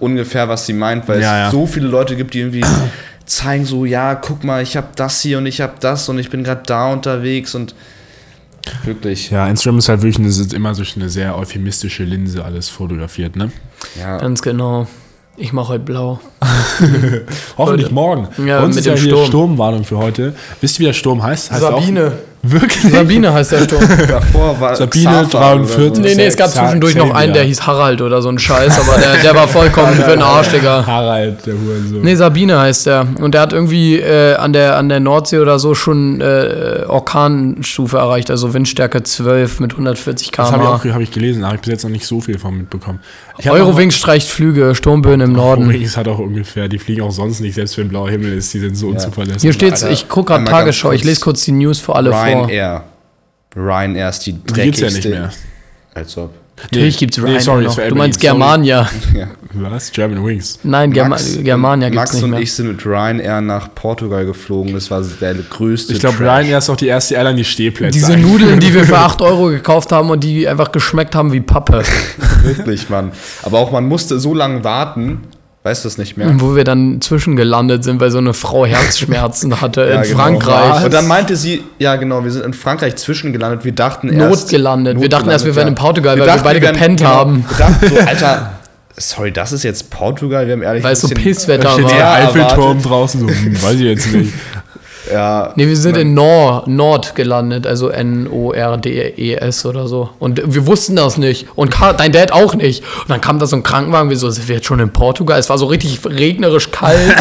ungefähr, 0.00 0.48
was 0.48 0.66
sie 0.66 0.72
meint, 0.72 1.06
weil 1.08 1.20
Ja, 1.20 1.46
es 1.48 1.52
ja. 1.52 1.58
so 1.58 1.66
viele 1.66 1.86
Leute 1.88 2.16
gibt, 2.16 2.34
die 2.34 2.40
irgendwie 2.40 2.64
zeigen 3.26 3.64
so, 3.64 3.84
ja, 3.84 4.14
guck 4.14 4.44
mal, 4.44 4.62
ich 4.62 4.76
habe 4.76 4.88
das 4.96 5.20
hier 5.22 5.38
und 5.38 5.46
ich 5.46 5.60
habe 5.60 5.74
das 5.80 6.08
und 6.08 6.18
ich 6.18 6.30
bin 6.30 6.44
gerade 6.44 6.62
da 6.66 6.92
unterwegs 6.92 7.54
und 7.54 7.74
wirklich. 8.84 9.30
Ja, 9.30 9.46
Instagram 9.48 9.78
ist 9.78 9.88
halt 9.88 10.02
wirklich 10.02 10.18
eine, 10.18 10.28
ist 10.28 10.52
immer 10.52 10.74
durch 10.74 10.96
eine 10.96 11.08
sehr 11.08 11.36
euphemistische 11.36 12.04
Linse 12.04 12.44
alles 12.44 12.68
fotografiert, 12.68 13.36
ne? 13.36 13.50
Ja, 13.98 14.18
Ganz 14.18 14.42
genau. 14.42 14.86
Ich 15.36 15.52
mache 15.52 15.68
heute 15.70 15.84
blau. 15.84 16.20
Hoffentlich 17.58 17.82
Leute. 17.90 17.94
morgen. 17.94 18.28
Ja, 18.46 18.60
Bei 18.60 18.66
uns 18.66 18.76
mit 18.76 18.86
ist 18.86 18.90
ja 18.90 18.96
Sturm. 18.96 19.26
Sturmwarnung 19.26 19.84
für 19.84 19.98
heute. 19.98 20.32
Wisst 20.60 20.76
ihr, 20.76 20.80
wie 20.80 20.84
der 20.84 20.92
Sturm 20.92 21.22
heißt? 21.24 21.50
heißt 21.50 21.60
Sabine. 21.60 22.06
Auch, 22.08 22.33
wirklich? 22.50 22.92
Sabine 22.92 23.32
heißt 23.32 23.52
der 23.52 23.64
Sturm. 23.64 23.82
davor 24.08 24.60
war 24.60 24.76
Sabine, 24.76 25.04
Xaver 25.04 25.20
oder 25.20 25.64
43. 25.64 26.04
Nee, 26.04 26.14
nee, 26.14 26.26
es 26.26 26.36
gab 26.36 26.50
zwischendurch 26.50 26.94
noch 26.94 27.14
einen, 27.14 27.32
der 27.32 27.44
hieß 27.44 27.66
Harald 27.66 28.02
oder 28.02 28.22
so 28.22 28.28
ein 28.28 28.38
Scheiß, 28.38 28.78
aber 28.78 28.98
der, 28.98 29.22
der 29.22 29.34
war 29.34 29.48
vollkommen 29.48 29.94
für 29.94 30.10
den 30.10 30.22
Arsch, 30.22 30.48
Digga. 30.48 30.84
Harald, 30.86 31.46
der 31.46 31.54
Hurensohn. 31.54 32.02
Nee, 32.02 32.14
Sabine 32.14 32.58
heißt 32.58 32.86
der. 32.86 33.06
Und 33.20 33.34
der 33.34 33.40
hat 33.40 33.52
irgendwie 33.52 33.98
äh, 33.98 34.34
an, 34.34 34.52
der, 34.52 34.76
an 34.76 34.88
der 34.88 35.00
Nordsee 35.00 35.38
oder 35.38 35.58
so 35.58 35.74
schon 35.74 36.20
äh, 36.20 36.84
Orkanstufe 36.86 37.98
erreicht, 37.98 38.30
also 38.30 38.54
Windstärke 38.54 39.02
12 39.02 39.60
mit 39.60 39.72
140 39.72 40.30
das 40.30 40.52
habe 40.52 40.62
ich 40.62 40.68
km/h. 40.68 40.88
auch 40.88 40.94
hab 40.94 41.00
ich 41.00 41.10
gelesen, 41.10 41.42
da 41.42 41.48
habe 41.48 41.56
ich 41.56 41.62
bis 41.62 41.70
jetzt 41.70 41.84
noch 41.84 41.90
nicht 41.90 42.06
so 42.06 42.20
viel 42.20 42.38
von 42.38 42.56
mitbekommen. 42.56 43.00
Eurowings 43.44 43.96
streicht 43.96 44.28
Flüge, 44.28 44.74
Sturmböen 44.74 45.20
im 45.20 45.32
Norden. 45.32 45.64
Eurowings 45.64 45.96
hat 45.96 46.08
auch 46.08 46.18
ungefähr, 46.18 46.68
die 46.68 46.78
fliegen 46.78 47.02
auch 47.02 47.10
sonst 47.10 47.40
nicht, 47.40 47.54
selbst 47.54 47.76
wenn 47.78 47.88
blauer 47.88 48.10
Himmel 48.10 48.32
ist, 48.36 48.52
die 48.54 48.60
sind 48.60 48.76
so 48.76 48.88
unzuverlässig. 48.88 49.42
Hier 49.42 49.52
steht's, 49.52 49.82
ich 49.82 50.08
gucke 50.08 50.32
gerade 50.32 50.44
Tagesschau, 50.44 50.92
ich 50.92 51.04
lese 51.04 51.20
kurz 51.20 51.44
die 51.44 51.52
News 51.52 51.80
für 51.80 51.94
alle 51.94 52.10
vor. 52.10 52.24
Ryanair. 52.42 52.82
Ryanair 53.56 54.08
ist 54.08 54.20
die 54.26 54.32
Die 54.32 54.38
gibt's 54.38 54.80
dreckigste. 54.80 54.84
ja 54.86 54.90
nicht 54.90 55.08
mehr. 55.08 55.30
Als 55.94 56.16
ob. 56.18 56.30
Natürlich 56.62 56.98
gibt's 56.98 57.18
Ryanair 57.18 57.40
sorry, 57.40 57.64
noch. 57.64 57.76
Du 57.76 57.94
meinst. 57.94 58.20
Germania. 58.20 58.88
Ja. 59.14 59.28
Was? 59.70 59.92
German 59.92 60.24
Wings. 60.26 60.58
Nein, 60.64 60.90
Germa 60.92 61.10
Max, 61.10 61.38
Germania 61.40 61.88
gibt's 61.88 61.96
Max 62.00 62.12
nicht 62.14 62.24
und 62.24 62.30
mehr. 62.30 62.40
ich 62.40 62.52
sind 62.52 62.66
mit 62.66 62.84
Ryanair 62.84 63.40
nach 63.40 63.72
Portugal 63.72 64.26
geflogen. 64.26 64.74
Das 64.74 64.90
war 64.90 65.00
der 65.20 65.34
größte 65.34 65.92
Ich 65.92 66.00
glaube. 66.00 66.18
Ryanair 66.18 66.58
ist 66.58 66.68
auch 66.70 66.76
die 66.76 66.88
erste 66.88 67.14
Airline, 67.14 67.36
die 67.36 67.44
Stehplätze 67.44 67.92
Diese. 67.96 68.16
Nudeln, 68.16 68.58
die 68.58 68.74
wir 68.74 68.82
für 68.82 68.98
8 68.98 69.22
Euro 69.22 69.46
gekauft 69.50 69.92
haben 69.92 70.10
und 70.10 70.24
die 70.24 70.48
einfach 70.48 70.72
geschmeckt 70.72 71.14
haben 71.14 71.32
wie 71.32 71.40
Pappe. 71.40 71.84
Wirklich, 72.42 72.90
Mann. 72.90 73.12
Aber 73.44 73.60
auch 73.60 73.70
man 73.70 73.86
musste 73.86 74.18
so 74.18 74.34
lange 74.34 74.64
warten. 74.64 75.20
Weißt 75.66 75.82
du 75.82 75.88
das 75.88 75.96
nicht 75.96 76.18
mehr? 76.18 76.28
Wo 76.40 76.54
wir 76.56 76.64
dann 76.64 77.00
zwischengelandet 77.00 77.84
sind, 77.84 77.98
weil 77.98 78.10
so 78.10 78.18
eine 78.18 78.34
Frau 78.34 78.66
Herzschmerzen 78.66 79.60
hatte 79.62 79.80
Ja, 79.88 79.94
in 79.96 80.02
genau. 80.02 80.14
Frankreich. 80.18 80.84
Und 80.84 80.92
dann 80.92 81.08
meinte 81.08 81.36
sie, 81.36 81.64
ja 81.78 81.96
genau, 81.96 82.22
wir 82.22 82.30
sind 82.30 82.44
in 82.44 82.52
Frankreich 82.52 82.96
zwischengelandet. 82.96 83.64
Wir 83.64 83.72
dachten 83.72 84.10
erst... 84.12 84.42
Notgelandet. 84.42 85.00
Wir 85.00 85.08
dachten 85.08 85.30
erst, 85.30 85.46
wir 85.46 85.56
wären 85.56 85.68
in 85.68 85.74
Portugal, 85.74 86.12
weil 86.18 86.26
wir 86.26 86.26
dachten, 86.26 86.44
beide 86.44 86.60
wären- 86.60 86.74
gepennt 86.74 86.98
genau, 87.00 87.10
haben. 87.10 87.44
Wir 87.48 87.56
dachten 87.66 87.88
so, 87.88 87.98
Alter, 88.06 88.52
sorry, 88.98 89.32
das 89.32 89.52
ist 89.52 89.62
jetzt 89.62 89.88
Portugal? 89.90 90.46
Wir 90.46 90.52
haben 90.52 90.62
ehrlich 90.62 90.84
Weil 90.84 90.92
es 90.92 91.00
so 91.00 91.06
ein 91.08 91.14
bisschen- 91.14 91.24
Pisswetter 91.32 91.70
Steht 91.70 91.84
war. 91.84 91.90
der 91.92 91.98
Ja, 91.98 92.12
Eiffelturm 92.12 92.60
erwartet. 92.60 92.84
draußen 92.86 93.20
so, 93.20 93.28
hm, 93.28 93.62
weiß 93.62 93.74
ich 93.76 93.80
jetzt 93.80 94.12
nicht. 94.12 94.32
Ja, 95.12 95.52
Nee, 95.56 95.66
wir 95.66 95.76
sind 95.76 95.96
in 95.96 96.14
Nord, 96.14 96.66
Nord 96.66 97.14
gelandet, 97.14 97.66
also 97.66 97.88
N-O-R-D-E-S 97.88 99.66
oder 99.66 99.86
so. 99.86 100.10
Und 100.18 100.42
wir 100.46 100.66
wussten 100.66 100.96
das 100.96 101.18
nicht. 101.18 101.46
Und 101.54 101.74
dein 101.98 102.12
Dad 102.12 102.32
auch 102.32 102.54
nicht. 102.54 102.82
Und 103.02 103.10
dann 103.10 103.20
kam 103.20 103.38
da 103.38 103.46
so 103.46 103.56
ein 103.56 103.62
Krankenwagen, 103.62 104.10
wir 104.10 104.16
so, 104.16 104.30
sind 104.30 104.48
wir 104.48 104.56
jetzt 104.56 104.66
schon 104.66 104.80
in 104.80 104.90
Portugal? 104.90 105.38
Es 105.38 105.50
war 105.50 105.58
so 105.58 105.66
richtig 105.66 106.00
regnerisch 106.04 106.70
kalt. 106.70 107.16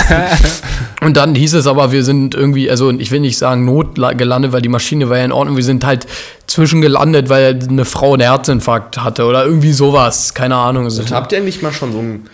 und 1.01 1.17
dann 1.17 1.35
hieß 1.35 1.55
es 1.55 1.67
aber, 1.67 1.91
wir 1.91 2.03
sind 2.03 2.35
irgendwie, 2.35 2.69
also 2.69 2.89
ich 2.91 3.11
will 3.11 3.19
nicht 3.19 3.37
sagen 3.37 3.65
Not 3.65 3.95
gelandet, 4.17 4.53
weil 4.53 4.61
die 4.61 4.69
Maschine 4.69 5.09
war 5.09 5.17
ja 5.17 5.25
in 5.25 5.31
Ordnung. 5.31 5.57
Wir 5.57 5.63
sind 5.63 5.85
halt 5.85 6.07
zwischengelandet, 6.47 7.29
weil 7.29 7.59
eine 7.67 7.85
Frau 7.85 8.13
einen 8.13 8.21
Herzinfarkt 8.21 9.03
hatte 9.03 9.25
oder 9.25 9.45
irgendwie 9.45 9.73
sowas. 9.73 10.33
Keine 10.33 10.55
Ahnung. 10.55 10.85
Und 10.85 11.11
habt 11.11 11.31
ihr 11.31 11.39
eigentlich 11.39 11.61
mal 11.61 11.73
schon 11.73 11.91
so 11.91 11.99
einen 11.99 12.29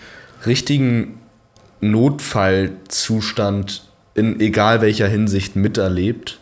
richtigen 0.46 1.18
Notfallzustand 1.80 3.89
in 4.14 4.40
egal 4.40 4.80
welcher 4.80 5.08
Hinsicht 5.08 5.56
miterlebt? 5.56 6.38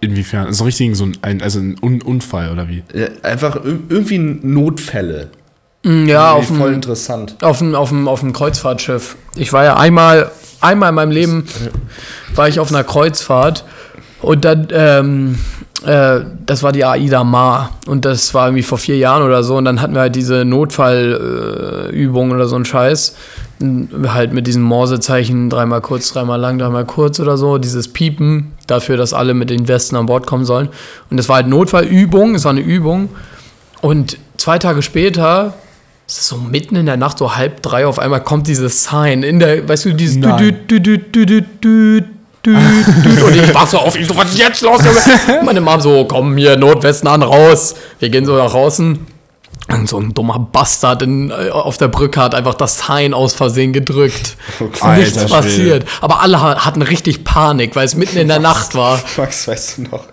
Inwiefern? 0.00 0.52
So 0.52 0.64
richtig 0.64 0.96
so 0.96 1.08
ein, 1.22 1.42
also 1.42 1.58
ein 1.60 1.76
Un 1.82 2.00
Unfall 2.02 2.50
oder 2.50 2.68
wie? 2.68 2.82
Einfach 3.22 3.56
ir- 3.56 3.80
irgendwie 3.88 4.18
Notfälle. 4.18 5.28
ja, 5.84 6.32
auf 6.32 6.46
dem, 6.46 6.56
voll 6.56 6.72
interessant. 6.72 7.36
Auf 7.42 7.58
dem, 7.58 7.74
auf 7.74 7.90
dem, 7.90 8.08
auf 8.08 8.20
dem 8.20 8.32
Kreuzfahrtschiff. 8.32 9.16
Ich 9.36 9.52
war 9.52 9.64
ja 9.64 9.76
einmal, 9.76 10.30
einmal 10.60 10.88
in 10.90 10.94
meinem 10.94 11.10
Leben 11.10 11.44
war 12.34 12.48
ich 12.48 12.60
auf 12.60 12.70
einer 12.70 12.84
Kreuzfahrt 12.84 13.64
und 14.22 14.44
dann, 14.44 14.68
ähm, 14.72 15.38
äh, 15.84 16.20
das 16.46 16.62
war 16.62 16.72
die 16.72 16.84
Aida 16.84 17.24
Mar 17.24 17.78
und 17.86 18.04
das 18.06 18.32
war 18.34 18.46
irgendwie 18.48 18.62
vor 18.62 18.78
vier 18.78 18.96
Jahren 18.96 19.22
oder 19.22 19.42
so 19.42 19.56
und 19.56 19.64
dann 19.66 19.80
hatten 19.82 19.94
wir 19.94 20.00
halt 20.02 20.16
diese 20.16 20.44
Notfallübung 20.46 22.30
äh, 22.30 22.34
oder 22.34 22.46
so 22.46 22.56
ein 22.56 22.64
Scheiß. 22.64 23.16
Halt 24.06 24.32
mit 24.32 24.46
diesem 24.46 24.62
Morsezeichen, 24.62 25.50
dreimal 25.50 25.82
kurz, 25.82 26.12
dreimal 26.12 26.40
lang, 26.40 26.58
dreimal 26.58 26.86
kurz 26.86 27.20
oder 27.20 27.36
so, 27.36 27.58
dieses 27.58 27.92
Piepen 27.92 28.52
dafür, 28.66 28.96
dass 28.96 29.12
alle 29.12 29.34
mit 29.34 29.50
den 29.50 29.68
Westen 29.68 29.96
an 29.96 30.06
Bord 30.06 30.26
kommen 30.26 30.46
sollen. 30.46 30.70
Und 31.10 31.18
das 31.18 31.28
war 31.28 31.36
halt 31.36 31.48
Notfallübung, 31.48 32.34
es 32.34 32.44
war 32.44 32.52
eine 32.52 32.60
Übung. 32.60 33.10
Und 33.82 34.16
zwei 34.38 34.58
Tage 34.58 34.80
später, 34.82 35.54
es 36.08 36.18
ist 36.18 36.28
so 36.28 36.38
mitten 36.38 36.74
in 36.76 36.86
der 36.86 36.96
Nacht, 36.96 37.18
so 37.18 37.36
halb 37.36 37.62
drei, 37.62 37.86
auf 37.86 37.98
einmal 37.98 38.22
kommt 38.22 38.46
dieses 38.46 38.84
Sign 38.84 39.22
in 39.22 39.38
der, 39.38 39.68
weißt 39.68 39.84
du, 39.84 39.92
dieses 39.92 40.16
Nein. 40.16 40.38
dü, 40.38 40.52
dü, 40.52 40.80
dü, 40.80 40.98
dü, 40.98 41.26
dü, 41.26 41.42
dü, 41.62 42.04
dü. 42.44 42.56
Und 43.24 43.36
ich 43.36 43.54
wach 43.54 43.66
so 43.66 43.78
auf, 43.78 43.94
ich 43.94 44.06
so, 44.06 44.16
was 44.16 44.32
ist 44.32 44.38
jetzt 44.38 44.62
los? 44.62 44.80
Meine 45.44 45.60
Mom 45.60 45.80
so, 45.80 46.06
komm 46.06 46.36
hier, 46.36 46.56
Notwesten 46.56 47.08
an, 47.08 47.22
raus. 47.22 47.74
Wir 47.98 48.08
gehen 48.08 48.24
so 48.24 48.36
nach 48.36 48.50
draußen. 48.50 48.98
So 49.86 49.98
ein 49.98 50.12
dummer 50.14 50.38
Bastard 50.52 51.02
in, 51.02 51.30
äh, 51.30 51.50
auf 51.50 51.76
der 51.78 51.88
Brücke 51.88 52.20
hat 52.20 52.34
einfach 52.34 52.54
das 52.54 52.86
Sign 52.86 53.14
aus 53.14 53.34
Versehen 53.34 53.72
gedrückt. 53.72 54.36
Alter 54.80 54.96
Nichts 55.00 55.14
Schwede. 55.18 55.28
passiert. 55.30 55.84
Aber 56.00 56.20
alle 56.20 56.40
ha- 56.40 56.64
hatten 56.64 56.82
richtig 56.82 57.24
Panik, 57.24 57.74
weil 57.76 57.84
es 57.86 57.94
mitten 57.96 58.18
in 58.18 58.28
der 58.28 58.38
Nacht 58.40 58.74
war. 58.74 59.00
Max, 59.16 59.48
weißt 59.48 59.78
du 59.78 59.82
noch, 59.82 60.04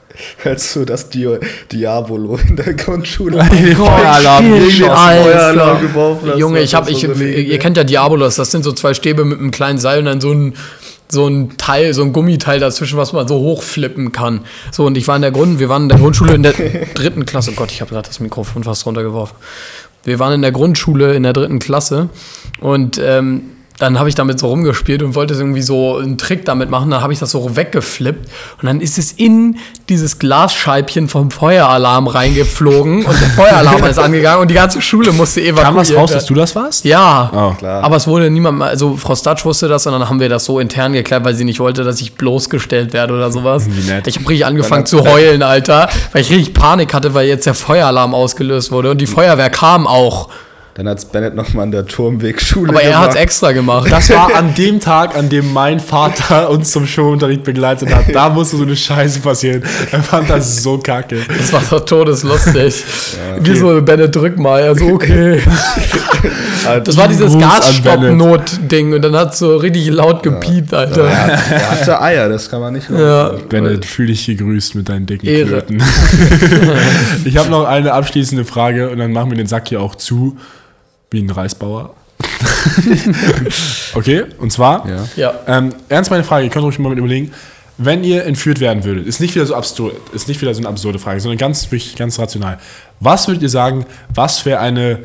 als 0.44 0.74
du 0.74 0.86
das 0.86 1.10
Dio 1.10 1.38
Diabolo 1.72 2.38
in 2.48 2.56
der 2.56 2.74
Grundschule 2.74 3.44
Feueralarm 3.44 4.46
Stimmt, 4.46 4.66
geschossen, 4.66 4.90
Alter. 4.92 5.24
Feueralarm 5.24 5.82
geworfen 5.82 6.30
hast, 6.32 6.40
Junge, 6.40 6.60
ich 6.62 6.74
habe, 6.76 6.86
war 6.88 7.22
ich, 7.22 7.48
ihr 7.48 7.60
kennt 7.60 7.78
ja 7.78 7.84
Diabolos, 7.84 8.36
das 8.36 8.50
sind 8.52 8.64
so 8.64 8.72
zwei 8.72 8.94
Stäbe 8.94 9.26
mit 9.26 9.40
einem 9.40 9.52
kleinen 9.52 9.78
Seil 9.78 10.00
und 10.00 10.06
dann 10.06 10.22
so 10.22 10.32
ein, 10.32 10.54
so 11.10 11.28
ein 11.28 11.58
Teil, 11.58 11.94
so 11.94 12.04
ein 12.04 12.14
Gummiteil 12.14 12.60
dazwischen, 12.60 12.98
was 12.98 13.14
man 13.14 13.28
so 13.28 13.40
hochflippen 13.40 14.12
kann. 14.12 14.42
So, 14.72 14.86
und 14.86 14.98
ich 14.98 15.08
war 15.08 15.16
in 15.16 15.22
der 15.22 15.32
Grund, 15.32 15.60
wir 15.60 15.70
waren 15.70 15.84
in 15.84 15.90
der 15.90 15.98
Grundschule 15.98 16.34
in 16.34 16.44
der 16.44 16.54
dritten 16.94 17.26
Klasse. 17.26 17.52
Oh 17.52 17.56
Gott, 17.56 17.72
ich 17.72 17.82
habe 17.82 17.92
gerade 17.92 18.08
das 18.08 18.20
Mikrofon 18.20 18.64
fast 18.64 18.86
runtergeworfen. 18.86 19.38
Wir 20.04 20.20
waren 20.20 20.34
in 20.34 20.42
der 20.42 20.52
Grundschule 20.52 21.16
in 21.16 21.24
der 21.24 21.34
dritten 21.34 21.60
Klasse 21.60 22.10
und 22.60 23.00
ähm, 23.04 23.42
dann 23.80 24.00
habe 24.00 24.10
ich 24.10 24.16
damit 24.16 24.40
so 24.40 24.48
rumgespielt 24.48 25.04
und 25.04 25.14
wollte 25.16 25.36
irgendwie 25.36 25.62
so 25.62 25.98
einen 25.98 26.18
Trick 26.18 26.46
damit 26.46 26.70
machen. 26.70 26.90
Dann 26.90 27.02
habe 27.04 27.14
ich 27.14 27.20
das 27.20 27.32
so 27.32 27.56
weggeflippt 27.56 28.28
und 28.62 28.66
dann 28.66 28.82
ist 28.82 28.98
es 28.98 29.12
in 29.12 29.58
dieses 29.88 30.18
Glasscheibchen 30.20 31.08
vom 31.08 31.30
Feueralarm 31.32 32.08
reingeflogen 32.08 33.06
und 33.06 33.22
der 33.22 33.30
Feueralarm 33.30 33.84
ist 33.90 34.00
angegangen 34.00 34.42
und 34.42 34.50
die 34.50 34.56
ganze 34.56 34.82
Schule 34.82 35.12
musste 35.12 35.42
evakuiert 35.42 35.66
Kam 35.68 35.76
was 35.76 35.94
raus, 35.96 36.12
dass 36.12 36.26
du 36.26 36.34
das 36.34 36.56
warst? 36.56 36.86
Ja, 36.86 37.30
Oh. 37.34 37.54
Klar. 37.58 37.84
aber 37.84 37.96
es 37.98 38.08
wurde 38.08 38.30
niemand, 38.32 38.62
also 38.64 38.98
Frau 38.98 39.16
Statsch 39.16 39.46
wusste 39.46 39.68
das 39.68 39.86
und 39.86 39.94
dann 39.94 40.10
haben 40.10 40.20
wir 40.20 40.30
das 40.30 40.46
so 40.46 40.60
intern 40.60 40.94
geklärt, 40.94 41.24
weil 41.24 41.36
sie 41.36 41.44
nicht 41.46 41.60
wollte, 41.60 41.84
dass 41.84 42.02
ich 42.02 42.16
bloßgestellt 42.16 42.94
werde 42.94 43.14
oder 43.14 43.32
sowas. 43.32 43.68
Ich 44.06 44.16
habe 44.18 44.30
richtig 44.30 44.46
angefangen 44.46 44.86
zu 44.86 45.04
heulen, 45.06 45.44
Alter, 45.44 45.90
weil 46.14 46.22
ich 46.22 46.32
richtig 46.32 46.54
Panik 46.54 46.94
hatte, 46.94 47.14
weil 47.14 47.28
jetzt 47.28 47.46
der 47.46 47.54
Feueralarm 47.54 48.14
ausgelöst 48.16 48.72
wurde 48.72 48.92
und 48.92 49.00
die 49.00 49.08
Feuerwehr 49.08 49.50
kam 49.50 49.86
auch. 49.88 50.30
Dann 50.78 50.88
hat 50.88 51.00
es 51.00 51.06
Bennett 51.06 51.34
nochmal 51.34 51.64
an 51.64 51.72
der 51.72 51.88
Turmwegschule 51.88 52.70
Aber 52.70 52.84
er 52.84 52.90
gemacht. 52.92 53.04
hat 53.06 53.16
es 53.16 53.16
extra 53.16 53.52
gemacht. 53.52 53.92
Das 53.92 54.12
war 54.12 54.36
an 54.36 54.54
dem 54.54 54.80
Tag, 54.80 55.18
an 55.18 55.28
dem 55.28 55.52
mein 55.52 55.80
Vater 55.80 56.52
uns 56.52 56.72
zum 56.72 56.86
Showunterricht 56.86 57.44
begleitet 57.44 57.92
hat. 57.92 58.14
Da 58.14 58.30
musste 58.30 58.58
so 58.58 58.64
eine 58.64 58.76
Scheiße 58.76 59.22
passieren. 59.22 59.64
Er 59.92 60.04
fand 60.04 60.30
das 60.30 60.62
so 60.62 60.78
kacke. 60.78 61.18
Das 61.36 61.52
war 61.52 61.64
doch 61.68 61.84
todeslustig. 61.84 62.84
Wie 63.40 63.56
so, 63.56 63.82
Bennett, 63.82 64.16
drück 64.16 64.38
mal. 64.38 64.60
Er 64.60 64.76
so, 64.76 64.86
okay. 64.86 65.42
Das 66.84 66.98
war 66.98 67.08
dieses 67.08 67.38
Gasstopp-Not-Ding 67.38 68.94
und 68.94 69.02
dann 69.02 69.16
hat 69.16 69.36
so 69.36 69.56
richtig 69.58 69.88
laut 69.88 70.22
gepiept, 70.22 70.74
Alter. 70.74 71.06
Er, 71.06 71.30
er 71.30 71.72
hatte 71.72 72.02
Eier, 72.02 72.28
das 72.30 72.50
kann 72.50 72.60
man 72.60 72.74
nicht 72.74 72.90
Ja. 72.90 73.30
Bennett, 73.48 73.86
fühl 73.86 74.08
dich 74.08 74.26
gegrüßt 74.26 74.76
mit 74.76 74.90
deinen 74.90 75.06
dicken 75.06 75.28
Ehre. 75.28 75.62
Klöten. 75.62 75.82
ich 77.26 77.38
habe 77.38 77.50
noch 77.50 77.66
eine 77.66 77.94
abschließende 77.94 78.44
Frage 78.44 78.90
und 78.90 78.98
dann 79.00 79.14
machen 79.14 79.32
wir 79.32 79.38
den 79.38 79.48
Sack 79.48 79.70
hier 79.70 79.80
auch 79.82 79.96
zu. 79.96 80.38
Wie 81.12 81.22
ein 81.22 81.30
Reisbauer. 81.30 81.96
okay, 83.94 84.26
und 84.40 84.52
zwar, 84.52 84.88
Ja. 84.88 85.08
Ja. 85.16 85.34
ähm, 85.48 85.74
ernst 85.90 86.12
meine 86.12 86.24
Frage, 86.24 86.46
ihr 86.46 86.50
könnt 86.52 86.66
euch 86.66 86.80
mal 86.80 86.90
mit 86.90 86.98
überlegen, 86.98 87.32
wenn 87.78 88.04
ihr 88.04 88.26
entführt 88.26 88.60
werden 88.60 88.84
würdet, 88.84 89.06
ist 89.06 89.20
nicht 89.20 89.36
wieder 89.36 89.46
so 89.46 89.56
absurd, 89.56 89.96
ist 90.14 90.28
nicht 90.28 90.42
wieder 90.42 90.54
so 90.54 90.60
eine 90.62 90.68
absurde 90.68 90.98
Frage, 91.00 91.20
sondern 91.20 91.38
ganz, 91.38 91.66
wirklich 91.72 91.96
ganz 91.96 92.18
rational. 92.18 92.58
Was 93.00 93.28
würdet 93.28 93.44
ihr 93.44 93.50
sagen, 93.50 93.86
was 94.14 94.46
wäre 94.46 94.60
eine, 94.60 95.00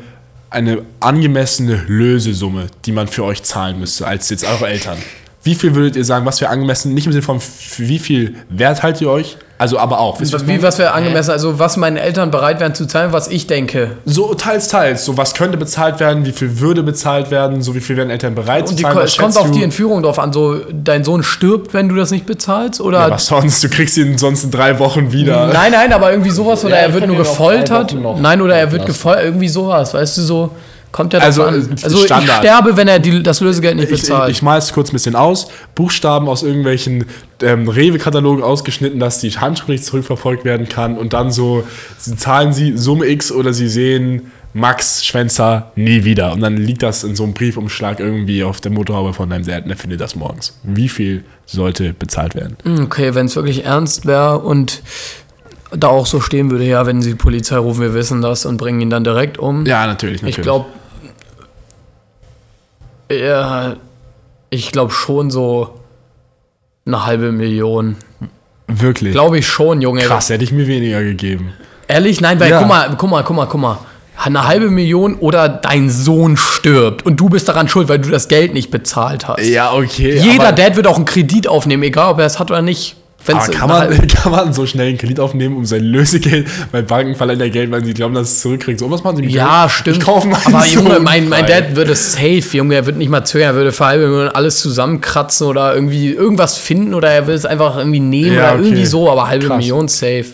eine 0.49 0.81
angemessene 0.99 1.83
Lösesumme, 1.87 2.67
die 2.85 2.91
man 2.91 3.07
für 3.07 3.23
euch 3.23 3.43
zahlen 3.43 3.79
müsste, 3.79 4.07
als 4.07 4.29
jetzt 4.29 4.43
eure 4.43 4.67
Eltern? 4.67 4.97
Wie 5.43 5.55
viel 5.55 5.75
würdet 5.75 5.95
ihr 5.95 6.05
sagen, 6.05 6.25
was 6.25 6.41
wäre 6.41 6.51
angemessen, 6.51 6.93
nicht 6.93 7.05
im 7.05 7.11
Sinne 7.11 7.21
von, 7.23 7.39
für 7.39 7.87
wie 7.87 7.99
viel 7.99 8.35
Wert 8.49 8.81
haltet 8.81 9.01
ihr 9.01 9.09
euch, 9.09 9.37
also 9.57 9.77
aber 9.77 9.99
auch. 9.99 10.19
Wie, 10.19 10.61
was 10.61 10.79
wäre 10.79 10.91
angemessen? 10.91 11.31
Also, 11.31 11.59
was 11.59 11.77
meine 11.77 12.01
Eltern 12.01 12.31
bereit 12.31 12.59
wären 12.59 12.75
zu 12.75 12.85
zahlen, 12.85 13.13
was 13.13 13.29
ich 13.29 13.47
denke. 13.47 13.91
So 14.03 14.33
teils, 14.33 14.67
teils. 14.67 15.05
So 15.05 15.15
was 15.15 15.33
könnte 15.35 15.57
bezahlt 15.57 15.99
werden, 15.99 16.25
wie 16.25 16.31
viel 16.31 16.59
würde 16.59 16.83
bezahlt 16.83 17.31
werden, 17.31 17.61
so 17.61 17.73
wie 17.75 17.79
viel 17.79 17.95
wären 17.95 18.09
Eltern 18.09 18.35
bereit 18.35 18.67
zu 18.67 18.73
Und 18.73 18.81
zahlen. 18.81 18.97
was 18.97 19.11
es 19.11 19.17
kommt 19.17 19.37
auf 19.37 19.51
die 19.51 19.63
Entführung 19.63 20.03
drauf 20.03 20.19
an. 20.19 20.33
So, 20.33 20.59
dein 20.71 21.03
Sohn 21.03 21.23
stirbt, 21.23 21.73
wenn 21.73 21.87
du 21.87 21.95
das 21.95 22.11
nicht 22.11 22.25
bezahlst? 22.25 22.81
Oder. 22.81 22.99
Ja, 22.99 23.11
was 23.11 23.27
sonst? 23.27 23.63
Du 23.63 23.69
kriegst 23.69 23.95
ihn 23.97 24.17
sonst 24.17 24.43
in 24.43 24.51
drei 24.51 24.79
Wochen 24.79 25.11
wieder. 25.11 25.47
Nein, 25.53 25.71
nein, 25.71 25.93
aber 25.93 26.11
irgendwie 26.11 26.31
sowas. 26.31 26.65
Oder 26.65 26.75
Ja, 26.75 26.81
er 26.81 26.93
wird 26.93 27.07
nur 27.07 27.17
gefoltert. 27.17 27.95
Nein, 28.19 28.41
oder 28.41 28.55
er 28.55 28.71
wird 28.71 28.85
gefoltert. 28.85 29.25
Irgendwie 29.25 29.49
sowas. 29.49 29.93
Weißt 29.93 30.17
du, 30.17 30.21
so. 30.23 30.49
Kommt 30.93 31.11
ja 31.11 31.19
Also, 31.19 31.43
an. 31.43 31.55
äh, 31.55 31.75
Also, 31.83 31.97
ich 31.97 32.05
Standard. 32.05 32.37
sterbe, 32.37 32.77
wenn 32.77 32.87
er 32.87 32.99
die, 32.99 33.21
das 33.21 33.41
Lösegeld 33.41 33.75
nicht 33.75 33.89
Ich, 33.91 33.95
ich, 33.95 34.01
bezahlt. 34.03 34.31
ich 34.31 34.41
mal 34.41 34.57
es 34.57 34.71
kurz 34.71 34.89
ein 34.89 34.93
bisschen 34.93 35.15
aus. 35.17 35.47
Buchstaben 35.75 36.29
aus 36.29 36.43
irgendwelchen 36.43 37.05
ähm, 37.41 37.67
Rewe-Katalogen 37.67 38.43
ausgeschnitten, 38.43 38.99
dass 38.99 39.19
die 39.19 39.31
Handschrift 39.31 39.69
nicht 39.69 39.83
zurückverfolgt 39.85 40.45
werden 40.45 40.69
kann. 40.69 40.97
Und 40.97 41.11
dann 41.13 41.31
so, 41.31 41.65
sie 41.97 42.15
zahlen 42.15 42.53
sie 42.53 42.77
Summe 42.77 43.07
X 43.07 43.31
oder 43.31 43.51
sie 43.53 43.67
sehen 43.67 44.31
Max 44.53 45.03
Schwänzer 45.03 45.71
nie 45.75 46.03
wieder. 46.03 46.31
Und 46.31 46.41
dann 46.41 46.57
liegt 46.57 46.83
das 46.83 47.03
in 47.03 47.15
so 47.15 47.23
einem 47.23 47.33
Briefumschlag 47.33 47.99
irgendwie 47.99 48.43
auf 48.43 48.61
der 48.61 48.71
Motorhaube 48.71 49.13
von 49.13 49.27
deinem 49.27 49.43
Dad 49.45 49.65
und 49.65 49.71
er 49.71 49.77
findet 49.77 49.99
das 49.99 50.15
morgens. 50.15 50.55
Wie 50.61 50.89
viel 50.89 51.23
sollte 51.47 51.93
bezahlt 51.93 52.35
werden? 52.35 52.55
Okay, 52.83 53.15
wenn 53.15 53.25
es 53.25 53.35
wirklich 53.35 53.65
ernst 53.65 54.05
wäre 54.05 54.37
und 54.37 54.83
da 55.75 55.87
auch 55.87 56.05
so 56.05 56.21
stehen 56.21 56.51
würde, 56.51 56.65
ja, 56.65 56.85
wenn 56.85 57.01
sie 57.01 57.09
die 57.13 57.15
Polizei 57.15 57.57
rufen, 57.57 57.81
wir 57.81 57.95
wissen 57.95 58.21
das 58.21 58.45
und 58.45 58.57
bringen 58.57 58.79
ihn 58.79 58.91
dann 58.91 59.03
direkt 59.03 59.39
um. 59.39 59.65
Ja, 59.65 59.87
natürlich, 59.87 60.21
natürlich. 60.21 60.37
ich 60.37 60.43
glaube, 60.43 60.65
ja, 63.11 63.75
ich 64.49 64.71
glaube 64.71 64.91
schon 64.91 65.31
so 65.31 65.79
eine 66.85 67.05
halbe 67.05 67.31
Million. 67.31 67.95
Wirklich. 68.67 69.11
Glaube 69.11 69.39
ich 69.39 69.47
schon, 69.47 69.81
Junge. 69.81 70.01
Krass, 70.01 70.29
hätte 70.29 70.43
ich 70.43 70.51
mir 70.51 70.67
weniger 70.67 71.03
gegeben. 71.03 71.53
Ehrlich? 71.87 72.21
Nein, 72.21 72.39
weil 72.39 72.49
Ja. 72.49 72.59
guck 72.59 72.67
mal, 72.67 72.95
guck 72.97 73.09
mal, 73.09 73.23
guck 73.23 73.35
mal, 73.35 73.45
guck 73.45 73.61
mal. 73.61 73.77
Eine 74.15 74.47
halbe 74.47 74.69
Million 74.69 75.15
oder 75.15 75.49
dein 75.49 75.89
Sohn 75.89 76.37
stirbt 76.37 77.05
und 77.05 77.19
du 77.19 77.29
bist 77.29 77.47
daran 77.47 77.67
schuld, 77.67 77.89
weil 77.89 77.99
du 77.99 78.09
das 78.09 78.27
Geld 78.27 78.53
nicht 78.53 78.69
bezahlt 78.71 79.27
hast. 79.27 79.43
Ja, 79.43 79.73
okay. 79.73 80.17
Jeder 80.17 80.51
Dad 80.51 80.75
wird 80.75 80.85
auch 80.87 80.97
einen 80.97 81.05
Kredit 81.05 81.47
aufnehmen, 81.47 81.83
egal 81.83 82.11
ob 82.11 82.19
er 82.19 82.25
es 82.27 82.39
hat 82.39 82.51
oder 82.51 82.61
nicht. 82.61 82.95
Wenn's 83.25 83.43
aber 83.49 83.53
kann, 83.53 83.71
eine 83.71 83.79
halbe- 83.79 83.95
man, 83.97 84.07
kann 84.09 84.31
man 84.31 84.53
so 84.53 84.65
schnell 84.65 84.87
einen 84.89 84.97
Kredit 84.97 85.19
aufnehmen, 85.19 85.55
um 85.57 85.65
sein 85.65 85.83
Lösegeld 85.83 86.47
bei 86.71 86.81
Banken 86.81 87.15
verleihen 87.15 87.39
ja 87.39 87.47
Geld, 87.49 87.71
weil 87.71 87.83
sie 87.85 87.93
glauben, 87.93 88.13
dass 88.15 88.29
es 88.31 88.41
zurückkriegt. 88.41 88.79
So, 88.79 88.89
was 88.91 89.03
machen 89.03 89.17
sie 89.17 89.21
mit 89.23 89.31
Ja, 89.31 89.61
Geld? 89.65 89.71
stimmt. 89.71 89.97
Ich 89.97 90.03
kaufe 90.03 90.27
Aber 90.45 90.65
Junge, 90.65 90.99
mein, 90.99 91.29
mein. 91.29 91.45
Dad 91.45 91.75
würde 91.75 91.95
safe, 91.95 92.41
Junge, 92.57 92.75
er 92.75 92.85
würde 92.85 92.97
nicht 92.97 93.09
mal 93.09 93.23
zögern, 93.23 93.49
er 93.49 93.55
würde 93.55 93.71
vor 93.71 93.87
allem 93.87 94.29
alles 94.33 94.59
zusammenkratzen 94.61 95.47
oder 95.47 95.73
irgendwie 95.73 96.09
irgendwas 96.11 96.57
finden 96.57 96.93
oder 96.93 97.09
er 97.11 97.27
will 97.27 97.35
es 97.35 97.45
einfach 97.45 97.77
irgendwie 97.77 97.99
nehmen 97.99 98.35
Ja, 98.35 98.43
oder 98.49 98.53
okay. 98.59 98.63
irgendwie 98.67 98.85
so, 98.85 99.09
aber 99.09 99.27
halbe 99.27 99.47
Krass. 99.47 99.57
Million 99.57 99.87
safe. 99.87 100.25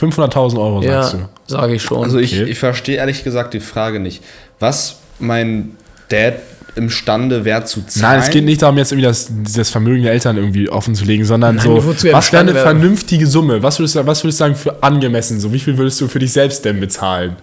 500.000 0.00 0.56
Euro, 0.58 0.82
Ja, 0.82 1.02
sagst 1.02 1.14
du. 1.14 1.18
sage 1.54 1.74
ich 1.74 1.82
schon. 1.82 2.02
Also 2.02 2.18
ich, 2.18 2.32
Okay. 2.40 2.50
ich 2.50 2.58
verstehe 2.58 2.96
ehrlich 2.96 3.22
gesagt 3.22 3.54
die 3.54 3.60
Frage 3.60 4.00
nicht. 4.00 4.22
Was 4.58 4.96
mein 5.20 5.76
Dad 6.08 6.34
imstande 6.74 7.44
wäre 7.44 7.64
zu 7.64 7.82
zahlen. 7.86 8.18
Nein, 8.18 8.26
es 8.26 8.30
geht 8.30 8.44
nicht 8.44 8.62
darum, 8.62 8.78
jetzt 8.78 8.92
irgendwie 8.92 9.06
das, 9.06 9.30
das 9.54 9.70
Vermögen 9.70 10.02
der 10.02 10.12
Eltern 10.12 10.36
irgendwie 10.36 10.68
offen 10.68 10.94
zu 10.94 11.04
legen, 11.04 11.24
sondern 11.24 11.56
Nein, 11.56 11.64
so, 11.64 11.84
wozu 11.84 12.08
was 12.12 12.32
wäre 12.32 12.42
eine 12.42 12.54
wäre. 12.54 12.64
vernünftige 12.64 13.26
Summe? 13.26 13.62
Was 13.62 13.78
würdest, 13.78 13.96
du, 13.96 14.06
was 14.06 14.24
würdest 14.24 14.40
du 14.40 14.44
sagen 14.44 14.54
für 14.54 14.82
angemessen? 14.82 15.38
So, 15.38 15.52
wie 15.52 15.58
viel 15.58 15.76
würdest 15.76 16.00
du 16.00 16.08
für 16.08 16.18
dich 16.18 16.32
selbst 16.32 16.64
denn 16.64 16.80
bezahlen? 16.80 17.36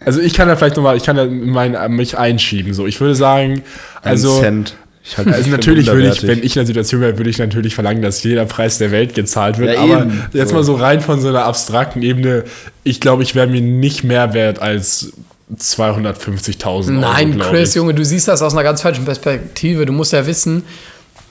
Also 0.00 0.20
ich 0.20 0.34
kann 0.34 0.48
da 0.48 0.56
vielleicht 0.56 0.76
nochmal, 0.76 0.96
ich 0.96 1.02
kann 1.04 1.16
da 1.16 1.26
mein, 1.26 1.76
mich 1.94 2.16
einschieben. 2.16 2.72
So, 2.72 2.86
ich 2.86 3.00
würde 3.00 3.14
sagen, 3.14 3.62
Ein 4.02 4.10
also, 4.10 4.30
Cent. 4.40 4.74
Ich 5.04 5.16
halte 5.16 5.32
also 5.32 5.50
natürlich 5.50 5.86
würde 5.86 6.08
ich, 6.08 6.22
wenn 6.26 6.42
ich 6.42 6.54
in 6.54 6.60
der 6.60 6.66
Situation 6.66 7.00
wäre, 7.00 7.16
würde 7.16 7.30
ich 7.30 7.38
natürlich 7.38 7.74
verlangen, 7.74 8.02
dass 8.02 8.22
jeder 8.22 8.44
Preis 8.44 8.76
der 8.76 8.90
Welt 8.90 9.14
gezahlt 9.14 9.58
wird. 9.58 9.74
Ja, 9.74 9.80
aber 9.80 10.02
eben. 10.02 10.22
jetzt 10.34 10.50
So. 10.50 10.54
mal 10.56 10.64
so 10.64 10.74
rein 10.74 11.00
von 11.00 11.18
so 11.20 11.28
einer 11.28 11.44
abstrakten 11.44 12.02
Ebene, 12.02 12.44
ich 12.84 13.00
glaube, 13.00 13.22
ich 13.22 13.34
wäre 13.34 13.46
mir 13.46 13.62
nicht 13.62 14.04
mehr 14.04 14.34
wert 14.34 14.60
als 14.60 15.12
250.000 15.56 16.66
Euro. 16.66 16.90
Nein, 16.90 17.32
glaub 17.32 17.50
Chris, 17.50 17.70
ich. 17.70 17.74
Junge, 17.76 17.94
du 17.94 18.04
siehst 18.04 18.28
das 18.28 18.42
aus 18.42 18.52
einer 18.52 18.62
ganz 18.62 18.82
falschen 18.82 19.04
Perspektive. 19.04 19.86
Du 19.86 19.92
musst 19.92 20.12
ja 20.12 20.26
wissen, 20.26 20.64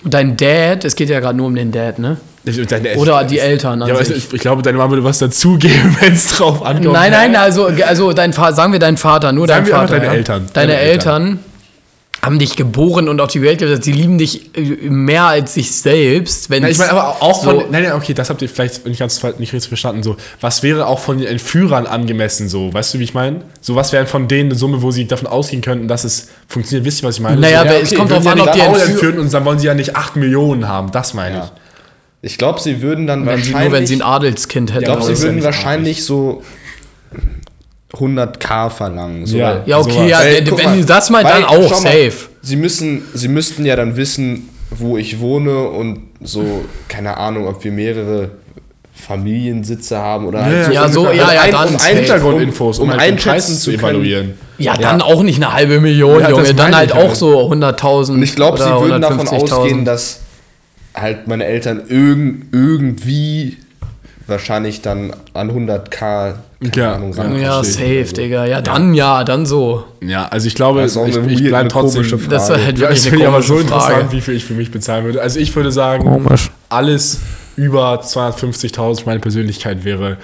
dein 0.04 0.36
Dad, 0.38 0.86
es 0.86 0.96
geht 0.96 1.10
ja 1.10 1.20
gerade 1.20 1.38
nur 1.38 1.48
um 1.48 1.56
den 1.56 1.72
Dad, 1.72 2.00
ne? 2.00 2.18
Ich- 2.44 2.66
deine- 2.66 2.96
Oder 2.96 3.26
die 3.26 3.40
Eltern 3.40 3.82
Ja, 3.82 4.00
ich, 4.00 4.34
ich 4.34 4.40
glaube, 4.42 4.62
deine 4.62 4.78
Mama 4.78 4.92
würde 4.92 5.04
was 5.04 5.20
dazugeben, 5.20 5.96
wenn 6.00 6.14
es 6.14 6.38
drauf 6.38 6.64
ankommt. 6.66 6.94
Nein, 6.94 7.12
nein, 7.12 7.36
also, 7.36 7.70
also 7.86 8.14
dein 8.14 8.32
Vater, 8.32 8.56
sagen 8.56 8.72
wir 8.72 8.80
dein 8.80 8.96
Vater, 8.98 9.34
nur 9.34 9.48
Sagen 9.48 9.66
dein 9.66 9.74
Vater. 9.74 9.94
deine 9.96 10.06
ja? 10.06 10.14
Eltern. 10.14 10.46
Deine, 10.54 10.68
Deine 10.74 10.80
Eltern. 10.82 11.40
Haben 12.22 12.40
dich 12.40 12.56
geboren 12.56 13.10
und 13.10 13.22
auf 13.22 13.32
die 13.32 13.42
Welt 13.42 13.60
gesetzt. 13.60 13.84
Sie 13.84 13.92
lieben 13.92 14.18
dich 14.18 14.56
äh, 14.58 14.90
mehr 14.90 15.26
als 15.26 15.54
sich 15.54 15.72
selbst. 15.72 16.50
Wenn 16.50 16.66
ich 16.66 16.78
meine 16.78 16.92
aber 16.92 17.22
auch 17.22 17.44
so, 17.44 17.52
von. 17.52 17.72
Nein, 17.72 17.84
nein, 17.84 17.94
okay, 17.94 18.14
das 18.14 18.30
habt 18.30 18.42
ihr 18.42 18.50
vielleicht 18.50 18.86
nicht 18.86 19.00
ganz 19.00 19.22
nicht 19.24 19.54
richtig 19.54 19.68
verstanden. 19.68 20.04
So, 20.04 20.18
was 20.42 20.64
wäre 20.64 20.88
auch 20.88 21.00
von 21.00 21.20
den 21.20 21.28
Entführern 21.28 21.86
angemessen? 21.86 22.50
So, 22.50 22.74
weißt 22.74 22.94
du, 22.94 23.00
wie 23.00 23.04
ich 23.04 23.14
meine? 23.14 23.42
So, 23.62 23.76
was 23.76 23.94
wäre 23.94 24.08
von 24.08 24.28
denen 24.28 24.50
eine 24.50 24.60
Summe, 24.60 24.82
wo 24.82 24.92
sie 24.92 25.06
davon 25.06 25.28
ausgehen 25.28 25.62
könnten, 25.62 25.88
dass 25.88 26.04
es 26.04 26.30
funktioniert? 26.48 26.86
Wisst 26.86 27.04
ihr, 27.04 27.08
was 27.08 27.16
ich 27.16 27.22
meine? 27.22 27.40
Naja, 27.40 27.62
so, 27.62 27.70
aber 27.70 27.82
es 27.82 27.96
kommt 27.96 28.12
drauf 28.12 28.28
an, 28.28 28.38
ja 28.38 28.44
ob 28.44 28.54
nicht 28.56 28.66
die 28.88 28.92
entführen 28.92 29.20
und 29.20 29.34
dann 29.34 29.46
wollen 29.46 29.60
sie 29.60 29.68
ja 29.68 29.74
nicht 29.74 29.96
8 29.96 30.16
Millionen 30.16 30.68
haben. 30.68 30.92
Das 30.92 31.14
meine 31.14 31.38
Ja. 31.38 31.52
Ich 32.22 32.38
glaube, 32.38 32.60
sie 32.60 32.82
würden 32.82 33.06
dann 33.06 33.26
wenn 33.26 33.42
sie, 33.42 33.54
wahrscheinlich. 33.54 33.70
nur 33.70 33.80
wenn 33.80 33.88
sie 33.88 33.96
ein 33.96 34.02
Adelskind 34.02 34.72
hätten. 34.72 34.82
ich 34.82 34.86
glaube, 34.86 35.04
sie 35.04 35.14
ja 35.14 35.22
würden 35.22 35.44
wahrscheinlich 35.44 36.04
so 36.04 36.44
100k 37.94 38.70
verlangen. 38.70 39.26
So, 39.26 39.38
Ja. 39.38 39.56
weil- 39.56 39.64
ja, 39.66 39.80
okay, 39.80 40.10
ja, 40.10 40.20
Weil, 40.20 40.46
wenn 40.46 40.64
mal, 40.66 40.86
das 40.86 41.10
meint, 41.10 41.26
weil, 41.26 41.34
dann 41.42 41.46
auch 41.46 41.70
mal, 41.70 41.76
safe. 41.76 42.14
Sie 42.42 42.56
müssen, 42.56 43.04
sie 43.14 43.28
müssten 43.30 43.66
ja 43.66 43.76
dann 43.76 43.96
wissen, 43.96 44.50
wo 44.72 44.98
ich 44.98 45.20
wohne 45.20 45.64
und 45.70 46.02
so, 46.22 46.66
keine 46.90 47.16
Ahnung, 47.18 47.48
ob 47.48 47.64
wir 47.64 47.72
mehrere 47.72 48.32
Familiensitze 48.94 49.98
haben 49.98 50.26
oder 50.26 50.44
halt 50.44 50.74
Ja, 50.74 50.88
so, 50.90 51.06
ja, 51.08 51.14
ja, 51.34 51.42
ein- 51.42 51.52
dann 51.52 51.76
um 51.76 51.80
Hintergrundinfos, 51.82 52.80
um, 52.80 52.86
um 52.86 52.92
halt 52.92 53.02
einschätzen 53.14 53.56
zu 53.56 53.72
evaluieren. 53.72 54.34
Ja, 54.58 54.76
dann 54.76 55.02
auch 55.02 55.22
nicht 55.24 55.38
eine 55.42 55.54
halbe 55.54 55.80
Million, 55.80 56.20
Ja, 56.20 56.30
Junge. 56.32 56.54
Dann 56.56 56.76
halt 56.76 56.92
auch 56.92 56.98
halt. 57.10 57.16
so 57.16 57.40
100.000. 57.48 58.18
Und 58.18 58.24
ich 58.24 58.36
glaube, 58.36 58.58
sie 58.58 58.66
würden 58.66 59.02
davon 59.02 59.20
150.000. 59.28 59.54
ausgehen, 59.54 59.86
dass 59.86 60.22
halt 60.96 61.28
meine 61.28 61.46
Eltern 61.46 61.84
irgend, 61.88 62.46
irgendwie 62.54 63.58
wahrscheinlich 64.28 64.82
dann 64.82 65.14
an 65.34 65.52
100k 65.52 66.34
keine 66.60 66.76
Ja, 66.76 66.94
Ahnung, 66.96 67.14
ja. 67.16 67.36
Ja, 67.38 67.64
safe, 67.64 68.06
Digga. 68.16 68.46
Ja, 68.46 68.62
dann 68.62 68.94
ja, 68.96 69.24
dann 69.24 69.46
so. 69.46 69.84
Ja, 70.02 70.26
also 70.28 70.48
ich 70.48 70.56
glaube, 70.56 70.82
Das 70.82 70.92
ist 70.92 70.98
auch 70.98 71.06
ich, 71.08 71.16
ich 71.42 71.44
bleibe 71.48 71.70
trotzdem. 71.70 72.02
komische 72.02 72.18
Frage. 72.18 72.30
Das 72.34 72.50
ist 72.50 72.50
halt 72.50 72.62
Ja, 72.80 72.90
wirklich 72.90 72.90
das 72.90 73.02
eine 73.02 73.10
finde 73.12 73.24
ich 73.24 73.28
aber 73.28 73.42
so 73.44 73.60
interessant, 73.60 73.94
Frage. 73.94 74.12
wie 74.12 74.22
viel 74.22 74.34
ich 74.36 74.46
für 74.46 74.54
mich 74.56 74.72
bezahlen 74.72 75.06
würde. 75.06 75.22
Also 75.22 75.40
ich 75.40 75.56
würde 75.56 75.72
sagen, 75.72 76.04
Komisch. 76.04 76.50
alles 76.70 77.20
über 77.56 78.02
250.000 78.02 79.04
meine 79.06 79.20
Persönlichkeit 79.20 79.84
wäre 79.86 80.18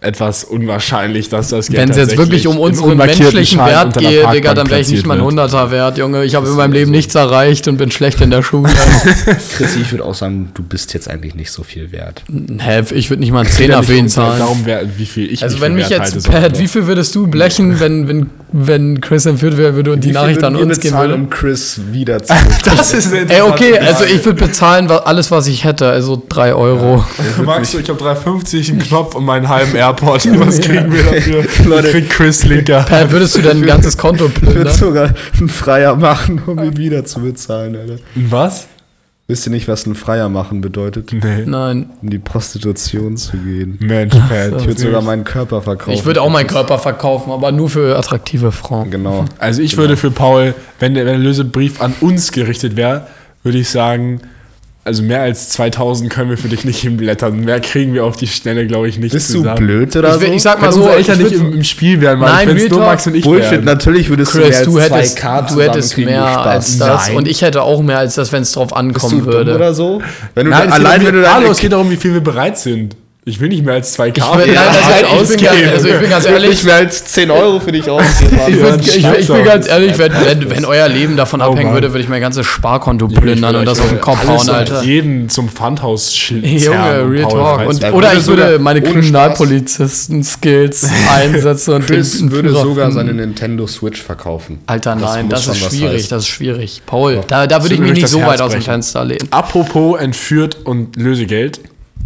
etwas 0.00 0.44
unwahrscheinlich, 0.44 1.28
dass 1.28 1.48
das 1.48 1.68
Geld 1.68 1.78
Wenn 1.78 1.90
es 1.90 1.96
jetzt 1.96 2.10
tatsächlich 2.10 2.44
wirklich 2.44 2.46
um 2.46 2.58
unseren 2.58 2.96
menschlichen 2.96 3.58
Schein 3.58 3.94
Wert 3.94 3.98
geht, 3.98 4.32
Digga, 4.32 4.54
dann 4.54 4.70
wäre 4.70 4.80
ich 4.80 4.88
nicht 4.88 5.06
mal 5.06 5.14
ein 5.14 5.20
wird. 5.20 5.30
Hunderter 5.30 5.70
wert, 5.70 5.98
Junge. 5.98 6.24
Ich 6.24 6.34
habe 6.34 6.48
in 6.48 6.54
meinem 6.54 6.72
Leben 6.72 6.90
nichts 6.90 7.14
erreicht 7.14 7.66
und 7.68 7.76
bin 7.78 7.90
schlecht 7.90 8.20
in 8.20 8.30
der 8.30 8.42
Schule. 8.42 8.72
Chrissy, 9.56 9.80
ich 9.80 9.92
würde 9.92 10.04
auch 10.04 10.14
sagen, 10.14 10.50
du 10.54 10.62
bist 10.62 10.94
jetzt 10.94 11.08
eigentlich 11.08 11.34
nicht 11.34 11.50
so 11.50 11.62
viel 11.62 11.90
wert. 11.92 12.22
Hä, 12.58 12.82
ich 12.94 13.10
würde 13.10 13.20
nicht 13.20 13.32
mal 13.32 13.40
einen 13.40 13.50
Zehner 13.50 13.82
für 13.82 13.94
ihn 13.94 14.08
zahlen. 14.08 14.38
Darum, 14.38 14.60
wer, 14.64 14.98
wie 14.98 15.06
viel 15.06 15.32
ich 15.32 15.42
Also 15.42 15.60
wenn 15.60 15.74
mich 15.74 15.90
wert 15.90 16.14
jetzt, 16.14 16.30
Pat, 16.30 16.58
wie 16.58 16.68
viel 16.68 16.86
würdest 16.86 17.14
du 17.14 17.26
blechen, 17.26 17.80
wenn, 17.80 18.08
wenn 18.08 18.30
wenn 18.52 19.00
Chris 19.00 19.26
entführt 19.26 19.56
werden 19.56 19.76
würde 19.76 19.92
und 19.92 20.00
die 20.02 20.08
Wie 20.08 20.12
viel 20.12 20.20
Nachricht 20.20 20.42
an 20.44 20.56
uns 20.56 20.80
gehen 20.80 20.90
bezahlen, 20.92 21.10
würde. 21.10 21.22
um 21.22 21.30
Chris 21.30 21.80
wieder 21.92 22.22
zu 22.22 22.32
Das 22.64 22.94
ist 22.94 23.12
eine 23.12 23.30
Ey, 23.30 23.42
okay, 23.42 23.78
also 23.78 24.04
ich 24.04 24.24
würde 24.24 24.46
bezahlen 24.46 24.90
alles, 24.90 25.30
was 25.30 25.46
ich 25.46 25.64
hätte, 25.64 25.88
also 25.88 26.22
3 26.28 26.54
Euro. 26.54 27.04
Max, 27.44 27.74
ich 27.74 27.88
habe 27.88 28.02
3,50, 28.02 28.70
einen 28.70 28.78
Knopf 28.80 29.14
und 29.14 29.24
meinen 29.24 29.48
halben 29.48 29.74
Airport. 29.76 30.26
Was 30.40 30.60
kriegen 30.60 30.92
wir 30.92 31.02
dafür? 31.02 31.44
Leute. 31.66 31.88
Ich 31.88 31.92
krieg 31.94 32.10
Chris 32.10 32.44
Linker. 32.44 32.82
Per, 32.82 33.10
würdest 33.10 33.36
du 33.36 33.42
dein 33.42 33.62
ganzes 33.62 33.96
Konto 33.96 34.26
Ich 34.26 34.40
würde 34.42 34.52
plündern? 34.52 34.74
sogar 34.74 35.14
einen 35.38 35.48
Freier 35.48 35.96
machen, 35.96 36.40
um 36.46 36.58
ihn 36.62 36.76
wieder 36.76 37.04
zu 37.04 37.20
bezahlen, 37.20 37.76
Alter. 37.76 37.96
Was? 38.14 38.66
Wisst 39.30 39.46
ihr 39.46 39.50
nicht, 39.50 39.68
was 39.68 39.84
ein 39.84 39.94
Freier 39.94 40.30
machen 40.30 40.62
bedeutet? 40.62 41.12
Nee. 41.12 41.44
Nein. 41.44 41.90
In 42.00 42.08
die 42.08 42.18
Prostitution 42.18 43.18
zu 43.18 43.36
gehen. 43.36 43.76
Mensch, 43.78 44.14
Pat. 44.14 44.58
Ich 44.58 44.66
würde 44.66 44.80
sogar 44.80 45.02
meinen 45.02 45.24
Körper 45.24 45.60
verkaufen. 45.60 45.92
Ich 45.92 46.06
würde 46.06 46.22
auch 46.22 46.30
meinen 46.30 46.46
Körper 46.46 46.78
verkaufen, 46.78 47.30
aber 47.30 47.52
nur 47.52 47.68
für 47.68 47.98
attraktive 47.98 48.52
Frauen. 48.52 48.90
Genau. 48.90 49.26
Also 49.36 49.60
ich 49.60 49.76
würde 49.76 49.98
für 49.98 50.10
Paul, 50.10 50.54
wenn 50.78 50.94
der, 50.94 51.04
wenn 51.04 51.20
der 51.20 51.22
Lösebrief 51.22 51.82
an 51.82 51.92
uns 52.00 52.32
gerichtet 52.32 52.74
wäre, 52.76 53.06
würde 53.42 53.58
ich 53.58 53.68
sagen, 53.68 54.22
also 54.88 55.02
mehr 55.04 55.20
als 55.20 55.50
2000 55.50 56.10
können 56.10 56.30
wir 56.30 56.36
für 56.38 56.48
dich 56.48 56.64
nicht 56.64 56.80
hinblättern. 56.80 57.38
Mehr 57.44 57.60
kriegen 57.60 57.94
wir 57.94 58.04
auf 58.04 58.16
die 58.16 58.26
Schnelle, 58.26 58.66
glaube 58.66 58.88
ich, 58.88 58.98
nicht 58.98 59.12
Bist 59.12 59.28
du 59.30 59.38
zusammen. 59.38 59.56
blöd 59.64 59.94
oder 59.94 60.16
Ich, 60.16 60.26
so? 60.26 60.32
ich 60.32 60.42
sag 60.42 60.56
Wenn 60.56 60.66
mal 60.66 60.72
so, 60.72 60.78
unsere 60.80 60.96
Eltern 60.96 61.20
ich 61.20 61.30
nicht 61.30 61.40
im, 61.40 61.52
im 61.52 61.64
Spiel 61.64 62.00
wären, 62.00 62.18
Nein, 62.18 62.48
wenn 62.48 62.56
es 62.56 62.68
nur. 62.70 62.80
Max 62.80 63.06
und 63.06 63.14
ich 63.14 63.22
Bullshit, 63.24 63.50
wären. 63.52 63.64
natürlich 63.64 64.08
würdest 64.10 64.34
du 64.34 64.38
mehr 64.38 64.46
Chris, 64.48 64.56
als 64.58 64.66
du 64.66 64.80
hättest, 64.80 65.18
2K 65.18 65.54
du 65.54 65.60
hättest 65.62 65.98
mehr 65.98 66.26
Spaß. 66.28 66.46
als 66.46 66.78
das 66.78 67.06
Nein. 67.08 67.16
und 67.16 67.28
ich 67.28 67.42
hätte 67.42 67.62
auch 67.62 67.80
mehr 67.82 67.98
als 67.98 68.14
das, 68.16 68.32
wenn 68.32 68.42
es 68.42 68.52
drauf 68.52 68.68
Bist 68.68 68.74
du 68.74 68.76
ankommen 68.78 69.18
dumm 69.24 69.26
würde. 69.32 69.54
oder 69.54 69.74
so? 69.74 70.02
Wenn 70.34 70.46
du 70.46 70.50
Nein, 70.50 70.68
da, 70.68 70.74
allein 70.74 71.04
wenn 71.06 71.14
du 71.14 71.22
deine 71.22 71.34
Hallo, 71.34 71.50
es 71.52 71.60
geht 71.60 71.72
darum, 71.72 71.90
wie 71.90 71.96
viel 71.96 72.14
wir 72.14 72.20
bereit 72.22 72.58
sind. 72.58 72.96
Ich 73.28 73.38
will 73.40 73.50
nicht 73.50 73.62
mehr 73.62 73.74
als 73.74 73.98
2K. 73.98 74.16
Ich, 74.16 74.24
will, 74.38 74.54
nein, 74.54 74.64
also, 74.66 74.78
ich, 75.22 75.28
bin, 75.28 75.40
ganz- 75.46 75.72
also 75.74 75.88
ich 75.88 76.00
bin 76.00 76.08
ganz 76.10 76.24
Ich 76.24 76.30
würde 76.30 76.44
ehrlich, 76.44 76.50
nicht 76.50 76.64
mehr 76.64 76.74
als 76.76 77.04
10 77.04 77.30
Euro 77.30 77.60
für 77.60 77.72
dich 77.72 77.90
ausgeben. 77.90 78.38
ich, 78.48 78.56
Ja, 79.02 79.12
ich, 79.12 79.20
ich, 79.20 79.26
bin 79.28 79.44
ganz 79.44 79.68
ehrlich, 79.68 79.98
wenn, 79.98 80.12
wenn, 80.24 80.48
wenn 80.50 80.64
euer 80.64 80.88
Leben 80.88 81.14
davon 81.16 81.42
Oh 81.42 81.44
abhängen 81.44 81.66
Mann. 81.66 81.74
würde, 81.74 81.92
würde 81.92 82.02
ich 82.02 82.08
mein 82.08 82.22
ganzes 82.22 82.46
Sparkonto 82.46 83.06
plündern 83.08 83.54
und 83.56 83.66
das 83.66 83.80
auf 83.80 83.90
den 83.90 84.00
Kopf 84.00 84.26
hauen, 84.26 84.48
Alter. 84.48 84.82
jeden 84.82 85.28
zum 85.28 85.50
Pfandhaus 85.50 86.14
schildern. 86.14 86.52
Junge, 86.56 87.10
Real 87.10 87.28
Talk. 87.30 87.66
Und, 87.68 87.84
oder 87.92 88.14
ich 88.14 88.26
würde 88.26 88.58
meine 88.58 88.80
Kriminalpolizisten-Skills 88.80 90.88
einsetzen 91.14 91.74
und 91.74 91.86
Chris 91.86 92.18
den 92.18 92.30
würde 92.30 92.48
Führer 92.48 92.62
sogar 92.62 92.90
seine 92.92 93.12
Nintendo 93.12 93.66
Switch 93.66 94.02
verkaufen. 94.02 94.60
Alter, 94.66 94.94
nein, 94.94 95.28
das, 95.28 95.44
schon 95.44 95.52
ist 95.54 95.68
schwierig, 95.68 96.08
das 96.08 96.22
ist 96.22 96.28
schwierig. 96.28 96.80
Paul, 96.86 97.20
da, 97.28 97.46
da 97.46 97.62
würde 97.62 97.74
ich 97.74 97.80
mich 97.80 97.92
nicht 97.92 98.04
das 98.04 98.10
so 98.10 98.22
weit 98.22 98.40
aus 98.40 98.52
dem. 98.52 98.62
Fenster 98.62 99.04
lehnen. 99.04 99.28
Apropos 99.30 100.00
entführt 100.00 100.56
und 100.64 100.96
Lösegeld. 100.96 101.60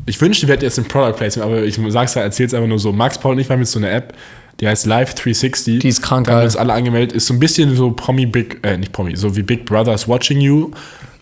Ich 0.07 0.20
wünschte, 0.20 0.46
wir 0.48 0.55
hätten 0.55 0.64
jetzt 0.64 0.78
ein 0.78 0.84
Product 0.86 1.12
Placement, 1.16 1.50
aber 1.50 1.62
ich 1.62 1.78
sag's 1.88 2.14
ja, 2.14 2.22
erzähl's 2.22 2.55
einfach 2.55 2.68
nur 2.68 2.78
so. 2.78 2.92
Max 2.92 3.18
Paul 3.18 3.32
und 3.34 3.38
ich 3.38 3.48
waren 3.48 3.59
mit 3.61 3.68
so 3.68 3.78
einer 3.78 3.90
App, 3.92 4.12
die 4.61 4.66
heißt 4.66 4.86
Live 4.86 5.14
360. 5.14 5.78
Die 5.80 5.88
ist 5.88 6.03
krank 6.03 6.26
Da 6.26 6.32
haben 6.32 6.40
wir 6.40 6.44
uns 6.44 6.57
alle 6.57 6.72
angemeldet. 6.72 7.12
Ist 7.12 7.26
so 7.26 7.34
ein 7.34 7.38
bisschen 7.40 7.74
so 7.76 7.90
Promi 7.92 8.26
Big, 8.26 8.59
äh, 8.62 8.76
nicht 8.76 8.92
Promi, 8.92 9.14
so 9.16 9.34
wie 9.36 9.42
Big 9.42 9.64
Brothers 9.64 10.09
Watching 10.09 10.40
You. 10.40 10.70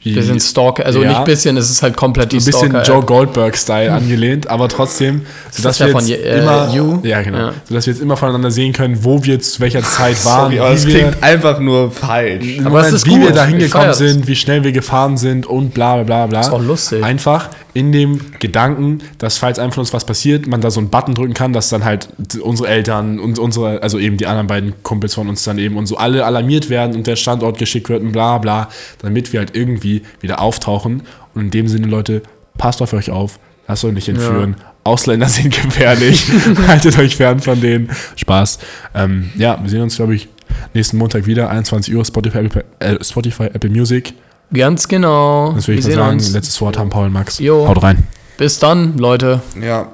Wie, 0.02 0.14
Wir 0.14 0.22
sind 0.22 0.40
Stalker, 0.40 0.86
also 0.86 1.02
Ja. 1.02 1.10
nicht 1.10 1.24
bisschen, 1.26 1.58
es 1.58 1.68
ist 1.68 1.82
halt 1.82 1.94
komplett 1.94 2.32
die 2.32 2.38
ein 2.38 2.44
bisschen 2.46 2.70
Stalker. 2.70 2.88
Joe 2.90 3.02
Goldberg-Style 3.04 3.92
angelehnt, 3.92 4.48
aber 4.48 4.66
trotzdem, 4.70 5.26
sodass 5.50 5.78
wir 5.78 5.88
von 5.88 6.00
jetzt 6.06 6.08
Je- 6.08 6.26
äh, 6.26 6.38
immer, 6.40 6.72
You? 6.74 7.00
ja 7.02 7.20
genau, 7.20 7.36
Ja. 7.36 7.52
sodass 7.68 7.86
wir 7.86 7.92
jetzt 7.92 8.00
immer 8.02 8.16
voneinander 8.16 8.50
sehen 8.50 8.72
können, 8.72 9.04
wo 9.04 9.22
wir 9.22 9.38
zu 9.40 9.60
welcher 9.60 9.82
Zeit 9.82 10.16
waren, 10.24 10.44
Sorry, 10.52 10.58
aber 10.58 10.70
es 10.70 10.86
wir, 10.86 10.94
klingt 11.00 11.22
einfach 11.22 11.60
nur 11.60 11.90
falsch. 11.90 12.46
Aber 12.64 12.80
es 12.80 12.86
Moment, 12.86 12.94
ist 12.94 13.04
wie 13.06 13.10
gut. 13.10 13.20
wir 13.24 13.30
da 13.32 13.44
hingekommen 13.44 13.88
das. 13.88 13.98
sind, 13.98 14.26
wie 14.26 14.36
schnell 14.36 14.64
wir 14.64 14.72
gefahren 14.72 15.18
sind 15.18 15.44
und 15.44 15.74
bla 15.74 15.96
bla 15.96 16.04
bla 16.04 16.26
bla. 16.28 16.40
Ist 16.40 16.50
auch 16.50 16.62
lustig. 16.62 17.04
Einfach 17.04 17.50
in 17.72 17.92
dem 17.92 18.20
Gedanken, 18.38 19.00
dass 19.18 19.38
falls 19.38 19.58
einem 19.58 19.72
von 19.72 19.82
uns 19.82 19.92
was 19.92 20.04
passiert, 20.04 20.46
man 20.46 20.60
da 20.60 20.70
so 20.70 20.80
einen 20.80 20.90
Button 20.90 21.14
drücken 21.14 21.34
kann, 21.34 21.52
dass 21.52 21.68
dann 21.68 21.84
halt 21.84 22.08
unsere 22.42 22.68
Eltern 22.68 23.18
und 23.20 23.38
unsere, 23.38 23.82
also 23.82 23.98
eben 23.98 24.16
die 24.16 24.26
anderen 24.26 24.46
beiden 24.46 24.82
Kumpels 24.82 25.14
von 25.14 25.28
uns 25.28 25.44
dann 25.44 25.58
eben 25.58 25.76
und 25.76 25.86
so 25.86 25.96
alle 25.96 26.24
alarmiert 26.24 26.70
werden 26.70 26.96
und 26.96 27.06
der 27.06 27.16
Standort 27.16 27.58
geschickt 27.58 27.88
wird 27.88 28.02
und 28.02 28.12
bla 28.12 28.38
bla, 28.38 28.68
damit 29.00 29.32
wir 29.32 29.40
halt 29.40 29.54
irgendwie 29.54 30.02
wieder 30.20 30.40
auftauchen. 30.40 31.02
Und 31.34 31.42
in 31.42 31.50
dem 31.50 31.68
Sinne, 31.68 31.86
Leute, 31.86 32.22
passt 32.58 32.82
auf 32.82 32.92
euch 32.92 33.10
auf, 33.10 33.38
lasst 33.68 33.84
euch 33.84 33.94
nicht 33.94 34.08
entführen. 34.08 34.56
Ausländer 34.82 35.28
sind 35.28 35.54
gefährlich. 35.54 36.26
Haltet 36.66 36.98
euch 36.98 37.16
fern 37.16 37.40
von 37.40 37.60
denen. 37.60 37.90
Spaß. 38.16 38.58
Ähm, 38.94 39.30
ja, 39.36 39.58
wir 39.62 39.68
sehen 39.68 39.82
uns, 39.82 39.96
glaube 39.96 40.14
ich, 40.14 40.28
nächsten 40.74 40.96
Montag 40.96 41.26
wieder, 41.26 41.50
21 41.50 41.94
Uhr, 41.94 42.04
Spotify, 42.04 42.38
Apple, 42.38 42.64
äh, 42.78 42.96
Spotify, 43.04 43.44
Apple 43.44 43.70
Music. 43.70 44.14
Ganz 44.53 44.88
genau. 44.88 45.53
Das 45.53 45.68
will 45.68 45.78
ich 45.78 45.86
mal 45.86 45.92
sagen. 45.94 46.12
uns. 46.14 46.32
Letztes 46.32 46.61
Wort 46.61 46.78
haben 46.78 46.90
Paul 46.90 47.07
und 47.07 47.12
Max. 47.12 47.38
Jo. 47.38 47.68
Haut 47.68 47.82
rein. 47.82 48.07
Bis 48.36 48.59
dann, 48.59 48.98
Leute. 48.98 49.40
Ja, 49.61 49.88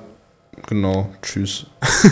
genau. 0.67 1.11
Tschüss. 1.23 1.67